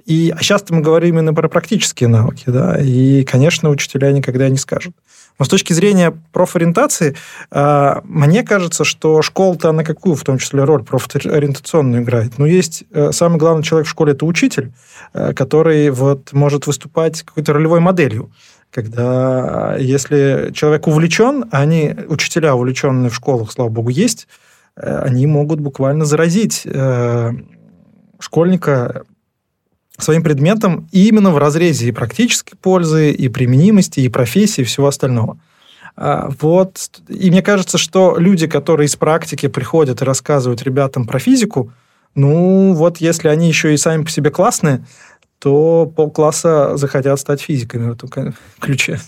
И 0.06 0.34
а 0.34 0.42
сейчас 0.42 0.64
мы 0.70 0.80
говорим 0.80 1.16
именно 1.16 1.34
про 1.34 1.50
практические 1.50 2.08
навыки, 2.08 2.46
да, 2.48 2.80
и, 2.82 3.26
конечно, 3.26 3.70
учителя 3.70 4.14
никогда 4.14 4.48
не 4.48 4.58
скажут. 4.58 4.96
Но 5.38 5.46
с 5.46 5.50
точки 5.50 5.74
зрения 5.74 6.18
профориентации, 6.32 7.16
а, 7.52 8.02
мне 8.06 8.44
кажется, 8.44 8.86
что 8.86 9.22
школа-то 9.22 9.72
на 9.72 9.84
какую 9.84 10.16
в 10.16 10.24
том 10.24 10.38
числе 10.38 10.64
роль 10.64 10.84
профориентационную 10.84 12.04
играет? 12.04 12.38
Ну, 12.38 12.46
есть 12.46 12.86
э, 12.92 13.12
самый 13.12 13.38
главный 13.38 13.64
человек 13.64 13.88
в 13.88 13.90
школе– 13.90 14.12
это 14.14 14.26
учитель, 14.26 14.72
э, 15.14 15.34
который 15.34 15.90
вот 15.90 16.32
может 16.32 16.68
выступать 16.68 17.24
какой-то 17.24 17.54
ролевой 17.54 17.80
моделью 17.80 18.32
когда 18.72 19.78
если 19.78 20.52
человек 20.54 20.88
увлечен, 20.88 21.46
а 21.50 21.62
они, 21.62 21.96
учителя, 22.10 22.56
увлеченные 22.56 23.10
в 23.10 23.16
школах, 23.16 23.50
слава 23.50 23.70
богу, 23.70 23.88
есть, 23.88 24.28
э, 24.76 24.98
они 24.98 25.28
могут 25.28 25.62
буквально 25.62 26.04
заразить 26.04 26.68
школьника 28.20 29.04
своим 29.98 30.24
предметом 30.24 30.88
именно 30.92 31.32
в 31.32 31.38
разрезе 31.38 31.88
и 31.88 31.92
практической 31.92 32.56
пользы, 32.56 33.12
и 33.12 33.30
применимости, 33.30 34.02
и 34.02 34.10
профессии, 34.10 34.62
и 34.62 34.66
всего 34.66 34.88
остального. 34.88 35.38
А, 35.96 36.30
вот. 36.42 37.02
И 37.08 37.30
мне 37.32 37.42
кажется, 37.42 37.78
что 37.78 38.18
люди, 38.18 38.48
которые 38.48 38.88
из 38.88 38.96
практики 38.96 39.48
приходят 39.48 40.02
и 40.02 40.06
рассказывают 40.06 40.62
ребятам 40.64 41.06
про 41.06 41.20
физику, 41.20 41.72
ну, 42.16 42.74
вот 42.74 42.98
если 42.98 43.28
они 43.28 43.48
еще 43.48 43.74
и 43.74 43.78
сами 43.78 44.04
по 44.04 44.10
себе 44.10 44.32
классные, 44.32 44.86
то 45.40 45.86
полкласса 45.86 46.78
захотят 46.78 47.20
стать 47.20 47.42
физиками 47.42 47.90
в 47.90 47.94
этом 47.94 48.34
ключе. 48.60 49.00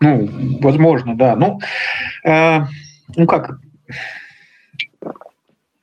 Ну, 0.00 0.58
возможно, 0.60 1.16
да. 1.16 1.36
Ну, 1.36 1.60
э, 2.24 2.60
ну 3.16 3.26
как, 3.26 3.58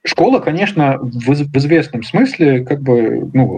Школа, 0.10 0.40
конечно, 0.40 0.98
в, 1.00 1.58
известном 1.58 2.02
смысле, 2.02 2.66
как 2.66 2.82
бы, 2.82 3.30
ну, 3.32 3.58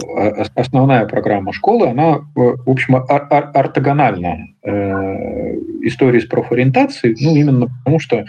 основная 0.54 1.06
программа 1.06 1.54
школы, 1.54 1.88
она, 1.88 2.20
в 2.36 2.70
общем, 2.70 2.96
ор 2.96 3.06
ор 3.08 3.52
ортогональна 3.54 4.50
э, 4.62 5.56
истории 5.84 6.20
с 6.20 6.26
профориентацией, 6.26 7.16
ну, 7.22 7.36
именно 7.38 7.68
потому 7.68 8.00
что 8.00 8.26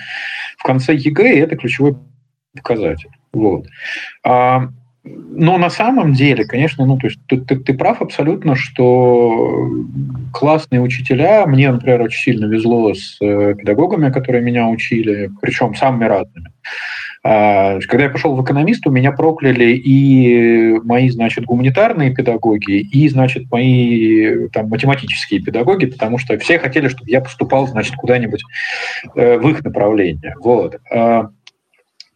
в 0.56 0.62
конце 0.62 0.94
ЕГЭ 0.94 1.40
это 1.40 1.56
ключевой 1.56 1.96
показатель. 2.54 3.10
Вот. 3.32 3.66
А, 4.24 4.68
но 5.04 5.58
на 5.58 5.70
самом 5.70 6.12
деле, 6.12 6.44
конечно, 6.44 6.86
ну, 6.86 6.98
то 6.98 7.08
есть 7.08 7.18
ты, 7.26 7.40
ты, 7.40 7.56
ты 7.56 7.74
прав 7.74 8.00
абсолютно, 8.02 8.54
что 8.54 9.68
классные 10.32 10.80
учителя, 10.80 11.44
мне, 11.46 11.72
например, 11.72 12.02
очень 12.02 12.22
сильно 12.22 12.44
везло 12.44 12.94
с 12.94 13.16
э, 13.20 13.54
педагогами, 13.58 14.12
которые 14.12 14.44
меня 14.44 14.68
учили, 14.68 15.28
причем 15.40 15.74
самыми 15.74 16.04
разными. 16.04 16.52
А, 17.24 17.78
когда 17.80 18.04
я 18.04 18.10
пошел 18.10 18.34
в 18.34 18.42
экономист, 18.42 18.86
у 18.86 18.90
меня 18.90 19.12
прокляли 19.12 19.74
и 19.74 20.80
мои, 20.82 21.08
значит, 21.08 21.44
гуманитарные 21.44 22.12
педагоги, 22.12 22.80
и, 22.80 23.08
значит, 23.08 23.50
мои 23.50 24.48
там, 24.48 24.68
математические 24.68 25.40
педагоги, 25.40 25.86
потому 25.86 26.18
что 26.18 26.36
все 26.38 26.58
хотели, 26.58 26.88
чтобы 26.88 27.10
я 27.10 27.20
поступал, 27.20 27.68
значит, 27.68 27.94
куда-нибудь 27.94 28.42
э, 29.14 29.38
в 29.38 29.48
их 29.48 29.62
направление. 29.62 30.34
Вот. 30.40 30.80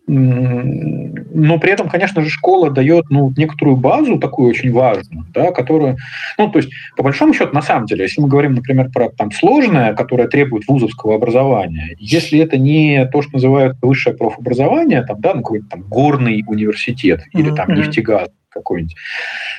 Но 0.09 1.59
при 1.59 1.73
этом, 1.73 1.89
конечно 1.89 2.23
же, 2.23 2.31
школа 2.31 2.71
дает 2.71 3.07
ну, 3.11 3.33
некоторую 3.37 3.77
базу, 3.77 4.19
такую 4.19 4.51
очень 4.51 4.71
важную, 4.73 5.27
да, 5.35 5.51
которую, 5.51 5.97
ну, 6.39 6.49
то 6.49 6.59
есть, 6.61 6.71
по 6.97 7.03
большому 7.03 7.35
счету, 7.35 7.53
на 7.53 7.63
самом 7.63 7.87
деле, 7.87 8.05
если 8.05 8.21
мы 8.21 8.29
говорим, 8.29 8.55
например, 8.55 8.91
про 8.93 9.11
там, 9.11 9.33
сложное, 9.33 9.95
которое 9.95 10.29
требует 10.29 10.69
вузовского 10.69 11.17
образования, 11.17 11.97
если 11.99 12.39
это 12.39 12.57
не 12.57 13.05
то, 13.07 13.21
что 13.23 13.33
называют 13.33 13.77
высшее 13.83 14.17
профобразование, 14.17 15.03
там, 15.03 15.21
да, 15.21 15.35
ну, 15.35 15.43
какой-то 15.43 15.67
там 15.71 15.83
горный 15.83 16.45
университет 16.47 17.23
или 17.33 17.51
там 17.51 17.75
нефтегаз 17.75 18.29
какой-нибудь, 18.49 18.95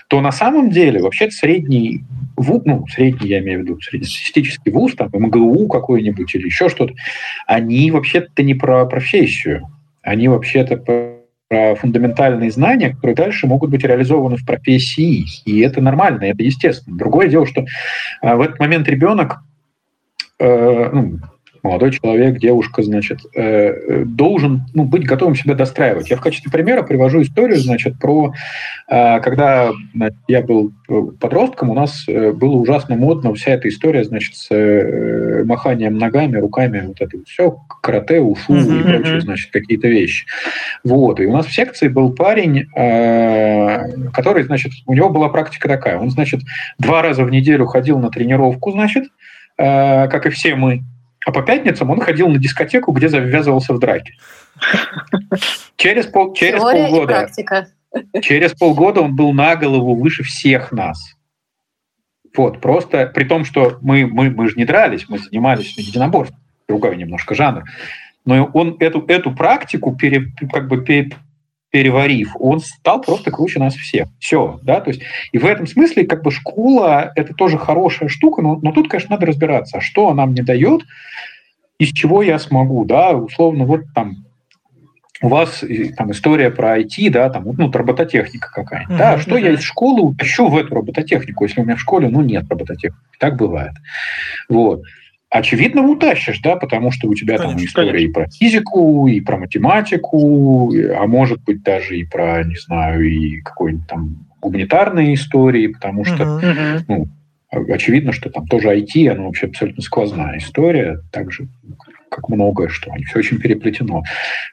то 0.07 0.21
на 0.21 0.31
самом 0.31 0.69
деле 0.71 1.01
вообще 1.01 1.29
средний 1.29 2.03
вуз, 2.37 2.61
ну, 2.65 2.87
средний, 2.87 3.27
я 3.27 3.39
имею 3.39 3.59
в 3.59 3.63
виду, 3.63 3.81
среднестатистический 3.81 4.71
вуз, 4.71 4.95
там, 4.95 5.09
МГУ 5.11 5.67
какой-нибудь 5.67 6.33
или 6.35 6.45
еще 6.45 6.69
что-то, 6.69 6.93
они 7.45 7.91
вообще-то 7.91 8.43
не 8.43 8.53
про 8.53 8.85
профессию, 8.85 9.67
они 10.07 10.29
вообще-то 10.29 10.77
про 10.77 11.75
фундаментальные 11.75 12.51
знания, 12.51 12.89
которые 12.89 13.15
дальше 13.15 13.47
могут 13.47 13.69
быть 13.69 13.83
реализованы 13.83 14.37
в 14.37 14.45
профессии. 14.45 15.25
И 15.45 15.59
это 15.59 15.81
нормально, 15.81 16.25
это 16.25 16.43
естественно. 16.43 16.97
Другое 16.97 17.27
дело, 17.27 17.45
что 17.45 17.65
а, 18.21 18.35
в 18.35 18.41
этот 18.41 18.59
момент 18.59 18.87
ребенок, 18.87 19.37
э, 20.39 20.89
ну, 20.91 21.19
молодой 21.63 21.91
человек, 21.91 22.37
девушка, 22.39 22.83
значит, 22.83 23.19
э, 23.35 24.03
должен 24.05 24.63
ну, 24.73 24.83
быть 24.83 25.05
готовым 25.05 25.35
себя 25.35 25.55
достраивать. 25.55 26.09
Я 26.09 26.17
в 26.17 26.21
качестве 26.21 26.51
примера 26.51 26.83
привожу 26.83 27.21
историю, 27.21 27.57
значит, 27.57 27.99
про 27.99 28.33
э, 28.89 29.19
когда 29.21 29.71
я 30.27 30.41
был 30.41 30.71
подростком, 31.19 31.69
у 31.69 31.73
нас 31.73 32.05
э, 32.07 32.31
было 32.31 32.55
ужасно 32.55 32.95
модно 32.95 33.33
вся 33.33 33.51
эта 33.51 33.69
история, 33.69 34.03
значит, 34.03 34.35
с 34.35 35.43
маханием 35.45 35.97
ногами, 35.97 36.37
руками, 36.37 36.83
вот 36.87 37.01
это 37.01 37.17
все, 37.25 37.57
карате, 37.81 38.19
ушу 38.19 38.53
mm-hmm. 38.53 38.79
и 38.79 38.83
прочие, 38.83 39.21
значит, 39.21 39.51
какие-то 39.51 39.87
вещи. 39.87 40.25
Вот. 40.83 41.19
И 41.19 41.25
у 41.25 41.33
нас 41.33 41.45
в 41.45 41.53
секции 41.53 41.87
был 41.87 42.13
парень, 42.13 42.67
который, 44.11 44.43
значит, 44.43 44.71
у 44.85 44.93
него 44.93 45.09
была 45.09 45.29
практика 45.29 45.67
такая. 45.67 45.97
Он, 45.97 46.09
значит, 46.09 46.41
два 46.79 47.01
раза 47.01 47.23
в 47.23 47.31
неделю 47.31 47.65
ходил 47.65 47.99
на 47.99 48.09
тренировку, 48.09 48.71
значит, 48.71 49.05
как 49.57 50.25
и 50.25 50.29
все 50.29 50.55
мы, 50.55 50.83
а 51.27 51.31
по 51.33 51.41
пятницам 51.41 51.89
он 51.89 51.99
ходил 51.99 52.29
на 52.29 52.39
дискотеку, 52.39 52.93
где 52.93 53.09
завязывался 53.09 53.73
в 53.73 53.79
драке. 53.79 54.13
Через, 55.75 56.05
пол, 56.05 56.33
через 56.33 56.61
полгода. 56.61 57.27
Через 58.21 58.53
полгода 58.53 59.01
он 59.01 59.13
был 59.13 59.33
на 59.33 59.57
голову 59.57 59.93
выше 59.93 60.23
всех 60.23 60.71
нас. 60.71 61.15
Вот, 62.35 62.61
просто 62.61 63.07
при 63.07 63.25
том, 63.25 63.43
что 63.43 63.77
мы, 63.81 64.07
мы, 64.07 64.29
мы 64.29 64.47
же 64.47 64.55
не 64.55 64.63
дрались, 64.63 65.09
мы 65.09 65.19
занимались 65.19 65.77
единоборством, 65.77 66.39
другой 66.65 66.95
немножко 66.95 67.35
жанр. 67.35 67.65
Но 68.23 68.45
он 68.53 68.77
эту, 68.79 69.03
эту 69.07 69.35
практику 69.35 69.97
пере, 69.97 70.31
как 70.53 70.69
бы 70.69 70.81
пере, 70.81 71.11
переварив, 71.77 72.35
он 72.39 72.59
стал 72.59 73.01
просто 73.01 73.29
круче 73.29 73.59
нас 73.59 73.75
всех. 73.75 74.07
Все, 74.17 74.59
да, 74.63 74.81
то 74.81 74.89
есть 74.89 75.03
и 75.31 75.37
в 75.37 75.45
этом 75.45 75.67
смысле 75.67 76.07
как 76.07 76.23
бы 76.23 76.31
школа 76.31 77.11
это 77.15 77.35
тоже 77.35 77.59
хорошая 77.59 78.09
штука, 78.09 78.41
но, 78.41 78.55
но 78.55 78.71
тут, 78.71 78.89
конечно, 78.89 79.11
надо 79.11 79.27
разбираться, 79.27 79.77
а 79.77 79.81
что 79.81 80.09
она 80.09 80.25
мне 80.25 80.41
дает, 80.41 80.81
из 81.77 81.89
чего 81.89 82.23
я 82.23 82.39
смогу, 82.39 82.83
да, 82.83 83.11
условно, 83.11 83.65
вот 83.65 83.81
там 83.93 84.25
у 85.21 85.27
вас 85.27 85.63
там 85.95 86.11
история 86.11 86.49
про 86.49 86.79
IT, 86.79 87.11
да, 87.11 87.29
там, 87.29 87.43
ну, 87.55 87.71
робототехника 87.71 88.49
какая-нибудь. 88.51 88.95
Uh-huh, 88.95 88.97
да, 88.97 89.19
что 89.19 89.37
uh-huh. 89.37 89.43
я 89.43 89.51
из 89.51 89.61
школы 89.61 90.01
утащу 90.01 90.47
в 90.47 90.57
эту 90.57 90.73
робототехнику, 90.73 91.43
если 91.43 91.61
у 91.61 91.63
меня 91.63 91.75
в 91.75 91.79
школе, 91.79 92.09
ну, 92.09 92.21
нет 92.21 92.45
робототехники. 92.49 93.03
Так 93.19 93.35
бывает. 93.37 93.73
Вот 94.49 94.81
очевидно, 95.29 95.81
утащишь, 95.83 96.39
да, 96.39 96.55
потому 96.55 96.91
что 96.91 97.07
у 97.07 97.13
тебя 97.13 97.37
конечно, 97.37 97.57
там 97.57 97.65
история 97.65 97.91
конечно. 97.91 98.09
и 98.09 98.13
про 98.13 98.27
физику, 98.29 99.07
и 99.07 99.21
про 99.21 99.37
математику, 99.37 100.73
а 100.95 101.05
может 101.07 101.43
быть 101.43 101.63
даже 101.63 101.97
и 101.97 102.05
про, 102.05 102.43
не 102.43 102.55
знаю, 102.55 103.07
и 103.09 103.41
какой-нибудь 103.41 103.87
там 103.87 104.27
гуманитарные 104.41 105.15
истории, 105.15 105.67
потому 105.67 106.05
что, 106.05 106.23
uh-huh. 106.23 106.81
ну, 106.87 107.07
очевидно, 107.51 108.11
что 108.11 108.29
там 108.29 108.47
тоже 108.47 108.69
IT, 108.69 109.09
оно 109.09 109.25
вообще 109.25 109.47
абсолютно 109.47 109.81
сквозная 109.81 110.37
история, 110.37 110.99
также 111.11 111.47
как 112.09 112.29
многое, 112.29 112.69
что 112.69 112.91
они 112.91 113.03
все 113.05 113.19
очень 113.19 113.39
переплетено. 113.39 114.03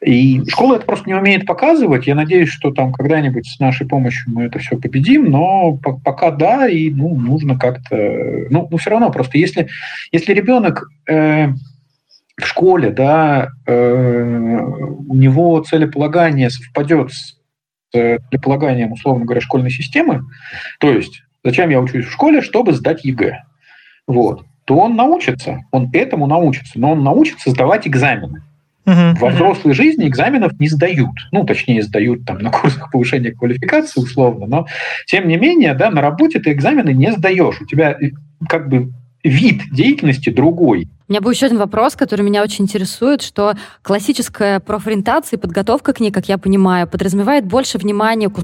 И 0.04 0.42
школа 0.48 0.76
это 0.76 0.86
просто 0.86 1.08
не 1.08 1.14
умеет 1.14 1.46
показывать. 1.46 2.06
Я 2.06 2.14
надеюсь, 2.14 2.48
что 2.48 2.72
там 2.72 2.92
когда-нибудь 2.92 3.46
с 3.46 3.58
нашей 3.58 3.86
помощью 3.86 4.32
мы 4.32 4.44
это 4.44 4.58
все 4.58 4.76
победим, 4.76 5.30
но 5.30 5.76
пока 5.76 6.30
да, 6.30 6.68
и 6.68 6.90
ну, 6.90 7.14
нужно 7.14 7.58
как-то... 7.58 7.96
Ну, 8.50 8.68
ну, 8.70 8.76
все 8.76 8.90
равно 8.90 9.10
просто 9.10 9.38
если, 9.38 9.68
если 10.12 10.32
ребенок 10.32 10.88
э, 11.08 11.48
в 12.36 12.44
школе, 12.44 12.90
да, 12.90 13.48
э, 13.66 14.58
у 14.62 15.14
него 15.14 15.60
целеполагание 15.60 16.50
совпадет 16.50 17.12
с 17.12 17.38
целеполаганием, 17.92 18.92
условно 18.92 19.24
говоря, 19.24 19.40
школьной 19.40 19.70
системы, 19.70 20.22
то 20.80 20.90
есть 20.90 21.22
зачем 21.44 21.70
я 21.70 21.80
учусь 21.80 22.06
в 22.06 22.12
школе, 22.12 22.42
чтобы 22.42 22.72
сдать 22.72 23.04
ЕГЭ. 23.04 23.44
Вот 24.08 24.44
то 24.64 24.76
он 24.76 24.96
научится, 24.96 25.64
он 25.70 25.90
этому 25.92 26.26
научится, 26.26 26.78
но 26.78 26.92
он 26.92 27.02
научится 27.02 27.50
сдавать 27.50 27.86
экзамены. 27.86 28.42
Uh-huh, 28.86 29.14
Во 29.18 29.30
взрослой 29.30 29.72
жизни 29.72 30.06
экзаменов 30.06 30.60
не 30.60 30.68
сдают. 30.68 31.12
Ну, 31.32 31.44
точнее, 31.44 31.82
сдают 31.82 32.26
там 32.26 32.38
на 32.38 32.50
курсах 32.50 32.90
повышения 32.90 33.32
квалификации 33.32 34.00
условно, 34.00 34.46
но 34.46 34.66
тем 35.06 35.26
не 35.26 35.38
менее, 35.38 35.72
да, 35.72 35.90
на 35.90 36.02
работе 36.02 36.38
ты 36.38 36.52
экзамены 36.52 36.90
не 36.90 37.10
сдаешь. 37.12 37.62
У 37.62 37.64
тебя 37.64 37.92
э, 37.92 38.10
как 38.46 38.68
бы 38.68 38.92
вид 39.22 39.62
деятельности 39.72 40.28
другой. 40.28 40.88
У 41.08 41.12
меня 41.12 41.20
был 41.20 41.30
еще 41.30 41.46
один 41.46 41.58
вопрос, 41.58 41.96
который 41.96 42.22
меня 42.22 42.42
очень 42.42 42.64
интересует, 42.64 43.22
что 43.22 43.54
классическая 43.82 44.60
профориентация 44.60 45.38
и 45.38 45.40
подготовка 45.40 45.92
к 45.92 46.00
ней, 46.00 46.10
как 46.10 46.28
я 46.28 46.38
понимаю, 46.38 46.86
подразумевает 46.86 47.46
больше 47.46 47.78
внимания 47.78 48.28
к 48.28 48.38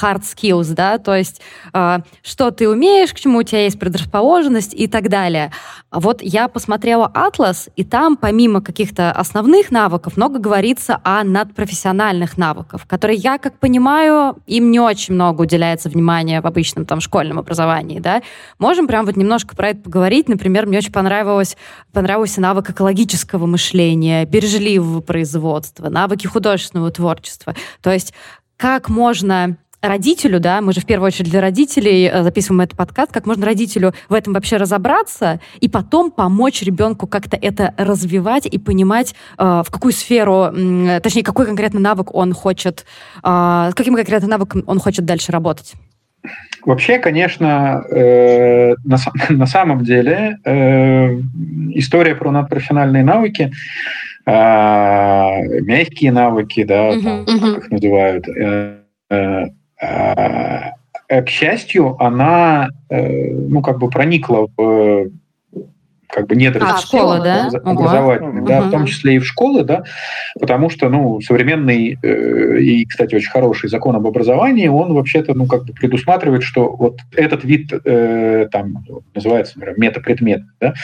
hard 0.00 0.22
skills, 0.22 0.74
да, 0.74 0.98
то 0.98 1.14
есть 1.14 1.40
э, 1.72 1.98
что 2.22 2.50
ты 2.50 2.68
умеешь, 2.68 3.12
к 3.12 3.16
чему 3.16 3.38
у 3.38 3.42
тебя 3.42 3.64
есть 3.64 3.78
предрасположенность 3.78 4.74
и 4.74 4.86
так 4.86 5.08
далее. 5.08 5.52
Вот 5.90 6.20
я 6.22 6.48
посмотрела 6.48 7.06
атлас, 7.06 7.68
и 7.76 7.84
там 7.84 8.16
помимо 8.16 8.60
каких-то 8.60 9.12
основных 9.12 9.70
навыков 9.70 10.16
много 10.16 10.38
говорится 10.38 11.00
о 11.04 11.24
надпрофессиональных 11.24 12.36
навыках, 12.36 12.86
которые, 12.86 13.16
я 13.16 13.38
как 13.38 13.58
понимаю, 13.58 14.36
им 14.46 14.70
не 14.70 14.80
очень 14.80 15.14
много 15.14 15.42
уделяется 15.42 15.88
внимания 15.88 16.40
в 16.40 16.46
обычном 16.46 16.84
там 16.84 17.00
школьном 17.00 17.38
образовании, 17.38 18.00
да. 18.00 18.22
Можем 18.58 18.86
прям 18.86 19.06
вот 19.06 19.16
немножко 19.16 19.56
про 19.56 19.70
это 19.70 19.80
поговорить. 19.80 20.28
Например, 20.28 20.66
мне 20.66 20.78
очень 20.78 20.92
понравилось, 20.92 21.56
понравился 21.92 22.40
навык 22.40 22.70
экологического 22.70 23.46
мышления, 23.46 24.24
бережливого 24.24 25.00
производства, 25.00 25.88
навыки 25.88 26.26
художественного 26.26 26.90
творчества. 26.90 27.54
То 27.80 27.92
есть 27.92 28.12
как 28.56 28.88
можно 28.88 29.56
родителю, 29.88 30.40
да, 30.40 30.60
мы 30.60 30.72
же 30.72 30.80
в 30.80 30.86
первую 30.86 31.08
очередь 31.08 31.30
для 31.30 31.40
родителей 31.40 32.08
э, 32.12 32.22
записываем 32.22 32.60
этот 32.62 32.76
подкаст, 32.76 33.12
как 33.12 33.26
можно 33.26 33.46
родителю 33.46 33.94
в 34.08 34.14
этом 34.14 34.32
вообще 34.32 34.56
разобраться 34.56 35.40
и 35.60 35.68
потом 35.68 36.10
помочь 36.10 36.62
ребенку 36.62 37.06
как-то 37.06 37.36
это 37.40 37.74
развивать 37.76 38.46
и 38.46 38.58
понимать, 38.58 39.14
э, 39.38 39.62
в 39.66 39.70
какую 39.70 39.92
сферу, 39.92 40.52
точнее, 41.02 41.22
какой 41.22 41.46
конкретный 41.46 41.80
навык 41.80 42.14
он 42.14 42.32
хочет, 42.32 42.84
э, 43.22 43.68
с 43.70 43.74
каким 43.74 43.94
конкретным 43.94 44.30
навыком 44.30 44.62
он 44.66 44.78
хочет 44.78 45.04
дальше 45.04 45.32
работать. 45.32 45.74
Вообще, 46.64 46.98
конечно, 46.98 47.84
э, 47.90 48.74
на, 48.84 48.96
на 49.30 49.46
самом 49.46 49.84
деле 49.84 50.38
э, 50.44 51.20
история 51.74 52.14
про 52.14 52.30
надпрофессиональные 52.30 53.04
навыки, 53.04 53.52
э, 54.26 54.30
мягкие 55.60 56.12
навыки, 56.12 56.64
да, 56.64 56.90
uh-huh, 56.90 57.02
там, 57.02 57.20
uh-huh. 57.22 57.54
как 57.54 57.64
их 57.64 57.70
называют, 57.70 58.28
э, 58.28 58.76
Э, 59.08 59.46
к 59.78 61.28
счастью, 61.28 61.96
она, 62.02 62.68
э, 62.88 63.30
ну, 63.30 63.62
как 63.62 63.78
бы 63.78 63.88
проникла 63.90 64.48
в 64.56 65.10
как 66.08 66.28
бы 66.28 66.36
нет 66.36 66.56
а, 66.60 66.78
школы, 66.78 67.20
да? 67.22 67.50
образовательных, 67.64 68.42
угу. 68.42 68.46
да, 68.46 68.62
в 68.62 68.70
том 68.70 68.86
числе 68.86 69.16
и 69.16 69.18
в 69.18 69.26
школы, 69.26 69.64
да, 69.64 69.84
потому 70.40 70.70
что, 70.70 70.88
ну, 70.88 71.20
современный 71.20 71.98
э, 72.02 72.58
и, 72.60 72.86
кстати, 72.86 73.14
очень 73.14 73.30
хороший 73.30 73.68
закон 73.68 73.96
об 73.96 74.06
образовании, 74.06 74.68
он 74.68 74.94
вообще-то, 74.94 75.34
ну, 75.34 75.46
как 75.46 75.64
бы 75.66 75.74
предусматривает, 75.74 76.42
что 76.42 76.74
вот 76.74 77.00
этот 77.14 77.44
вид, 77.44 77.70
э, 77.84 78.48
там, 78.50 78.84
называется, 79.14 79.58
например, 79.58 79.78
метапредмет, 79.78 80.42
да, 80.58 80.74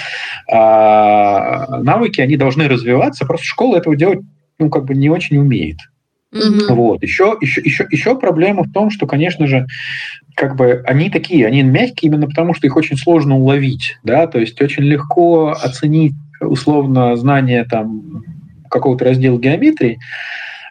а 0.50 1.78
навыки, 1.78 2.20
они 2.20 2.36
должны 2.36 2.68
развиваться, 2.68 3.24
просто 3.24 3.46
школа 3.46 3.76
этого 3.76 3.96
делать, 3.96 4.20
ну, 4.58 4.68
как 4.68 4.84
бы 4.84 4.94
не 4.94 5.08
очень 5.08 5.38
умеет. 5.38 5.78
Угу. 6.32 6.74
Вот. 6.74 7.02
Еще, 7.02 7.36
еще, 7.40 7.60
еще, 7.60 7.86
еще 7.90 8.18
проблема 8.18 8.64
в 8.64 8.72
том, 8.72 8.90
что, 8.90 9.06
конечно 9.06 9.46
же, 9.46 9.66
как 10.34 10.56
бы 10.56 10.82
они 10.86 11.10
такие, 11.10 11.46
они 11.46 11.62
мягкие 11.62 12.10
именно 12.10 12.26
потому, 12.26 12.54
что 12.54 12.66
их 12.66 12.76
очень 12.76 12.96
сложно 12.96 13.36
уловить, 13.36 13.98
да, 14.02 14.26
то 14.26 14.38
есть 14.38 14.60
очень 14.62 14.84
легко 14.84 15.50
оценить 15.50 16.14
условно 16.40 17.14
знание 17.16 17.64
там 17.64 18.24
какого-то 18.70 19.04
раздела 19.04 19.38
геометрии, 19.38 19.98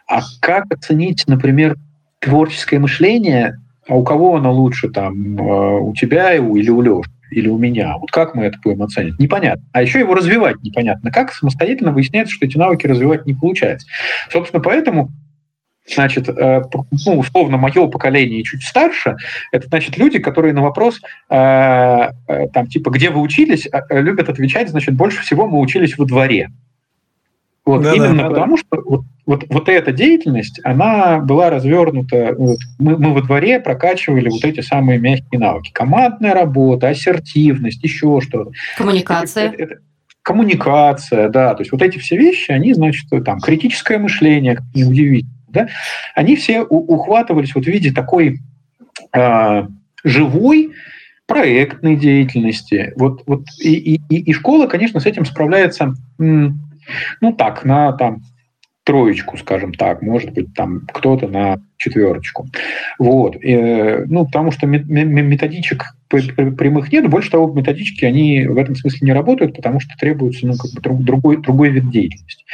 а 0.08 0.20
как 0.40 0.64
оценить, 0.72 1.24
например, 1.28 1.76
творческое 2.18 2.80
мышление, 2.80 3.58
а 3.88 3.94
у 3.94 4.02
кого 4.02 4.36
оно 4.36 4.52
лучше 4.52 4.88
там, 4.88 5.38
э, 5.38 5.80
у 5.80 5.94
тебя 5.94 6.34
или 6.34 6.70
у 6.70 6.82
Леши? 6.82 7.10
или 7.30 7.48
у 7.48 7.56
меня. 7.56 7.96
Вот 7.96 8.10
как 8.10 8.34
мы 8.34 8.44
это 8.44 8.58
будем 8.62 8.82
оценить? 8.82 9.18
Непонятно. 9.18 9.64
А 9.72 9.80
еще 9.80 10.00
его 10.00 10.14
развивать 10.14 10.62
непонятно. 10.62 11.10
Как 11.10 11.32
самостоятельно 11.32 11.90
выясняется, 11.90 12.34
что 12.34 12.44
эти 12.44 12.58
навыки 12.58 12.86
развивать 12.86 13.24
не 13.24 13.32
получается. 13.32 13.86
Собственно, 14.30 14.62
поэтому 14.62 15.10
значит, 15.86 16.28
э, 16.28 16.62
ну, 17.06 17.18
условно, 17.18 17.56
мое 17.56 17.86
поколение 17.88 18.40
и 18.40 18.44
чуть 18.44 18.62
старше, 18.62 19.16
это, 19.50 19.68
значит, 19.68 19.96
люди, 19.98 20.18
которые 20.18 20.54
на 20.54 20.62
вопрос, 20.62 21.00
э, 21.28 21.36
э, 21.36 22.48
там, 22.52 22.66
типа, 22.66 22.90
где 22.90 23.10
вы 23.10 23.20
учились, 23.20 23.68
любят 23.90 24.28
отвечать, 24.28 24.68
значит, 24.68 24.94
больше 24.94 25.22
всего 25.22 25.46
мы 25.46 25.58
учились 25.60 25.96
во 25.98 26.04
дворе. 26.04 26.50
Вот, 27.64 27.82
да, 27.82 27.94
именно 27.94 28.24
да, 28.24 28.28
потому, 28.28 28.56
да. 28.56 28.62
что 28.62 28.82
вот, 28.84 29.04
вот, 29.24 29.44
вот 29.48 29.68
эта 29.68 29.92
деятельность, 29.92 30.60
она 30.64 31.18
была 31.18 31.48
развернута, 31.48 32.34
вот, 32.36 32.58
мы, 32.80 32.96
мы 32.96 33.14
во 33.14 33.22
дворе 33.22 33.60
прокачивали 33.60 34.28
вот 34.28 34.44
эти 34.44 34.60
самые 34.60 34.98
мягкие 34.98 35.38
навыки. 35.38 35.70
Командная 35.72 36.34
работа, 36.34 36.88
ассертивность, 36.88 37.82
еще 37.84 38.20
что-то. 38.20 38.50
Коммуникация. 38.76 39.50
Это, 39.50 39.62
это, 39.62 39.74
коммуникация, 40.22 41.28
да, 41.28 41.54
то 41.54 41.62
есть 41.62 41.70
вот 41.70 41.82
эти 41.82 41.98
все 41.98 42.16
вещи, 42.16 42.50
они, 42.50 42.74
значит, 42.74 43.08
там, 43.24 43.40
критическое 43.40 43.98
мышление, 43.98 44.56
как 44.56 44.64
ни 44.74 44.82
удивительно, 44.84 45.32
да, 45.52 45.68
они 46.14 46.36
все 46.36 46.62
ухватывались 46.62 47.54
вот 47.54 47.64
в 47.64 47.68
виде 47.68 47.92
такой 47.92 48.40
э, 49.12 49.66
живой 50.04 50.72
проектной 51.26 51.96
деятельности. 51.96 52.92
Вот, 52.96 53.22
вот 53.26 53.44
и, 53.60 53.94
и, 53.94 54.16
и 54.16 54.32
школа, 54.32 54.66
конечно, 54.66 55.00
с 55.00 55.06
этим 55.06 55.24
справляется, 55.24 55.94
ну 56.18 57.32
так, 57.36 57.64
на 57.64 57.92
там 57.92 58.22
троечку, 58.84 59.36
скажем 59.36 59.72
так, 59.72 60.02
может 60.02 60.32
быть, 60.32 60.54
там 60.54 60.86
кто-то 60.92 61.28
на 61.28 61.58
четверочку. 61.76 62.48
Вот. 62.98 63.36
Э, 63.36 64.04
ну, 64.06 64.26
потому 64.26 64.50
что 64.50 64.66
методичек 64.66 65.84
прямых 66.12 66.92
нет, 66.92 67.08
больше 67.08 67.30
того, 67.30 67.52
методички, 67.52 68.04
они 68.04 68.46
в 68.46 68.58
этом 68.58 68.74
смысле 68.74 69.06
не 69.06 69.12
работают, 69.12 69.56
потому 69.56 69.80
что 69.80 69.94
требуется, 69.98 70.46
ну, 70.46 70.54
как 70.56 70.70
бы 70.72 71.02
другой, 71.02 71.38
другой 71.38 71.70
вид 71.70 71.90
деятельности. 71.90 72.44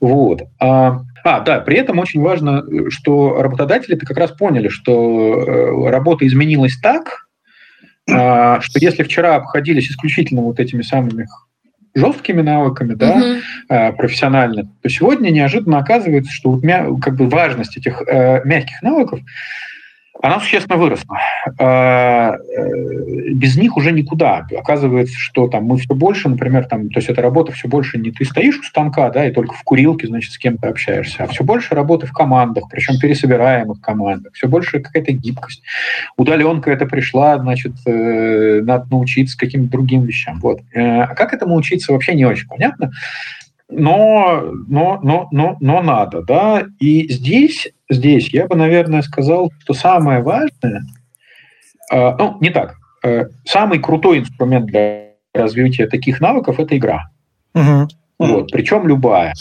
Вот. 0.00 0.42
А, 0.60 1.00
а, 1.24 1.40
да, 1.40 1.60
при 1.60 1.78
этом 1.78 1.98
очень 1.98 2.20
важно, 2.20 2.64
что 2.90 3.42
работодатели-то 3.42 4.04
как 4.06 4.18
раз 4.18 4.32
поняли, 4.32 4.68
что 4.68 5.42
э, 5.42 5.90
работа 5.90 6.26
изменилась 6.26 6.76
так, 6.78 7.28
а, 8.10 8.60
что 8.60 8.78
если 8.78 9.02
вчера 9.02 9.36
обходились 9.36 9.90
исключительно 9.90 10.42
вот 10.42 10.60
этими 10.60 10.82
самыми 10.82 11.26
жесткими 11.96 12.42
навыками, 12.42 12.94
да, 12.94 13.12
угу. 13.12 13.96
профессионально, 13.96 14.68
то 14.82 14.88
сегодня 14.88 15.30
неожиданно 15.30 15.78
оказывается, 15.78 16.32
что 16.32 16.50
вот 16.50 16.64
мя, 16.64 16.88
как 17.00 17.14
бы 17.14 17.28
важность 17.28 17.76
этих 17.76 18.02
э, 18.02 18.42
мягких 18.44 18.82
навыков 18.82 19.20
она 20.22 20.40
существенно 20.40 20.78
выросла. 20.78 21.18
А, 21.58 22.34
э, 22.34 23.30
без 23.32 23.56
них 23.56 23.76
уже 23.76 23.92
никуда. 23.92 24.46
Оказывается, 24.56 25.14
что 25.18 25.48
там 25.48 25.64
мы 25.64 25.76
все 25.78 25.94
больше, 25.94 26.28
например, 26.28 26.64
там, 26.66 26.88
то 26.88 26.98
есть 26.98 27.10
эта 27.10 27.20
работа 27.20 27.52
все 27.52 27.68
больше 27.68 27.98
не 27.98 28.10
ты 28.10 28.24
стоишь 28.24 28.58
у 28.58 28.62
станка, 28.62 29.10
да, 29.10 29.26
и 29.26 29.32
только 29.32 29.54
в 29.54 29.62
курилке, 29.64 30.06
значит, 30.06 30.32
с 30.32 30.38
кем-то 30.38 30.68
общаешься, 30.68 31.24
а 31.24 31.26
все 31.26 31.42
больше 31.42 31.74
работы 31.74 32.06
в 32.06 32.12
командах, 32.12 32.64
причем 32.70 32.98
пересобираемых 32.98 33.80
командах, 33.80 34.34
все 34.34 34.46
больше 34.46 34.80
какая-то 34.80 35.12
гибкость. 35.12 35.62
Удаленка 36.16 36.70
это 36.70 36.86
пришла, 36.86 37.38
значит, 37.38 37.72
э, 37.86 38.60
надо 38.62 38.86
научиться 38.90 39.36
каким-то 39.36 39.72
другим 39.72 40.02
вещам. 40.02 40.38
Вот. 40.40 40.60
Э, 40.72 41.02
а 41.02 41.14
как 41.14 41.34
этому 41.34 41.56
учиться 41.56 41.92
вообще 41.92 42.14
не 42.14 42.24
очень 42.24 42.46
понятно 42.46 42.92
но, 43.70 44.42
но, 44.68 45.00
но, 45.02 45.28
но, 45.30 45.56
но 45.60 45.82
надо, 45.82 46.22
да. 46.22 46.66
И 46.80 47.10
здесь, 47.12 47.68
здесь 47.90 48.28
я 48.30 48.46
бы, 48.46 48.56
наверное, 48.56 49.02
сказал, 49.02 49.50
что 49.60 49.74
самое 49.74 50.20
важное, 50.20 50.82
э, 51.92 52.16
ну, 52.16 52.38
не 52.40 52.50
так, 52.50 52.76
э, 53.02 53.26
самый 53.44 53.78
крутой 53.78 54.18
инструмент 54.18 54.66
для 54.66 55.10
развития 55.32 55.86
таких 55.86 56.20
навыков– 56.20 56.58
это 56.60 56.76
игра. 56.76 57.10
Угу. 57.54 57.88
Вот, 58.18 58.52
причем 58.52 58.86
любая. 58.86 59.32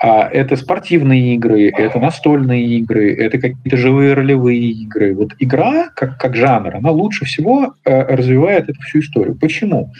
А 0.00 0.28
это 0.28 0.54
спортивные 0.54 1.34
игры, 1.34 1.70
это 1.70 1.98
настольные 1.98 2.64
игры, 2.78 3.12
это 3.14 3.38
какие-то 3.38 3.76
живые 3.76 4.14
ролевые 4.14 4.70
игры. 4.70 5.12
Вот 5.12 5.30
игра, 5.40 5.88
как, 5.88 6.18
как 6.18 6.36
жанр, 6.36 6.76
она 6.76 6.92
лучше 6.92 7.24
всего 7.24 7.74
э, 7.84 8.02
развивает 8.14 8.68
эту 8.68 8.80
всю 8.82 9.00
историю. 9.00 9.34
Почему? 9.34 9.90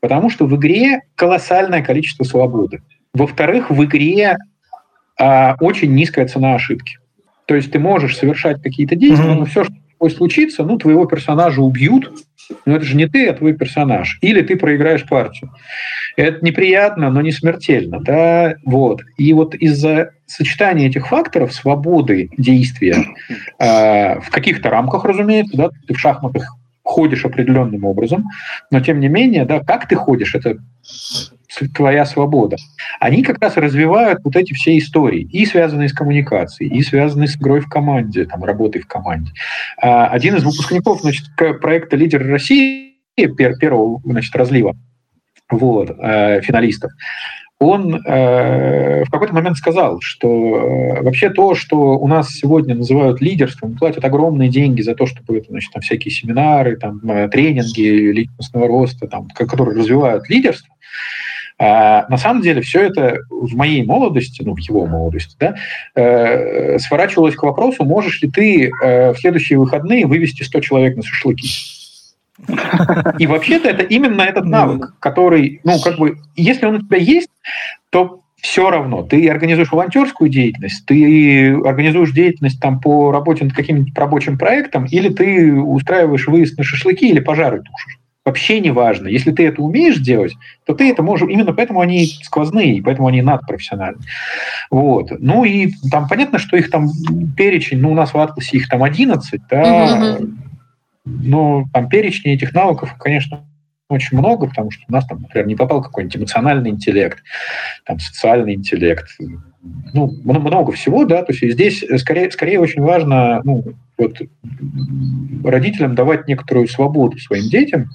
Потому 0.00 0.30
что 0.30 0.46
в 0.46 0.54
игре 0.54 1.00
колоссальное 1.16 1.82
количество 1.82 2.22
свободы. 2.22 2.80
Во-вторых, 3.12 3.70
в 3.70 3.84
игре 3.84 4.38
э, 5.18 5.54
очень 5.58 5.94
низкая 5.96 6.28
цена 6.28 6.54
ошибки. 6.54 6.98
То 7.46 7.56
есть 7.56 7.72
ты 7.72 7.80
можешь 7.80 8.16
совершать 8.16 8.62
какие-то 8.62 8.94
действия, 8.94 9.30
mm-hmm. 9.30 9.38
но 9.40 9.44
все, 9.46 9.64
что 9.64 9.74
такое 10.00 10.16
случится, 10.16 10.64
ну, 10.64 10.78
твоего 10.78 11.04
персонажа 11.04 11.60
убьют, 11.60 12.10
но 12.64 12.76
это 12.76 12.84
же 12.84 12.96
не 12.96 13.06
ты, 13.06 13.28
а 13.28 13.34
твой 13.34 13.52
персонаж. 13.52 14.18
Или 14.22 14.40
ты 14.40 14.56
проиграешь 14.56 15.06
партию. 15.06 15.52
Это 16.16 16.42
неприятно, 16.44 17.10
но 17.10 17.20
не 17.20 17.32
смертельно. 17.32 18.00
Да? 18.00 18.54
Вот. 18.64 19.02
И 19.18 19.32
вот 19.34 19.54
из-за 19.54 20.12
сочетания 20.26 20.88
этих 20.88 21.06
факторов, 21.08 21.52
свободы 21.52 22.30
действия, 22.38 22.96
э, 23.58 24.20
в 24.20 24.30
каких-то 24.30 24.70
рамках, 24.70 25.04
разумеется, 25.04 25.56
да, 25.56 25.70
ты 25.86 25.92
в 25.92 26.00
шахматах 26.00 26.56
ходишь 26.82 27.26
определенным 27.26 27.84
образом, 27.84 28.24
но 28.70 28.80
тем 28.80 29.00
не 29.00 29.08
менее, 29.08 29.44
да, 29.44 29.60
как 29.60 29.86
ты 29.86 29.96
ходишь, 29.96 30.34
это 30.34 30.56
твоя 31.74 32.04
свобода. 32.04 32.56
Они 33.00 33.22
как 33.22 33.40
раз 33.40 33.56
развивают 33.56 34.20
вот 34.24 34.36
эти 34.36 34.52
все 34.52 34.78
истории, 34.78 35.22
и 35.22 35.46
связанные 35.46 35.88
с 35.88 35.92
коммуникацией, 35.92 36.70
и 36.72 36.82
связанные 36.82 37.28
с 37.28 37.36
игрой 37.36 37.60
в 37.60 37.68
команде, 37.68 38.24
там, 38.24 38.44
работой 38.44 38.82
в 38.82 38.86
команде. 38.86 39.32
А, 39.80 40.06
один 40.06 40.36
из 40.36 40.44
выпускников 40.44 41.00
значит, 41.00 41.26
проекта 41.36 41.96
«Лидер 41.96 42.26
России», 42.26 42.90
первого 43.16 44.00
значит, 44.04 44.34
разлива, 44.34 44.76
вот, 45.50 45.90
э, 45.90 46.40
финалистов, 46.42 46.92
он 47.60 47.94
э, 47.94 49.04
в 49.04 49.10
какой-то 49.10 49.34
момент 49.34 49.58
сказал, 49.58 49.98
что 50.00 50.28
э, 50.96 51.02
вообще 51.02 51.28
то, 51.28 51.54
что 51.54 51.98
у 51.98 52.08
нас 52.08 52.30
сегодня 52.30 52.74
называют 52.74 53.20
лидерством, 53.20 53.76
платят 53.76 54.02
огромные 54.02 54.48
деньги 54.48 54.80
за 54.80 54.94
то, 54.94 55.04
чтобы 55.04 55.36
это, 55.36 55.50
значит, 55.50 55.70
там 55.70 55.82
всякие 55.82 56.10
семинары, 56.10 56.76
там, 56.76 57.00
э, 57.10 57.28
тренинги 57.28 58.12
личностного 58.12 58.66
роста, 58.66 59.06
там, 59.08 59.28
которые 59.28 59.76
развивают 59.76 60.30
лидерство, 60.30 60.74
а, 61.62 62.06
на 62.08 62.16
самом 62.16 62.40
деле 62.40 62.62
все 62.62 62.80
это 62.80 63.18
в 63.28 63.54
моей 63.54 63.84
молодости, 63.84 64.42
ну, 64.42 64.54
в 64.54 64.58
его 64.60 64.86
молодости, 64.86 65.36
да, 65.38 65.56
э, 65.94 66.78
сворачивалось 66.78 67.34
к 67.34 67.42
вопросу, 67.42 67.84
можешь 67.84 68.22
ли 68.22 68.30
ты 68.30 68.70
э, 68.70 69.12
в 69.12 69.18
следующие 69.18 69.58
выходные 69.58 70.06
вывести 70.06 70.42
100 70.42 70.60
человек 70.60 70.96
на 70.96 71.02
шашлыки. 71.02 71.50
И 73.18 73.26
вообще-то 73.26 73.68
это 73.68 73.82
именно 73.82 74.22
этот 74.22 74.44
ну 74.44 74.50
навык, 74.52 74.94
который, 75.00 75.60
ну, 75.62 75.78
как 75.80 75.98
бы, 75.98 76.16
если 76.34 76.64
он 76.64 76.76
у 76.76 76.78
тебя 76.78 76.96
есть, 76.96 77.28
то 77.90 78.22
все 78.40 78.70
равно. 78.70 79.02
Ты 79.02 79.28
организуешь 79.28 79.70
волонтерскую 79.70 80.30
деятельность, 80.30 80.86
ты 80.86 81.52
организуешь 81.56 82.12
деятельность 82.12 82.58
там 82.58 82.80
по 82.80 83.12
работе 83.12 83.44
над 83.44 83.52
каким-нибудь 83.52 83.98
рабочим 83.98 84.38
проектом, 84.38 84.86
или 84.86 85.10
ты 85.10 85.54
устраиваешь 85.54 86.26
выезд 86.26 86.56
на 86.56 86.64
шашлыки 86.64 87.06
или 87.06 87.20
пожары 87.20 87.58
тушишь 87.58 87.99
вообще 88.24 88.60
не 88.60 88.70
важно. 88.70 89.08
Если 89.08 89.32
ты 89.32 89.46
это 89.46 89.62
умеешь 89.62 89.98
делать, 89.98 90.34
то 90.66 90.74
ты 90.74 90.90
это 90.90 91.02
можешь... 91.02 91.28
Именно 91.28 91.52
поэтому 91.52 91.80
они 91.80 92.06
сквозные, 92.22 92.76
и 92.76 92.82
поэтому 92.82 93.08
они 93.08 93.22
надпрофессиональные. 93.22 94.06
Вот. 94.70 95.10
Ну 95.18 95.44
и 95.44 95.72
там 95.90 96.06
понятно, 96.08 96.38
что 96.38 96.56
их 96.56 96.70
там 96.70 96.88
перечень, 97.36 97.80
ну 97.80 97.92
у 97.92 97.94
нас 97.94 98.12
в 98.12 98.18
Атласе 98.18 98.58
их 98.58 98.68
там 98.68 98.82
11, 98.82 99.40
да, 99.48 100.16
угу. 100.18 100.30
но 101.04 101.64
там 101.72 101.88
перечень 101.88 102.30
этих 102.30 102.52
навыков, 102.52 102.94
конечно, 102.98 103.44
очень 103.88 104.18
много, 104.18 104.46
потому 104.46 104.70
что 104.70 104.84
у 104.88 104.92
нас 104.92 105.04
там, 105.06 105.22
например, 105.22 105.46
не 105.48 105.56
попал 105.56 105.82
какой-нибудь 105.82 106.16
эмоциональный 106.16 106.70
интеллект, 106.70 107.22
там 107.84 107.98
социальный 107.98 108.54
интеллект, 108.54 109.08
ну, 109.92 110.14
много 110.22 110.72
всего, 110.72 111.04
да, 111.04 111.22
то 111.24 111.32
есть 111.32 111.54
здесь 111.54 111.84
скорее, 111.98 112.30
скорее 112.30 112.60
очень 112.60 112.82
важно, 112.82 113.40
ну, 113.42 113.64
вот, 113.98 114.16
родителям 115.44 115.94
давать 115.96 116.28
некоторую 116.28 116.68
свободу 116.68 117.18
своим 117.18 117.48
детям, 117.50 117.90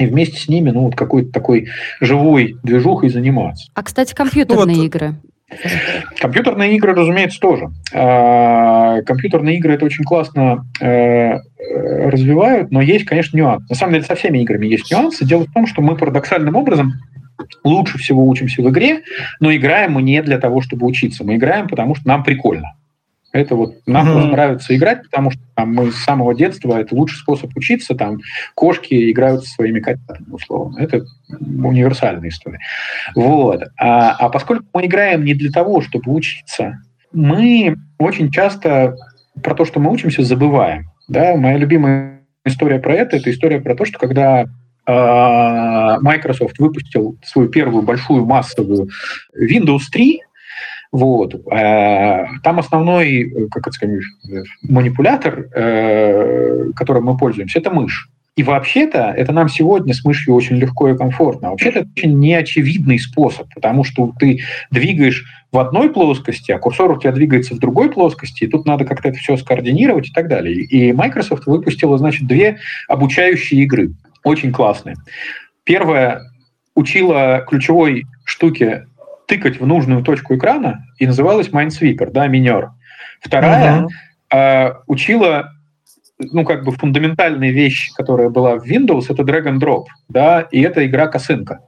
и 0.00 0.06
вместе 0.06 0.38
с 0.38 0.48
ними, 0.48 0.70
ну, 0.70 0.82
вот 0.82 0.96
какой-то 0.96 1.30
такой 1.30 1.68
живой 2.00 2.56
движухой 2.62 3.10
заниматься. 3.10 3.68
А, 3.74 3.82
кстати, 3.82 4.14
компьютерные 4.14 4.76
ну, 4.76 4.82
вот, 4.82 4.86
игры. 4.86 5.14
Компьютерные 6.18 6.76
игры, 6.76 6.94
разумеется, 6.94 7.40
тоже. 7.40 7.70
А, 7.92 9.02
компьютерные 9.02 9.56
игры 9.56 9.74
это 9.74 9.84
очень 9.84 10.04
классно 10.04 10.64
э, 10.80 11.38
развивают, 11.58 12.70
но 12.70 12.80
есть, 12.80 13.04
конечно, 13.04 13.36
нюансы. 13.36 13.66
На 13.68 13.74
самом 13.74 13.94
деле, 13.94 14.04
со 14.04 14.14
всеми 14.14 14.38
играми 14.38 14.66
есть 14.66 14.90
нюансы. 14.90 15.24
Дело 15.24 15.44
в 15.44 15.52
том, 15.52 15.66
что 15.66 15.82
мы 15.82 15.96
парадоксальным 15.96 16.56
образом 16.56 16.94
лучше 17.64 17.98
всего 17.98 18.26
учимся 18.26 18.62
в 18.62 18.70
игре, 18.70 19.02
но 19.40 19.54
играем 19.54 19.92
мы 19.92 20.02
не 20.02 20.22
для 20.22 20.38
того, 20.38 20.60
чтобы 20.60 20.86
учиться. 20.86 21.24
Мы 21.24 21.36
играем, 21.36 21.68
потому 21.68 21.94
что 21.94 22.06
нам 22.06 22.22
прикольно. 22.22 22.74
Это 23.32 23.54
вот 23.54 23.74
нам 23.86 24.08
mm-hmm. 24.08 24.30
нравится 24.32 24.76
играть, 24.76 25.04
потому 25.04 25.30
что 25.30 25.40
там, 25.54 25.72
мы 25.72 25.92
с 25.92 25.96
самого 25.96 26.34
детства 26.34 26.80
это 26.80 26.94
лучший 26.94 27.18
способ 27.18 27.56
учиться. 27.56 27.94
Там 27.94 28.18
кошки 28.54 29.10
играют 29.10 29.44
со 29.44 29.54
своими 29.54 29.80
котятами, 29.80 30.30
условно. 30.30 30.78
Это 30.78 31.04
универсальная 31.30 32.28
история. 32.28 32.58
Вот. 33.14 33.62
А, 33.78 34.12
а 34.12 34.28
поскольку 34.30 34.64
мы 34.74 34.86
играем 34.86 35.24
не 35.24 35.34
для 35.34 35.50
того, 35.50 35.80
чтобы 35.80 36.12
учиться, 36.12 36.78
мы 37.12 37.76
очень 37.98 38.30
часто 38.30 38.96
про 39.42 39.54
то, 39.54 39.64
что 39.64 39.78
мы 39.78 39.92
учимся, 39.92 40.22
забываем. 40.22 40.90
Да? 41.08 41.36
Моя 41.36 41.56
любимая 41.56 42.20
история 42.44 42.80
про 42.80 42.94
это– 42.94 43.16
это 43.18 43.30
история 43.30 43.60
про 43.60 43.76
то, 43.76 43.84
что 43.84 43.98
когда 43.98 44.46
а, 44.86 46.00
Microsoft 46.00 46.58
выпустил 46.58 47.16
свою 47.24 47.48
первую 47.48 47.82
большую 47.82 48.24
массовую 48.24 48.88
Windows 49.38 49.82
3, 49.92 50.20
вот. 50.92 51.34
Э, 51.52 52.24
там 52.42 52.58
основной, 52.58 53.48
как 53.50 53.68
это 53.68 53.72
сказать, 53.72 54.02
манипулятор, 54.62 55.46
э, 55.54 56.70
которым 56.74 57.04
мы 57.04 57.16
пользуемся, 57.16 57.60
это 57.60 57.70
мышь. 57.70 58.08
И 58.36 58.42
вообще-то 58.42 59.12
это 59.16 59.32
нам 59.32 59.48
сегодня 59.48 59.92
с 59.92 60.04
мышью 60.04 60.34
очень 60.34 60.56
легко 60.56 60.88
и 60.88 60.96
комфортно. 60.96 61.48
А 61.48 61.50
вообще-то 61.50 61.80
это 61.80 61.88
очень 61.96 62.18
неочевидный 62.18 62.98
способ, 62.98 63.52
потому 63.54 63.84
что 63.84 64.14
ты 64.18 64.40
двигаешь 64.70 65.24
в 65.52 65.58
одной 65.58 65.90
плоскости, 65.90 66.50
а 66.52 66.58
курсор 66.58 66.90
у 66.92 66.98
тебя 66.98 67.12
двигается 67.12 67.54
в 67.54 67.58
другой 67.58 67.90
плоскости, 67.90 68.44
и 68.44 68.46
тут 68.46 68.66
надо 68.66 68.84
как-то 68.84 69.08
это 69.08 69.18
все 69.18 69.36
скоординировать 69.36 70.08
и 70.08 70.12
так 70.12 70.28
далее. 70.28 70.54
И 70.54 70.92
Microsoft 70.92 71.46
выпустила, 71.46 71.98
значит, 71.98 72.26
две 72.26 72.58
обучающие 72.88 73.62
игры, 73.62 73.92
очень 74.22 74.52
классные. 74.52 74.96
Первая 75.64 76.22
учила 76.74 77.44
ключевой 77.46 78.04
штуке 78.24 78.86
тыкать 79.30 79.60
в 79.60 79.66
нужную 79.66 80.02
точку 80.02 80.34
экрана 80.34 80.84
и 80.98 81.06
называлась 81.06 81.50
Minesweeper, 81.50 82.10
да, 82.10 82.26
минер. 82.26 82.70
Вторая 83.20 83.86
uh-huh. 84.32 84.36
э, 84.36 84.74
учила 84.88 85.52
ну, 86.18 86.44
как 86.44 86.64
бы 86.64 86.72
фундаментальная 86.72 87.50
вещь, 87.50 87.92
которая 87.94 88.28
была 88.28 88.56
в 88.56 88.64
Windows, 88.66 89.06
это 89.08 89.22
drag 89.22 89.44
and 89.44 89.60
drop, 89.60 89.84
да, 90.08 90.40
и 90.50 90.60
это 90.60 90.84
игра 90.84 91.06
косынка. 91.06 91.60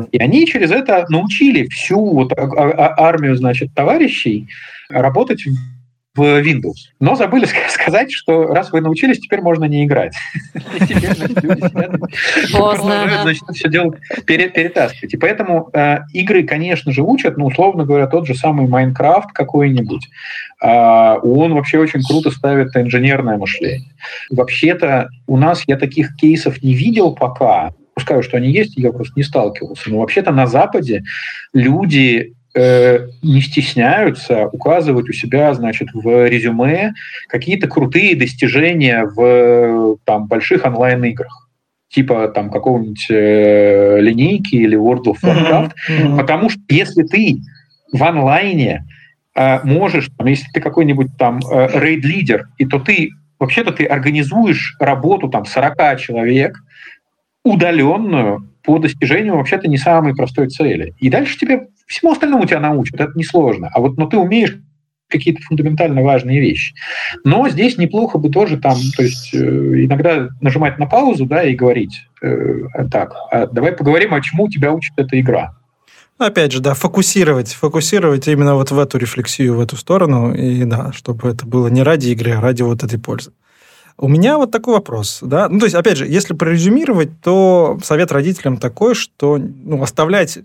Вот. 0.00 0.08
И 0.12 0.18
они 0.18 0.46
через 0.46 0.70
это 0.70 1.06
научили 1.08 1.66
всю 1.68 1.98
вот 2.12 2.32
а, 2.32 2.42
а, 2.42 3.08
армию, 3.08 3.36
значит, 3.36 3.74
товарищей 3.74 4.48
работать 4.90 5.44
в 6.18 6.42
Windows. 6.42 6.90
Но 7.00 7.14
забыли 7.14 7.46
сказать, 7.68 8.10
что 8.12 8.48
раз 8.48 8.72
вы 8.72 8.80
научились, 8.80 9.20
теперь 9.20 9.40
можно 9.40 9.64
не 9.64 9.84
играть. 9.84 10.14
Значит, 13.22 13.44
все 13.54 13.68
дело 13.68 13.94
перетаскивать. 14.26 15.14
И 15.14 15.16
поэтому 15.16 15.70
э, 15.72 15.98
игры, 16.12 16.42
конечно 16.42 16.92
же, 16.92 17.02
учат, 17.02 17.36
ну, 17.36 17.46
условно 17.46 17.84
говоря, 17.84 18.06
тот 18.06 18.26
же 18.26 18.34
самый 18.34 18.66
Майнкрафт 18.66 19.32
какой-нибудь. 19.32 20.08
А, 20.60 21.18
он 21.22 21.54
вообще 21.54 21.78
очень 21.78 22.02
круто 22.02 22.30
ставит 22.30 22.76
инженерное 22.76 23.36
мышление. 23.36 23.92
Вообще-то 24.30 25.08
у 25.26 25.36
нас 25.36 25.62
я 25.66 25.76
таких 25.76 26.16
кейсов 26.16 26.62
не 26.62 26.74
видел 26.74 27.14
пока, 27.14 27.72
пускаю, 27.94 28.22
что 28.22 28.36
они 28.36 28.50
есть, 28.50 28.76
я 28.76 28.92
просто 28.92 29.14
не 29.16 29.22
сталкивался. 29.22 29.90
Но 29.90 29.98
вообще-то 29.98 30.32
на 30.32 30.46
Западе 30.46 31.02
люди 31.52 32.34
не 32.54 33.40
стесняются 33.40 34.46
указывать 34.46 35.08
у 35.08 35.12
себя, 35.12 35.52
значит, 35.54 35.88
в 35.92 36.28
резюме 36.28 36.92
какие-то 37.28 37.68
крутые 37.68 38.16
достижения 38.16 39.04
в 39.04 39.98
там, 40.04 40.26
больших 40.26 40.64
онлайн-играх 40.64 41.48
типа 41.88 42.28
там 42.28 42.50
какого-нибудь 42.50 43.06
э, 43.10 44.00
линейки 44.00 44.56
или 44.56 44.78
World 44.78 45.04
of 45.04 45.16
Warcraft, 45.22 45.72
mm-hmm. 45.72 46.00
Mm-hmm. 46.00 46.16
потому 46.16 46.50
что 46.50 46.60
если 46.68 47.02
ты 47.02 47.38
в 47.92 48.04
онлайне 48.04 48.84
э, 49.34 49.60
можешь, 49.64 50.10
там, 50.16 50.26
если 50.26 50.46
ты 50.52 50.60
какой-нибудь 50.60 51.16
там 51.18 51.40
э, 51.40 51.68
рейд-лидер, 51.78 52.48
и 52.58 52.66
то 52.66 52.78
ты 52.78 53.10
вообще-то 53.38 53.72
ты 53.72 53.84
организуешь 53.86 54.76
работу 54.78 55.28
там 55.28 55.46
40 55.46 55.98
человек 55.98 56.58
удаленную 57.44 58.50
по 58.62 58.78
достижению 58.78 59.36
вообще-то 59.36 59.68
не 59.68 59.78
самой 59.78 60.14
простой 60.14 60.48
цели. 60.48 60.94
И 60.98 61.08
дальше 61.08 61.38
тебе 61.38 61.68
Всему 61.88 62.12
остальному 62.12 62.46
тебя 62.46 62.60
научат, 62.60 63.00
это 63.00 63.12
несложно. 63.16 63.70
А 63.72 63.80
вот 63.80 63.96
но 63.96 64.06
ты 64.06 64.16
умеешь 64.16 64.56
какие-то 65.08 65.40
фундаментально 65.42 66.02
важные 66.02 66.38
вещи. 66.38 66.74
Но 67.24 67.48
здесь 67.48 67.78
неплохо 67.78 68.18
бы 68.18 68.28
тоже 68.28 68.58
там, 68.58 68.76
то 68.94 69.02
есть 69.02 69.34
э, 69.34 69.38
иногда 69.38 70.28
нажимать 70.42 70.78
на 70.78 70.86
паузу, 70.86 71.24
да, 71.24 71.42
и 71.42 71.54
говорить, 71.54 72.06
э, 72.22 72.60
так, 72.92 73.14
а 73.30 73.46
давай 73.46 73.72
поговорим, 73.72 74.12
о 74.12 74.20
чему 74.20 74.48
тебя 74.48 74.70
учит 74.70 74.92
эта 74.96 75.18
игра. 75.18 75.54
Опять 76.18 76.52
же, 76.52 76.60
да, 76.60 76.74
фокусировать, 76.74 77.54
фокусировать 77.54 78.28
именно 78.28 78.54
вот 78.54 78.70
в 78.70 78.78
эту 78.78 78.98
рефлексию, 78.98 79.54
в 79.54 79.60
эту 79.60 79.76
сторону, 79.76 80.34
и 80.34 80.64
да, 80.64 80.92
чтобы 80.92 81.28
это 81.30 81.46
было 81.46 81.68
не 81.68 81.82
ради 81.82 82.08
игры, 82.08 82.32
а 82.32 82.40
ради 82.40 82.62
вот 82.62 82.82
этой 82.82 82.98
пользы. 82.98 83.32
У 83.96 84.08
меня 84.08 84.36
вот 84.36 84.50
такой 84.50 84.74
вопрос, 84.74 85.20
да, 85.22 85.48
ну, 85.48 85.58
то 85.58 85.64
есть, 85.64 85.74
опять 85.74 85.96
же, 85.96 86.06
если 86.06 86.34
прорезюмировать, 86.34 87.20
то 87.22 87.78
совет 87.82 88.12
родителям 88.12 88.58
такой, 88.58 88.94
что, 88.94 89.38
ну, 89.38 89.82
оставлять 89.82 90.38
э, 90.38 90.42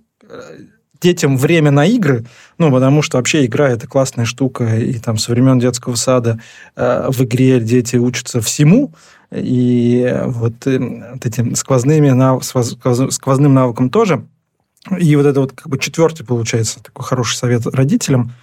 детям 1.03 1.37
время 1.37 1.69
на 1.69 1.85
игры, 1.85 2.25
ну, 2.57 2.71
потому 2.71 3.01
что 3.01 3.17
вообще 3.17 3.45
игра– 3.45 3.69
это 3.69 3.87
классная 3.87 4.25
штука, 4.25 4.77
и 4.77 4.97
там 4.99 5.17
со 5.17 5.31
времен 5.31 5.59
детского 5.59 5.95
сада 5.95 6.39
э, 6.75 7.09
в 7.09 7.21
игре 7.23 7.59
дети 7.59 7.97
учатся 7.97 8.39
всему, 8.41 8.91
и 9.31 10.21
вот, 10.25 10.65
э, 10.65 10.79
вот 11.13 11.25
этим 11.25 11.55
сквозными 11.55 12.09
нав... 12.09 12.43
сквозным 12.43 13.53
навыкам 13.53 13.89
тоже. 13.89 14.25
И 14.97 15.15
вот 15.15 15.25
это 15.25 15.39
вот 15.41 15.53
как 15.53 15.67
бы 15.69 15.77
четвертый, 15.77 16.25
получается, 16.25 16.83
такой 16.83 17.05
хороший 17.05 17.35
совет 17.37 17.65
родителям. 17.67 18.33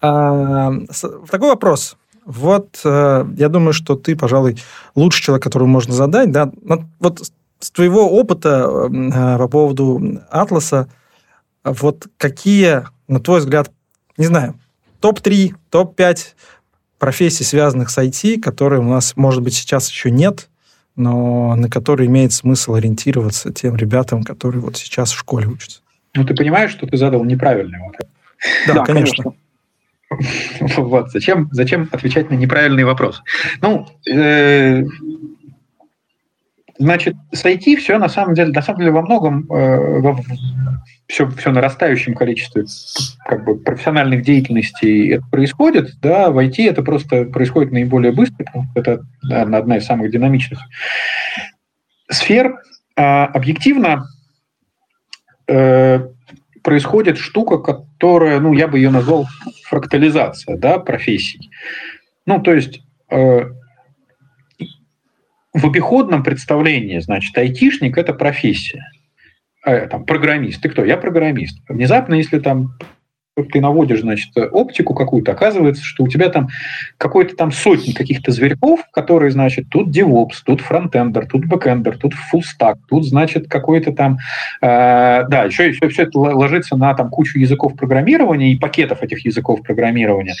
А, 0.00 0.72
такой 1.30 1.48
вопрос. 1.48 1.96
Вот 2.24 2.80
э, 2.84 3.26
я 3.36 3.48
думаю, 3.48 3.72
что 3.72 3.96
ты, 3.96 4.14
пожалуй, 4.14 4.58
лучший 4.94 5.22
человек, 5.22 5.44
которого 5.44 5.66
можно 5.66 5.94
задать. 5.94 6.30
Да? 6.30 6.52
Вот 7.00 7.22
с 7.58 7.70
твоего 7.70 8.08
опыта 8.10 8.68
э, 8.68 9.38
по 9.38 9.48
поводу 9.48 10.20
Атласа, 10.30 10.88
вот 11.72 12.06
какие, 12.16 12.84
на 13.06 13.20
твой 13.20 13.40
взгляд, 13.40 13.70
не 14.16 14.26
знаю, 14.26 14.58
топ-3, 15.00 15.54
топ-5 15.70 16.18
профессий, 16.98 17.44
связанных 17.44 17.90
с 17.90 17.98
IT, 17.98 18.40
которые 18.40 18.80
у 18.80 18.88
нас, 18.88 19.16
может 19.16 19.42
быть, 19.42 19.54
сейчас 19.54 19.88
еще 19.90 20.10
нет, 20.10 20.48
но 20.96 21.54
на 21.54 21.70
которые 21.70 22.08
имеет 22.08 22.32
смысл 22.32 22.74
ориентироваться 22.74 23.52
тем 23.52 23.76
ребятам, 23.76 24.24
которые 24.24 24.60
вот 24.60 24.76
сейчас 24.76 25.12
в 25.12 25.18
школе 25.18 25.46
учатся? 25.46 25.80
Ну, 26.14 26.24
ты 26.24 26.34
понимаешь, 26.34 26.72
что 26.72 26.86
ты 26.86 26.96
задал 26.96 27.24
неправильный 27.24 27.78
вопрос. 27.78 28.08
Да, 28.66 28.74
да 28.74 28.84
конечно. 28.84 29.22
конечно. 29.22 29.38
Вот, 30.78 31.10
зачем, 31.10 31.50
зачем 31.52 31.88
отвечать 31.92 32.30
на 32.30 32.34
неправильный 32.34 32.84
вопрос? 32.84 33.22
Ну, 33.60 33.86
э, 34.10 34.82
значит, 36.78 37.16
с 37.32 37.44
IT 37.44 37.76
все 37.76 37.98
на 37.98 38.08
самом 38.08 38.34
деле, 38.34 38.52
на 38.52 38.62
самом 38.62 38.80
деле 38.80 38.92
во 38.92 39.02
многом 39.02 39.50
э, 39.50 40.14
все, 41.06 41.28
все 41.30 41.50
нарастающем 41.50 42.14
количестве 42.14 42.64
как 43.24 43.44
бы, 43.44 43.58
профессиональных 43.58 44.22
деятельностей 44.22 45.08
это 45.08 45.24
происходит, 45.30 45.98
да, 46.00 46.30
в 46.30 46.38
IT 46.38 46.68
это 46.68 46.82
просто 46.82 47.24
происходит 47.24 47.72
наиболее 47.72 48.12
быстро, 48.12 48.46
это 48.74 49.02
наверное, 49.22 49.60
одна 49.60 49.76
из 49.78 49.86
самых 49.86 50.10
динамичных 50.10 50.60
сфер. 52.10 52.56
А 52.96 53.26
объективно 53.26 54.06
э, 55.46 56.00
происходит 56.62 57.16
штука, 57.16 57.58
которая, 57.58 58.40
ну, 58.40 58.52
я 58.52 58.68
бы 58.68 58.78
ее 58.78 58.90
назвал 58.90 59.26
фрактализация, 59.64 60.56
да, 60.56 60.78
профессий. 60.78 61.50
Ну, 62.26 62.40
то 62.40 62.52
есть 62.52 62.80
э, 63.10 63.42
в 65.54 65.66
обиходном 65.66 66.22
представлении, 66.22 66.98
значит, 66.98 67.36
айтишник– 67.36 67.96
это 67.98 68.12
профессия– 68.12 68.84
Э, 69.68 69.86
там, 69.86 70.06
программист. 70.06 70.62
Ты 70.62 70.70
кто? 70.70 70.84
Я 70.84 70.96
программист. 70.96 71.58
Внезапно, 71.68 72.14
если 72.14 72.38
там 72.38 72.78
ты 73.44 73.60
наводишь, 73.60 74.00
значит, 74.00 74.30
оптику 74.36 74.94
какую-то, 74.94 75.32
оказывается, 75.32 75.84
что 75.84 76.04
у 76.04 76.08
тебя 76.08 76.28
там 76.28 76.48
какой-то 76.96 77.36
там 77.36 77.52
сотни 77.52 77.92
каких-то 77.92 78.30
зверьков, 78.30 78.80
которые, 78.92 79.30
значит, 79.30 79.66
тут 79.70 79.88
DevOps, 79.88 80.42
тут 80.44 80.60
фронтендер, 80.60 81.26
тут 81.26 81.46
бэкендер, 81.46 81.98
тут 81.98 82.14
fullstack, 82.14 82.78
тут, 82.88 83.06
значит, 83.06 83.48
какой-то 83.48 83.92
там... 83.92 84.18
Э, 84.60 85.24
да, 85.28 85.44
еще, 85.44 85.68
еще 85.68 85.88
все 85.88 86.02
это 86.02 86.18
ложится 86.18 86.76
на 86.76 86.94
там 86.94 87.10
кучу 87.10 87.38
языков 87.38 87.76
программирования 87.76 88.52
и 88.52 88.58
пакетов 88.58 89.02
этих 89.02 89.24
языков 89.24 89.62
программирования. 89.62 90.34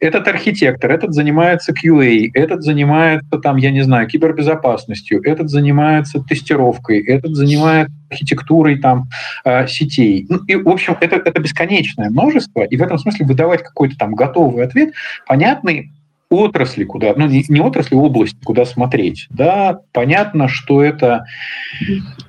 Этот 0.00 0.28
архитектор, 0.28 0.90
этот 0.90 1.14
занимается 1.14 1.72
QA, 1.72 2.28
этот 2.34 2.62
занимается 2.62 3.38
там, 3.38 3.56
я 3.56 3.70
не 3.70 3.82
знаю, 3.82 4.08
кибербезопасностью, 4.08 5.22
этот 5.22 5.48
занимается 5.50 6.20
тестировкой, 6.20 7.04
этот 7.04 7.34
занимается 7.34 7.94
архитектурой 8.12 8.78
там 8.78 9.08
э, 9.44 9.66
сетей. 9.66 10.26
Ну, 10.28 10.38
и, 10.46 10.56
в 10.56 10.68
общем, 10.68 10.96
это, 11.00 11.16
это 11.16 11.40
бесконечное 11.40 12.10
множество, 12.10 12.62
и 12.62 12.76
в 12.76 12.82
этом 12.82 12.98
смысле 12.98 13.26
выдавать 13.26 13.62
какой-то 13.62 13.96
там 13.96 14.14
готовый 14.14 14.64
ответ, 14.64 14.92
понятный 15.26 15.90
отрасли, 16.28 16.84
куда, 16.84 17.12
ну 17.16 17.26
не, 17.26 17.44
не 17.48 17.60
отрасли, 17.60 17.94
область, 17.94 18.36
куда 18.42 18.64
смотреть. 18.64 19.26
Да, 19.30 19.80
понятно, 19.92 20.48
что 20.48 20.82
это, 20.82 21.26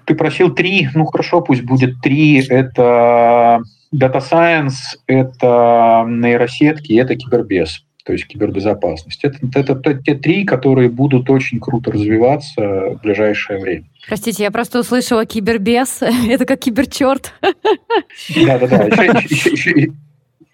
ты 0.05 0.15
просил 0.15 0.53
три, 0.53 0.89
ну 0.93 1.05
хорошо, 1.05 1.41
пусть 1.41 1.63
будет 1.63 2.01
три, 2.01 2.41
это 2.45 3.61
Data 3.95 4.21
Science, 4.21 4.97
это 5.07 6.05
нейросетки, 6.07 6.93
это 6.93 7.15
кибербез 7.15 7.83
то 8.05 8.11
есть 8.13 8.27
кибербезопасность. 8.27 9.23
Это, 9.23 9.37
это, 9.55 9.73
это 9.73 9.95
те 9.95 10.15
три, 10.15 10.43
которые 10.43 10.89
будут 10.89 11.29
очень 11.29 11.59
круто 11.59 11.91
развиваться 11.91 12.61
в 12.61 12.99
ближайшее 13.01 13.59
время. 13.59 13.85
Простите, 14.07 14.43
я 14.43 14.51
просто 14.51 14.79
услышала 14.79 15.25
кибербес. 15.25 16.01
Это 16.29 16.45
как 16.45 16.59
киберчерт. 16.59 17.33
Да-да-да. 17.41 18.83
Еще, 19.29 19.51
еще, 19.51 19.91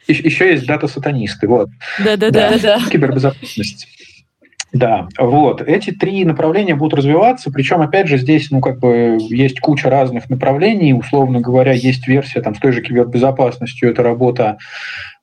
еще, 0.08 0.24
еще 0.24 0.52
есть 0.52 0.68
дата-сатанисты. 0.68 1.48
Вот. 1.48 1.70
Да-да-да. 2.04 2.80
Кибербезопасность. 2.92 3.88
Да, 4.72 5.08
вот. 5.18 5.62
Эти 5.62 5.90
три 5.92 6.24
направления 6.26 6.76
будут 6.76 7.00
развиваться, 7.00 7.50
причем, 7.50 7.82
опять 7.82 8.08
же, 8.08 8.18
здесь, 8.18 8.52
ну, 8.52 8.62
как 8.62 8.80
бы, 8.80 9.18
есть 9.20 9.60
куча 9.60 9.90
разных 9.90 10.30
направлений, 10.30 10.94
условно 10.94 11.40
говоря, 11.42 11.72
есть 11.72 12.08
версия 12.08 12.42
там 12.42 12.54
с 12.54 12.60
той 12.60 12.72
же 12.72 12.82
кибербезопасностью, 12.82 13.90
это 13.90 14.04
работа, 14.04 14.58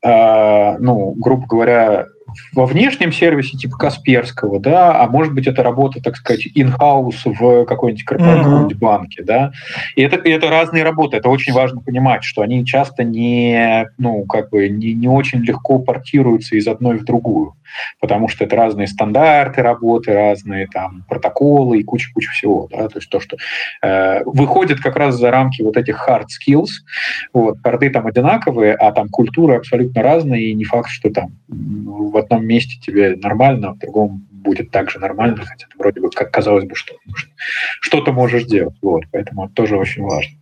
э, 0.02 0.78
ну, 0.78 1.12
грубо 1.12 1.46
говоря, 1.46 2.06
во 2.52 2.66
внешнем 2.66 3.12
сервисе 3.12 3.56
типа 3.56 3.76
Касперского, 3.76 4.60
да, 4.60 5.02
а 5.02 5.08
может 5.08 5.34
быть 5.34 5.46
это 5.46 5.62
работа, 5.62 6.00
так 6.02 6.16
сказать, 6.16 6.46
in-house 6.54 7.22
в 7.24 7.64
какой-нибудь 7.64 8.04
корпоративном 8.04 8.68
mm-hmm. 8.68 8.78
банке, 8.78 9.22
да. 9.22 9.52
И 9.94 10.02
это, 10.02 10.16
и 10.16 10.30
это 10.30 10.50
разные 10.50 10.82
работы, 10.82 11.16
это 11.16 11.28
очень 11.28 11.52
важно 11.52 11.80
понимать, 11.80 12.24
что 12.24 12.42
они 12.42 12.64
часто 12.64 13.04
не, 13.04 13.88
ну, 13.98 14.24
как 14.24 14.50
бы 14.50 14.68
не, 14.68 14.94
не 14.94 15.08
очень 15.08 15.40
легко 15.40 15.78
портируются 15.78 16.56
из 16.56 16.66
одной 16.66 16.98
в 16.98 17.04
другую 17.04 17.54
потому 18.00 18.28
что 18.28 18.44
это 18.44 18.56
разные 18.56 18.86
стандарты 18.86 19.62
работы, 19.62 20.12
разные 20.12 20.66
там 20.66 21.04
протоколы 21.08 21.80
и 21.80 21.84
куча-куча 21.84 22.30
всего, 22.30 22.68
да, 22.70 22.88
то 22.88 22.98
есть 22.98 23.10
то, 23.10 23.20
что 23.20 23.36
э, 23.82 24.22
выходит 24.24 24.80
как 24.80 24.96
раз 24.96 25.16
за 25.16 25.30
рамки 25.30 25.62
вот 25.62 25.76
этих 25.76 26.08
hard 26.08 26.26
skills, 26.26 26.68
вот, 27.32 27.58
харды 27.62 27.90
там 27.90 28.06
одинаковые, 28.06 28.74
а 28.74 28.92
там 28.92 29.08
культуры 29.08 29.56
абсолютно 29.56 30.02
разные, 30.02 30.50
и 30.50 30.54
не 30.54 30.64
факт, 30.64 30.90
что 30.90 31.10
там 31.10 31.32
в 31.48 32.16
одном 32.16 32.46
месте 32.46 32.78
тебе 32.80 33.16
нормально, 33.16 33.70
а 33.70 33.74
в 33.74 33.78
другом 33.78 34.26
будет 34.30 34.70
также 34.70 34.98
нормально, 34.98 35.44
хотя 35.44 35.66
ты 35.66 35.78
вроде 35.78 36.00
бы, 36.00 36.10
как 36.10 36.30
казалось 36.30 36.64
бы, 36.64 36.74
что 36.74 36.94
что-то 37.80 38.12
можешь 38.12 38.44
делать, 38.44 38.76
вот, 38.82 39.04
поэтому 39.10 39.46
это 39.46 39.54
тоже 39.54 39.76
очень 39.76 40.02
важно. 40.02 40.38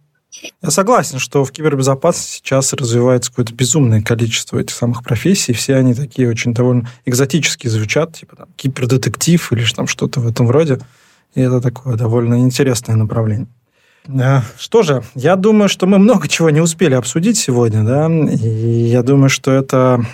Я 0.63 0.71
согласен, 0.71 1.19
что 1.19 1.45
в 1.45 1.53
кибербезопасности 1.53 2.39
сейчас 2.39 2.73
развивается 2.73 3.31
какое-то 3.31 3.55
безумное 3.55 4.03
количество 4.03 4.59
этих 4.59 4.75
самых 4.75 5.03
профессий. 5.03 5.53
Все 5.53 5.77
они 5.77 5.95
такие 5.95 6.29
очень 6.29 6.53
довольно 6.55 6.89
экзотические 7.05 7.71
звучат, 7.71 8.15
типа 8.15 8.37
там, 8.37 8.49
кибердетектив 8.57 9.53
или 9.53 9.65
там 9.75 9.87
что-то 9.87 10.21
в 10.21 10.27
этом 10.27 10.51
роде. 10.51 10.79
И 11.35 11.41
это 11.41 11.61
такое 11.61 11.97
довольно 11.97 12.41
интересное 12.41 12.97
направление. 12.97 13.49
Э, 14.09 14.41
что 14.59 14.83
же, 14.83 15.03
я 15.15 15.37
думаю, 15.37 15.69
что 15.69 15.87
мы 15.87 15.99
много 15.99 16.29
чего 16.29 16.51
не 16.51 16.61
успели 16.61 16.95
обсудить 16.95 17.39
сегодня, 17.39 17.85
да, 17.85 18.09
и 18.09 18.89
я 18.89 19.03
думаю, 19.03 19.31
что 19.31 19.51
это 19.51 20.05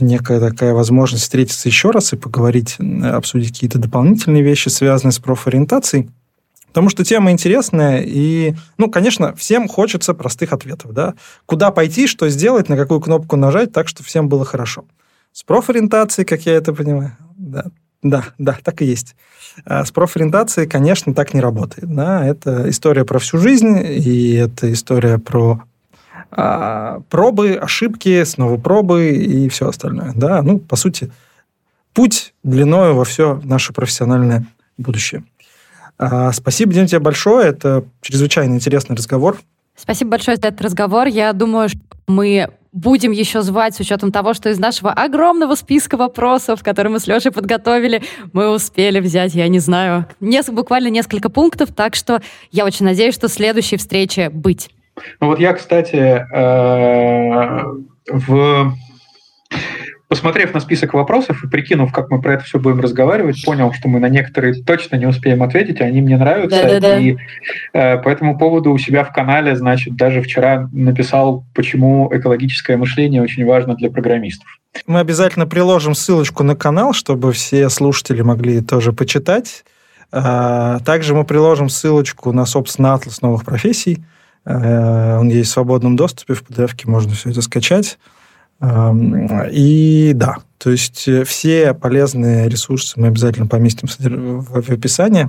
некая 0.00 0.40
такая 0.40 0.72
возможность 0.72 1.24
встретиться 1.24 1.68
еще 1.68 1.90
раз 1.90 2.12
и 2.12 2.16
поговорить, 2.16 2.76
обсудить 3.02 3.52
какие-то 3.52 3.78
дополнительные 3.78 4.42
вещи, 4.42 4.68
связанные 4.68 5.12
с 5.12 5.18
профориентацией. 5.18 6.08
Потому 6.74 6.88
что 6.88 7.04
тема 7.04 7.30
интересная, 7.30 8.02
и, 8.04 8.56
ну, 8.78 8.90
конечно, 8.90 9.32
всем 9.36 9.68
хочется 9.68 10.12
простых 10.12 10.52
ответов, 10.52 10.92
да. 10.92 11.14
Куда 11.46 11.70
пойти, 11.70 12.08
что 12.08 12.28
сделать, 12.28 12.68
на 12.68 12.76
какую 12.76 13.00
кнопку 13.00 13.36
нажать, 13.36 13.72
так, 13.72 13.86
что 13.86 14.02
всем 14.02 14.28
было 14.28 14.44
хорошо. 14.44 14.84
С 15.30 15.44
профориентацией, 15.44 16.26
как 16.26 16.40
я 16.46 16.54
это 16.54 16.72
понимаю, 16.72 17.16
да, 17.36 17.66
да, 18.02 18.24
да, 18.38 18.58
так 18.64 18.82
и 18.82 18.86
есть. 18.86 19.14
А 19.64 19.84
с 19.84 19.92
профориентацией, 19.92 20.68
конечно, 20.68 21.14
так 21.14 21.32
не 21.32 21.40
работает. 21.40 21.94
Да? 21.94 22.26
Это 22.26 22.68
история 22.68 23.04
про 23.04 23.20
всю 23.20 23.38
жизнь, 23.38 23.78
и 23.78 24.34
это 24.34 24.72
история 24.72 25.18
про 25.18 25.62
а, 26.32 27.02
пробы, 27.08 27.54
ошибки, 27.54 28.24
снова 28.24 28.56
пробы 28.56 29.10
и 29.10 29.48
все 29.48 29.68
остальное. 29.68 30.12
Да? 30.16 30.42
Ну, 30.42 30.58
по 30.58 30.74
сути, 30.74 31.12
путь 31.92 32.34
длиною 32.42 32.96
во 32.96 33.04
все 33.04 33.40
наше 33.44 33.72
профессиональное 33.72 34.44
будущее. 34.76 35.22
А, 35.98 36.32
спасибо, 36.32 36.72
Дим, 36.72 36.86
тебе 36.86 36.98
большое. 36.98 37.48
Это 37.48 37.84
чрезвычайно 38.00 38.54
интересный 38.54 38.96
разговор. 38.96 39.38
Спасибо 39.76 40.12
большое 40.12 40.36
за 40.36 40.48
этот 40.48 40.60
разговор. 40.62 41.06
Я 41.06 41.32
думаю, 41.32 41.68
что 41.68 41.80
мы 42.06 42.48
будем 42.72 43.12
еще 43.12 43.42
звать 43.42 43.76
с 43.76 43.80
учетом 43.80 44.10
того, 44.10 44.34
что 44.34 44.50
из 44.50 44.58
нашего 44.58 44.92
огромного 44.92 45.54
списка 45.54 45.96
вопросов, 45.96 46.62
которые 46.62 46.92
мы 46.92 46.98
с 46.98 47.06
Лешей 47.06 47.30
подготовили, 47.30 48.02
мы 48.32 48.50
успели 48.50 48.98
взять, 48.98 49.34
я 49.34 49.46
не 49.48 49.60
знаю, 49.60 50.06
нес, 50.20 50.48
буквально 50.48 50.88
несколько 50.88 51.28
пунктов, 51.28 51.72
так 51.72 51.94
что 51.94 52.20
я 52.50 52.64
очень 52.64 52.84
надеюсь, 52.84 53.14
что 53.14 53.28
следующей 53.28 53.76
встрече 53.76 54.28
быть. 54.28 54.70
Ну 55.20 55.28
вот 55.28 55.38
я, 55.38 55.52
кстати, 55.54 55.96
э, 55.96 57.64
в 58.10 58.74
посмотрев 60.14 60.54
на 60.54 60.60
список 60.60 60.94
вопросов 60.94 61.42
и 61.42 61.48
прикинув, 61.48 61.90
как 61.90 62.08
мы 62.08 62.22
про 62.22 62.34
это 62.34 62.44
все 62.44 62.60
будем 62.60 62.78
разговаривать, 62.78 63.44
понял, 63.44 63.72
что 63.72 63.88
мы 63.88 63.98
на 63.98 64.08
некоторые 64.08 64.54
точно 64.54 64.94
не 64.94 65.06
успеем 65.06 65.42
ответить, 65.42 65.80
они 65.80 66.00
мне 66.02 66.16
нравятся. 66.16 66.62
Да-да-да. 66.62 66.98
И 67.00 67.16
э, 67.72 67.98
по 67.98 68.08
этому 68.08 68.38
поводу 68.38 68.70
у 68.70 68.78
себя 68.78 69.02
в 69.02 69.12
канале, 69.12 69.56
значит, 69.56 69.96
даже 69.96 70.22
вчера 70.22 70.68
написал, 70.70 71.44
почему 71.52 72.08
экологическое 72.12 72.76
мышление 72.76 73.22
очень 73.22 73.44
важно 73.44 73.74
для 73.74 73.90
программистов. 73.90 74.46
Мы 74.86 75.00
обязательно 75.00 75.48
приложим 75.48 75.96
ссылочку 75.96 76.44
на 76.44 76.54
канал, 76.54 76.92
чтобы 76.92 77.32
все 77.32 77.68
слушатели 77.68 78.22
могли 78.22 78.60
тоже 78.60 78.92
почитать. 78.92 79.64
А, 80.12 80.78
также 80.84 81.16
мы 81.16 81.24
приложим 81.24 81.68
ссылочку 81.68 82.30
на, 82.30 82.46
собственно, 82.46 82.94
атлас 82.94 83.20
новых 83.20 83.44
профессий. 83.44 84.04
Э, 84.44 85.18
он 85.18 85.28
есть 85.28 85.50
в 85.50 85.54
свободном 85.54 85.96
доступе, 85.96 86.34
в 86.34 86.44
PDF 86.44 86.70
можно 86.84 87.14
все 87.14 87.30
это 87.30 87.42
скачать. 87.42 87.98
И 88.60 90.12
да, 90.14 90.36
то 90.58 90.70
есть 90.70 91.06
э, 91.08 91.24
все 91.24 91.74
полезные 91.74 92.48
ресурсы 92.48 92.98
мы 92.98 93.08
обязательно 93.08 93.46
поместим 93.46 93.88
в 94.40 94.70
описании. 94.70 95.28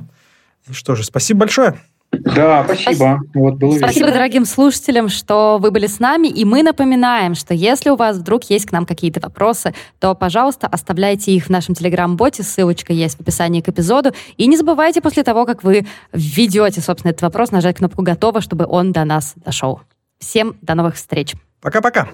И 0.69 0.73
что 0.73 0.95
же, 0.95 1.03
спасибо 1.03 1.41
большое. 1.41 1.75
Да, 2.11 2.63
спасибо. 2.63 2.93
Спасибо, 2.93 3.23
вот, 3.33 3.55
было 3.55 3.77
спасибо 3.77 4.11
дорогим 4.11 4.45
слушателям, 4.45 5.09
что 5.09 5.57
вы 5.59 5.71
были 5.71 5.87
с 5.87 5.99
нами. 5.99 6.27
И 6.27 6.45
мы 6.45 6.63
напоминаем, 6.63 7.35
что 7.35 7.53
если 7.53 7.89
у 7.89 7.95
вас 7.95 8.17
вдруг 8.17 8.43
есть 8.45 8.65
к 8.67 8.71
нам 8.71 8.85
какие-то 8.85 9.19
вопросы, 9.19 9.73
то, 9.99 10.15
пожалуйста, 10.15 10.67
оставляйте 10.67 11.33
их 11.33 11.47
в 11.47 11.49
нашем 11.49 11.75
телеграм-боте. 11.75 12.43
Ссылочка 12.43 12.93
есть 12.93 13.17
в 13.17 13.21
описании 13.21 13.61
к 13.61 13.69
эпизоду. 13.69 14.13
И 14.37 14.47
не 14.47 14.57
забывайте 14.57 15.01
после 15.01 15.23
того, 15.23 15.45
как 15.45 15.63
вы 15.63 15.85
введете, 16.13 16.81
собственно, 16.81 17.11
этот 17.11 17.23
вопрос, 17.23 17.51
нажать 17.51 17.77
кнопку 17.77 18.01
«Готово», 18.01 18.41
чтобы 18.41 18.65
он 18.65 18.91
до 18.91 19.03
нас 19.03 19.33
дошел. 19.35 19.81
Всем 20.19 20.55
до 20.61 20.75
новых 20.75 20.95
встреч. 20.95 21.33
Пока-пока. 21.61 22.07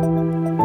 Música 0.00 0.59